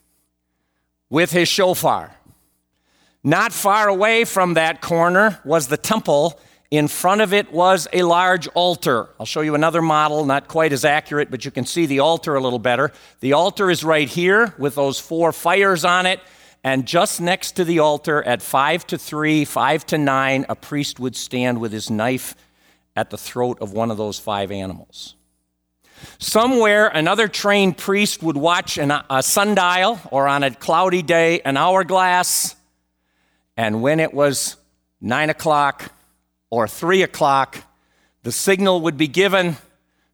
with 1.11 1.33
his 1.33 1.49
shofar. 1.49 2.15
Not 3.25 3.53
far 3.53 3.89
away 3.89 4.25
from 4.25 4.55
that 4.55 4.81
corner 4.81 5.41
was 5.45 5.67
the 5.67 5.77
temple. 5.77 6.39
In 6.71 6.87
front 6.87 7.21
of 7.21 7.33
it 7.33 7.53
was 7.53 7.89
a 7.93 8.05
large 8.05 8.47
altar. 8.49 9.09
I'll 9.19 9.27
show 9.27 9.41
you 9.41 9.57
another 9.57 9.83
model, 9.83 10.25
not 10.25 10.47
quite 10.47 10.73
as 10.73 10.85
accurate, 10.85 11.33
but 11.33 11.45
you 11.45 11.51
can 11.51 11.67
see 11.67 11.87
the 11.87 11.99
altar 11.99 12.37
a 12.37 12.41
little 12.41 12.61
better. 12.61 12.93
The 13.19 13.33
altar 13.33 13.69
is 13.69 13.83
right 13.83 14.09
here 14.09 14.55
with 14.59 14.77
those 14.77 15.01
four 15.01 15.33
fires 15.33 15.85
on 15.85 16.07
it. 16.07 16.21
And 16.63 16.87
just 16.87 17.21
next 17.21 17.53
to 17.53 17.65
the 17.65 17.81
altar, 17.81 18.23
at 18.23 18.41
five 18.41 18.87
to 18.87 18.99
three, 18.99 19.45
five 19.45 19.85
to 19.87 19.99
nine, 19.99 20.47
a 20.49 20.55
priest 20.55 21.01
would 21.01 21.17
stand 21.17 21.61
with 21.61 21.73
his 21.73 21.91
knife 21.91 22.37
at 22.95 23.11
the 23.11 23.19
throat 23.19 23.59
of 23.61 23.73
one 23.73 23.91
of 23.91 23.97
those 23.97 24.21
five 24.21 24.53
animals. 24.53 25.16
Somewhere, 26.19 26.89
another 26.89 27.29
trained 27.29 27.77
priest 27.77 28.23
would 28.23 28.37
watch 28.37 28.79
an, 28.79 28.93
a 29.11 29.23
sundial 29.23 30.01
or 30.11 30.29
on 30.29 30.43
a 30.43 30.51
cloudy 30.51 31.03
day, 31.03 31.41
an 31.41 31.57
hourglass. 31.57 32.57
And 33.57 33.83
when 33.83 34.01
it 34.01 34.15
was 34.15 34.57
nine 35.01 35.31
o'clock 35.31 35.93
or 36.51 36.69
three 36.69 37.03
o'clock, 37.03 37.59
the 38.23 38.33
signal 38.33 38.81
would 38.83 38.97
be 38.97 39.09
given 39.09 39.57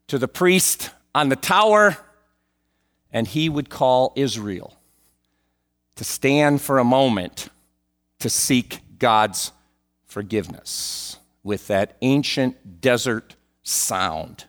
to 0.07 0.17
the 0.17 0.27
priest 0.27 0.91
on 1.15 1.29
the 1.29 1.35
tower, 1.35 1.97
and 3.11 3.27
he 3.27 3.49
would 3.49 3.69
call 3.69 4.13
Israel 4.15 4.77
to 5.95 6.03
stand 6.03 6.61
for 6.61 6.79
a 6.79 6.83
moment 6.83 7.49
to 8.19 8.29
seek 8.29 8.79
God's 8.99 9.51
forgiveness 10.05 11.17
with 11.43 11.67
that 11.67 11.97
ancient 12.01 12.81
desert 12.81 13.35
sound. 13.63 14.45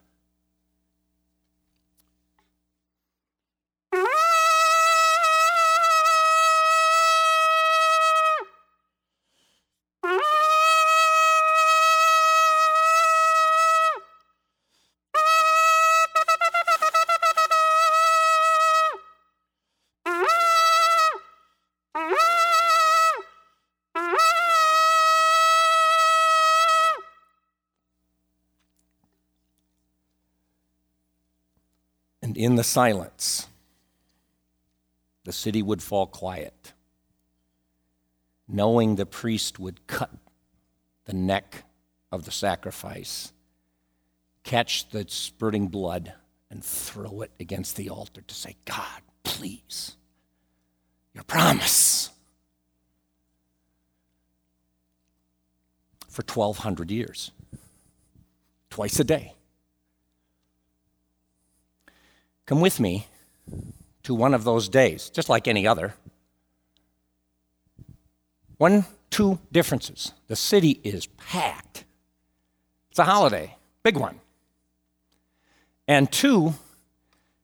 In 32.45 32.57
the 32.57 32.65
silence, 32.65 33.49
the 35.25 35.33
city 35.33 35.63
would 35.63 35.83
fall 35.83 36.07
quiet, 36.07 36.75
knowing 38.47 38.97
the 38.97 39.07
priest 39.07 39.59
would 39.59 39.87
cut 39.87 40.11
the 41.07 41.15
neck 41.15 41.65
of 42.13 42.27
the 42.27 42.31
sacrifice, 42.31 43.33
catch 44.43 44.91
the 44.91 45.07
spurting 45.09 45.69
blood, 45.69 46.13
and 46.51 46.63
throw 46.63 47.23
it 47.23 47.31
against 47.41 47.77
the 47.77 47.89
altar 47.89 48.21
to 48.21 48.35
say, 48.35 48.55
God, 48.67 49.01
please, 49.23 49.97
your 51.15 51.25
promise. 51.25 52.11
For 56.11 56.23
1,200 56.23 56.91
years, 56.91 57.31
twice 58.69 59.01
a 59.01 59.05
day. 59.05 59.33
Come 62.47 62.61
with 62.61 62.79
me 62.79 63.07
to 64.03 64.15
one 64.15 64.35
of 64.35 64.45
those 64.45 64.69
days, 64.69 65.11
just 65.11 65.29
like 65.29 65.49
any 65.49 65.67
other. 65.67 65.95
One, 68.59 68.85
two 69.11 69.39
differences. 69.51 70.13
The 70.27 70.37
city 70.37 70.81
is 70.85 71.07
packed. 71.07 71.85
It's 72.91 72.99
a 72.99 73.05
holiday, 73.05 73.57
big 73.83 73.97
one. 73.97 74.21
And 75.89 76.11
two, 76.13 76.55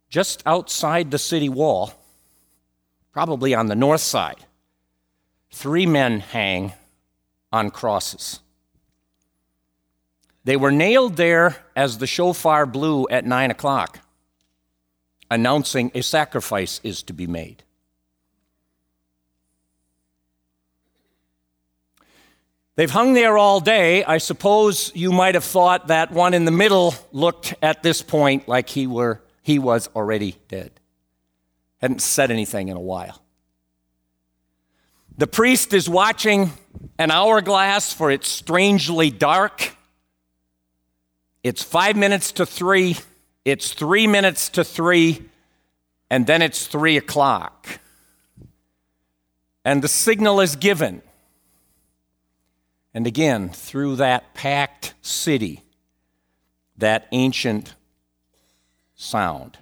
just 0.09 0.43
outside 0.47 1.11
the 1.11 1.19
city 1.19 1.49
wall, 1.49 1.93
probably 3.13 3.55
on 3.55 3.67
the 3.67 3.75
north 3.75 4.01
side, 4.03 4.45
three 5.51 5.87
men 5.87 6.21
hang 6.21 6.73
on 7.53 7.71
crosses. 7.71 8.41
They 10.45 10.57
were 10.57 10.71
nailed 10.71 11.17
there 11.17 11.57
as 11.75 11.99
the 11.99 12.07
shofar 12.07 12.67
blew 12.67 13.09
at 13.09 13.27
nine 13.27 13.51
o'clock 13.51 14.01
announcing 15.31 15.91
a 15.95 16.03
sacrifice 16.03 16.81
is 16.83 17.03
to 17.05 17.13
be 17.13 17.27
made. 17.27 17.63
They've 22.77 22.91
hung 22.91 23.13
there 23.13 23.37
all 23.37 23.61
day. 23.61 24.05
I 24.05 24.19
suppose 24.19 24.91
you 24.95 25.13
might 25.13 25.35
have 25.35 25.45
thought 25.45 25.89
that 25.89 26.13
one 26.13 26.33
in 26.33 26.47
the 26.47 26.51
middle 26.51 26.95
looked 27.13 27.55
at 27.61 27.83
this 27.83 28.01
point 28.01 28.49
like 28.49 28.71
he, 28.71 28.87
were, 28.87 29.21
he 29.43 29.59
was 29.59 29.89
already 29.95 30.37
dead. 30.49 30.73
Hadn't 31.79 32.01
said 32.01 32.31
anything 32.31 32.69
in 32.69 32.77
a 32.77 32.81
while. 32.81 33.23
The 35.19 35.27
priest 35.27 35.75
is 35.75 35.91
watching 35.91 36.53
an 36.99 37.11
hourglass 37.11 37.93
for 37.93 38.11
it's 38.11 38.29
strangely 38.29 39.11
dark. 39.11 39.77
It's 41.43 41.63
five 41.63 41.97
minutes 41.97 42.33
to 42.33 42.47
three. 42.47 42.97
It's 43.51 43.73
three 43.73 44.07
minutes 44.07 44.49
to 44.51 44.65
three, 44.65 45.29
and 46.09 46.27
then 46.27 46.41
it's 46.41 46.67
three 46.67 46.97
o'clock. 46.97 47.81
And 49.65 49.83
the 49.83 49.89
signal 49.89 50.41
is 50.41 50.57
given. 50.57 51.03
And 52.95 53.07
again, 53.07 53.49
through 53.49 53.97
that 53.97 54.35
packed 54.35 54.95
city, 55.03 55.63
that 56.77 57.09
ancient 57.13 57.75
sound. 58.95 59.59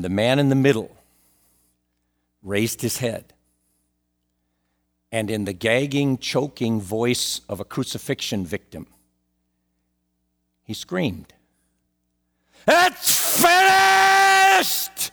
And 0.00 0.04
the 0.06 0.08
man 0.08 0.38
in 0.38 0.48
the 0.48 0.54
middle 0.54 0.96
raised 2.42 2.80
his 2.80 2.96
head. 2.96 3.34
And 5.12 5.30
in 5.30 5.44
the 5.44 5.52
gagging, 5.52 6.16
choking 6.16 6.80
voice 6.80 7.42
of 7.50 7.60
a 7.60 7.66
crucifixion 7.66 8.46
victim, 8.46 8.86
he 10.62 10.72
screamed, 10.72 11.34
It's 12.66 13.42
finished! 13.42 15.12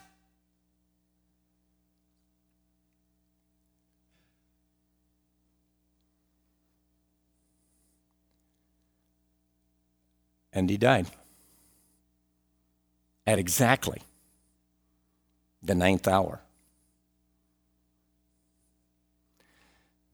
And 10.54 10.70
he 10.70 10.78
died 10.78 11.08
at 13.26 13.38
exactly 13.38 14.02
the 15.62 15.76
ninth 15.76 16.08
hour. 16.08 16.42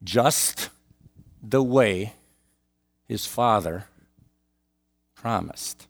Just 0.04 0.70
the 1.42 1.64
way 1.64 2.14
his 3.08 3.26
father 3.26 3.86
promised. 5.16 5.88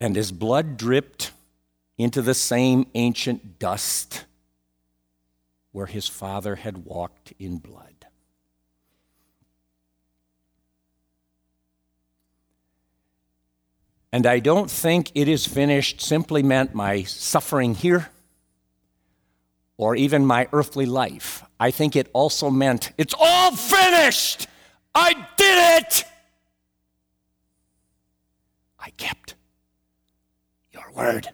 And 0.00 0.16
his 0.16 0.32
blood 0.32 0.76
dripped 0.76 1.32
into 1.96 2.22
the 2.22 2.34
same 2.34 2.86
ancient 2.94 3.58
dust 3.58 4.24
where 5.72 5.86
his 5.86 6.08
father 6.08 6.56
had 6.56 6.84
walked 6.84 7.32
in 7.38 7.58
blood. 7.58 7.93
And 14.14 14.26
I 14.26 14.38
don't 14.38 14.70
think 14.70 15.10
it 15.16 15.26
is 15.26 15.44
finished 15.44 16.00
simply 16.00 16.44
meant 16.44 16.72
my 16.72 17.02
suffering 17.02 17.74
here 17.74 18.10
or 19.76 19.96
even 19.96 20.24
my 20.24 20.46
earthly 20.52 20.86
life. 20.86 21.42
I 21.58 21.72
think 21.72 21.96
it 21.96 22.10
also 22.12 22.48
meant 22.48 22.92
it's 22.96 23.12
all 23.18 23.56
finished. 23.56 24.46
I 24.94 25.14
did 25.36 25.82
it. 25.82 26.04
I 28.78 28.90
kept 28.90 29.34
your 30.72 30.92
word. 30.92 31.30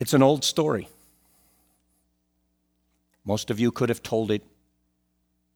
It's 0.00 0.14
an 0.14 0.22
old 0.22 0.44
story. 0.44 0.88
Most 3.24 3.50
of 3.50 3.60
you 3.60 3.70
could 3.70 3.90
have 3.90 4.02
told 4.02 4.30
it 4.30 4.42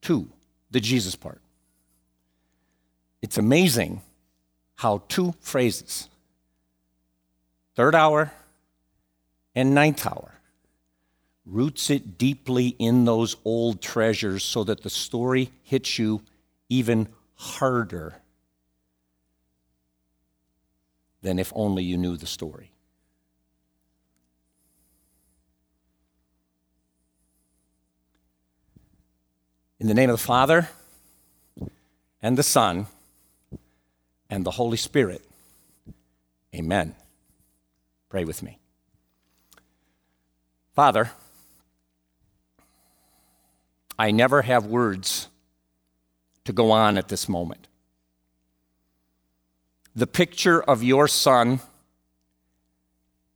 too, 0.03 0.29
the 0.71 0.81
Jesus 0.81 1.17
part. 1.17 1.41
It's 3.23 3.39
amazing 3.39 4.03
how 4.77 5.03
two 5.09 5.35
phrases, 5.41 6.09
third 7.75 7.95
hour 7.95 8.33
and 9.55 9.75
ninth 9.75 10.07
hour, 10.07 10.35
roots 11.47 11.89
it 11.89 12.19
deeply 12.19 12.69
in 12.79 13.07
those 13.07 13.37
old 13.47 13.81
treasures 13.81 14.45
so 14.45 14.63
that 14.65 14.83
the 14.83 14.91
story 14.91 15.51
hits 15.63 15.99
you 15.99 16.21
even 16.69 17.09
harder 17.35 18.15
than 21.23 21.39
if 21.39 21.51
only 21.57 21.83
you 21.83 21.97
knew 21.97 22.17
the 22.17 22.27
story. 22.27 22.71
In 29.85 29.89
the 29.89 29.93
name 29.93 30.09
of 30.09 30.17
the 30.19 30.27
Father, 30.27 30.71
and 32.23 32.39
the 32.39 32.43
Son, 32.43 32.87
and 34.31 34.43
the 34.43 34.53
Holy 34.53 34.79
Spirit. 34.79 35.21
Amen. 36.55 36.95
Pray 38.09 38.25
with 38.25 38.43
me. 38.43 38.59
Father, 40.75 41.11
I 43.99 44.11
never 44.11 44.41
have 44.41 44.65
words 44.65 45.29
to 46.47 46.55
go 46.55 46.71
on 46.71 46.97
at 46.97 47.09
this 47.09 47.29
moment. 47.29 47.69
The 49.95 50.07
picture 50.07 50.63
of 50.63 50.83
your 50.83 51.07
son 51.09 51.61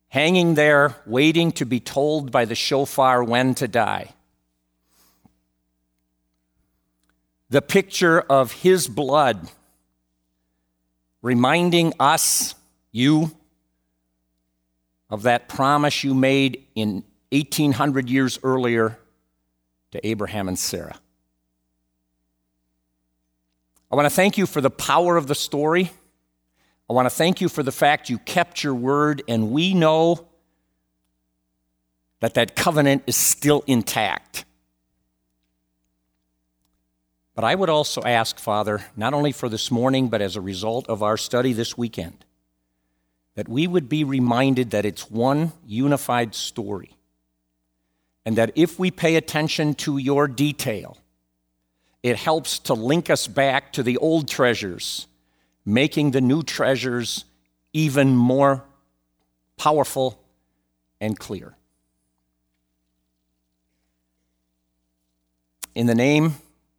hanging 0.09 0.55
there, 0.55 0.97
waiting 1.05 1.53
to 1.53 1.67
be 1.67 1.79
told 1.79 2.33
by 2.33 2.47
the 2.47 2.55
shofar 2.55 3.23
when 3.23 3.55
to 3.57 3.69
die 3.69 4.15
the 7.51 7.63
picture 7.63 8.21
of 8.21 8.53
his 8.53 8.89
blood, 8.89 9.51
reminding 11.23 11.95
us, 11.99 12.55
you, 12.93 13.33
of 15.11 15.23
that 15.23 15.49
promise 15.49 16.05
you 16.05 16.15
made 16.15 16.65
in 16.75 17.05
1800 17.33 18.11
years 18.11 18.39
earlier 18.43 18.99
to 19.93 20.07
Abraham 20.07 20.49
and 20.49 20.59
Sarah. 20.59 20.99
I 23.91 23.97
want 23.97 24.07
to 24.07 24.15
thank 24.15 24.37
you 24.37 24.47
for 24.47 24.61
the 24.61 24.71
power 24.71 25.17
of 25.17 25.27
the 25.27 25.35
story. 25.35 25.91
I 26.91 26.93
want 26.93 27.07
to 27.07 27.15
thank 27.15 27.41
you 27.41 27.49
for 27.49 27.63
the 27.63 27.73
fact 27.73 28.11
you 28.11 28.19
kept 28.19 28.63
your 28.63 28.75
word, 28.75 29.23
and 29.29 29.51
we 29.51 29.73
know 29.73 30.27
that 32.21 32.35
that 32.35 32.55
covenant 32.55 33.05
is 33.07 33.17
still 33.17 33.65
intact. 33.67 34.45
But 37.39 37.45
I 37.45 37.55
would 37.55 37.71
also 37.71 38.03
ask, 38.03 38.37
Father, 38.41 38.85
not 38.97 39.15
only 39.15 39.31
for 39.31 39.49
this 39.49 39.71
morning, 39.71 40.09
but 40.09 40.21
as 40.21 40.35
a 40.35 40.41
result 40.41 40.89
of 40.89 41.05
our 41.05 41.17
study 41.17 41.53
this 41.53 41.79
weekend, 41.79 42.25
that 43.37 43.49
we 43.49 43.69
would 43.69 43.89
be 43.89 44.03
reminded 44.03 44.73
that 44.73 44.85
it's 44.85 45.09
one 45.09 45.53
unified 45.65 46.35
story. 46.35 46.97
And 48.27 48.37
that 48.39 48.51
if 48.57 48.77
we 48.77 48.91
pay 48.91 49.15
attention 49.15 49.75
to 49.75 49.99
your 49.99 50.27
detail, 50.27 50.99
it 52.03 52.17
helps 52.17 52.59
to 52.59 52.75
link 52.75 53.09
us 53.09 53.29
back 53.29 53.73
to 53.75 53.85
the 53.85 53.99
old 53.99 54.27
treasures, 54.27 55.07
making 55.65 56.11
the 56.11 56.21
new 56.21 56.43
treasures 56.43 57.25
even 57.73 58.17
more 58.17 58.65
powerful 59.57 60.21
and 61.01 61.17
clear. 61.17 61.55
In 65.77 65.87
the 65.87 65.95
name 65.95 66.35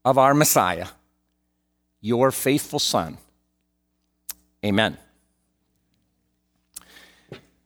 of 0.06 0.18
our 0.18 0.34
Messiah, 0.34 0.88
your 2.02 2.32
faithful 2.32 2.80
Son. 2.80 3.18
Amen. 4.64 4.97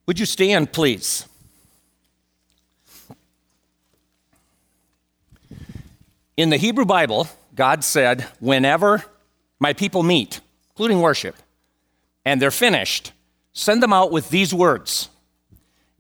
Would 0.06 0.20
you 0.20 0.26
stand, 0.26 0.72
please? 0.72 1.26
In 6.36 6.50
the 6.50 6.58
Hebrew 6.58 6.86
Bible, 6.86 7.28
God 7.56 7.84
said, 7.84 8.22
Whenever 8.40 9.04
my 9.60 9.74
people 9.74 10.04
meet, 10.04 10.42
including 10.72 11.00
worship, 11.00 11.36
and 12.26 12.42
they're 12.42 12.52
finished, 12.52 13.14
send 13.54 13.84
them 13.84 13.94
out 13.94 14.12
with 14.12 14.30
these 14.30 14.54
words. 14.54 15.10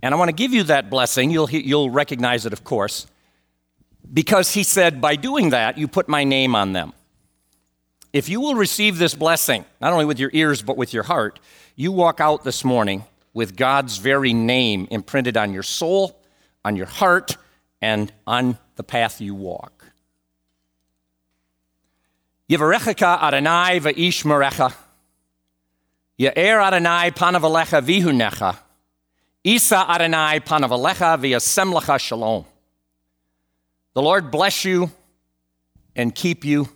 And 0.01 0.13
I 0.13 0.17
want 0.17 0.29
to 0.29 0.33
give 0.33 0.51
you 0.51 0.63
that 0.63 0.89
blessing. 0.89 1.31
You'll, 1.31 1.49
you'll 1.49 1.89
recognize 1.89 2.45
it, 2.45 2.53
of 2.53 2.63
course 2.63 3.07
because 4.11 4.53
he 4.53 4.63
said, 4.63 5.01
By 5.01 5.15
doing 5.15 5.51
that, 5.51 5.77
you 5.77 5.87
put 5.87 6.09
my 6.09 6.23
name 6.23 6.55
on 6.55 6.73
them. 6.73 6.93
If 8.11 8.29
you 8.29 8.39
will 8.39 8.55
receive 8.55 8.97
this 8.97 9.15
blessing, 9.15 9.65
not 9.81 9.91
only 9.91 10.05
with 10.05 10.19
your 10.19 10.29
ears, 10.33 10.61
but 10.61 10.77
with 10.77 10.93
your 10.93 11.03
heart, 11.03 11.39
you 11.75 11.91
walk 11.91 12.19
out 12.19 12.43
this 12.43 12.63
morning 12.63 13.05
with 13.33 13.55
God's 13.55 13.97
very 13.97 14.33
name 14.33 14.87
imprinted 14.91 15.35
on 15.35 15.53
your 15.53 15.63
soul, 15.63 16.19
on 16.63 16.75
your 16.75 16.85
heart, 16.85 17.37
and 17.81 18.13
on 18.27 18.57
the 18.75 18.83
path 18.83 19.19
you 19.19 19.33
walk. 19.33 19.85
Yivarechecha 22.49 23.21
Adonai 23.21 23.79
va'ish 23.79 24.23
merecha. 24.23 24.73
Ya'er 26.19 26.61
Adonai 26.61 27.09
panavalecha 27.11 27.81
vihunecha. 27.81 28.57
Isa 29.43 29.89
Adonai 29.89 30.39
panavalecha 30.39 31.17
v'yasemlecha 31.19 31.99
shalom. 31.99 32.45
The 33.93 34.01
Lord 34.01 34.31
bless 34.31 34.65
you 34.65 34.91
and 35.95 36.13
keep 36.13 36.43
you. 36.43 36.69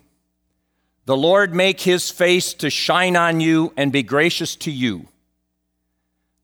The 1.04 1.16
Lord 1.16 1.54
make 1.54 1.80
his 1.80 2.10
face 2.10 2.54
to 2.54 2.70
shine 2.70 3.16
on 3.16 3.40
you 3.40 3.72
and 3.76 3.90
be 3.90 4.02
gracious 4.02 4.54
to 4.56 4.70
you. 4.70 5.08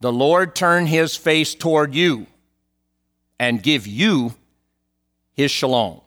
The 0.01 0.13
Lord 0.13 0.55
turn 0.55 0.87
his 0.87 1.17
face 1.17 1.55
toward 1.55 1.95
you 1.95 2.27
and 3.39 3.63
give 3.63 3.87
you 3.87 4.35
his 5.33 5.51
shalom. 5.51 6.01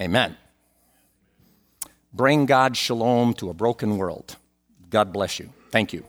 Amen. 0.00 0.36
Bring 2.12 2.46
God's 2.46 2.78
shalom 2.78 3.34
to 3.34 3.50
a 3.50 3.54
broken 3.54 3.96
world. 3.96 4.36
God 4.88 5.12
bless 5.12 5.38
you. 5.38 5.50
Thank 5.70 5.92
you. 5.92 6.04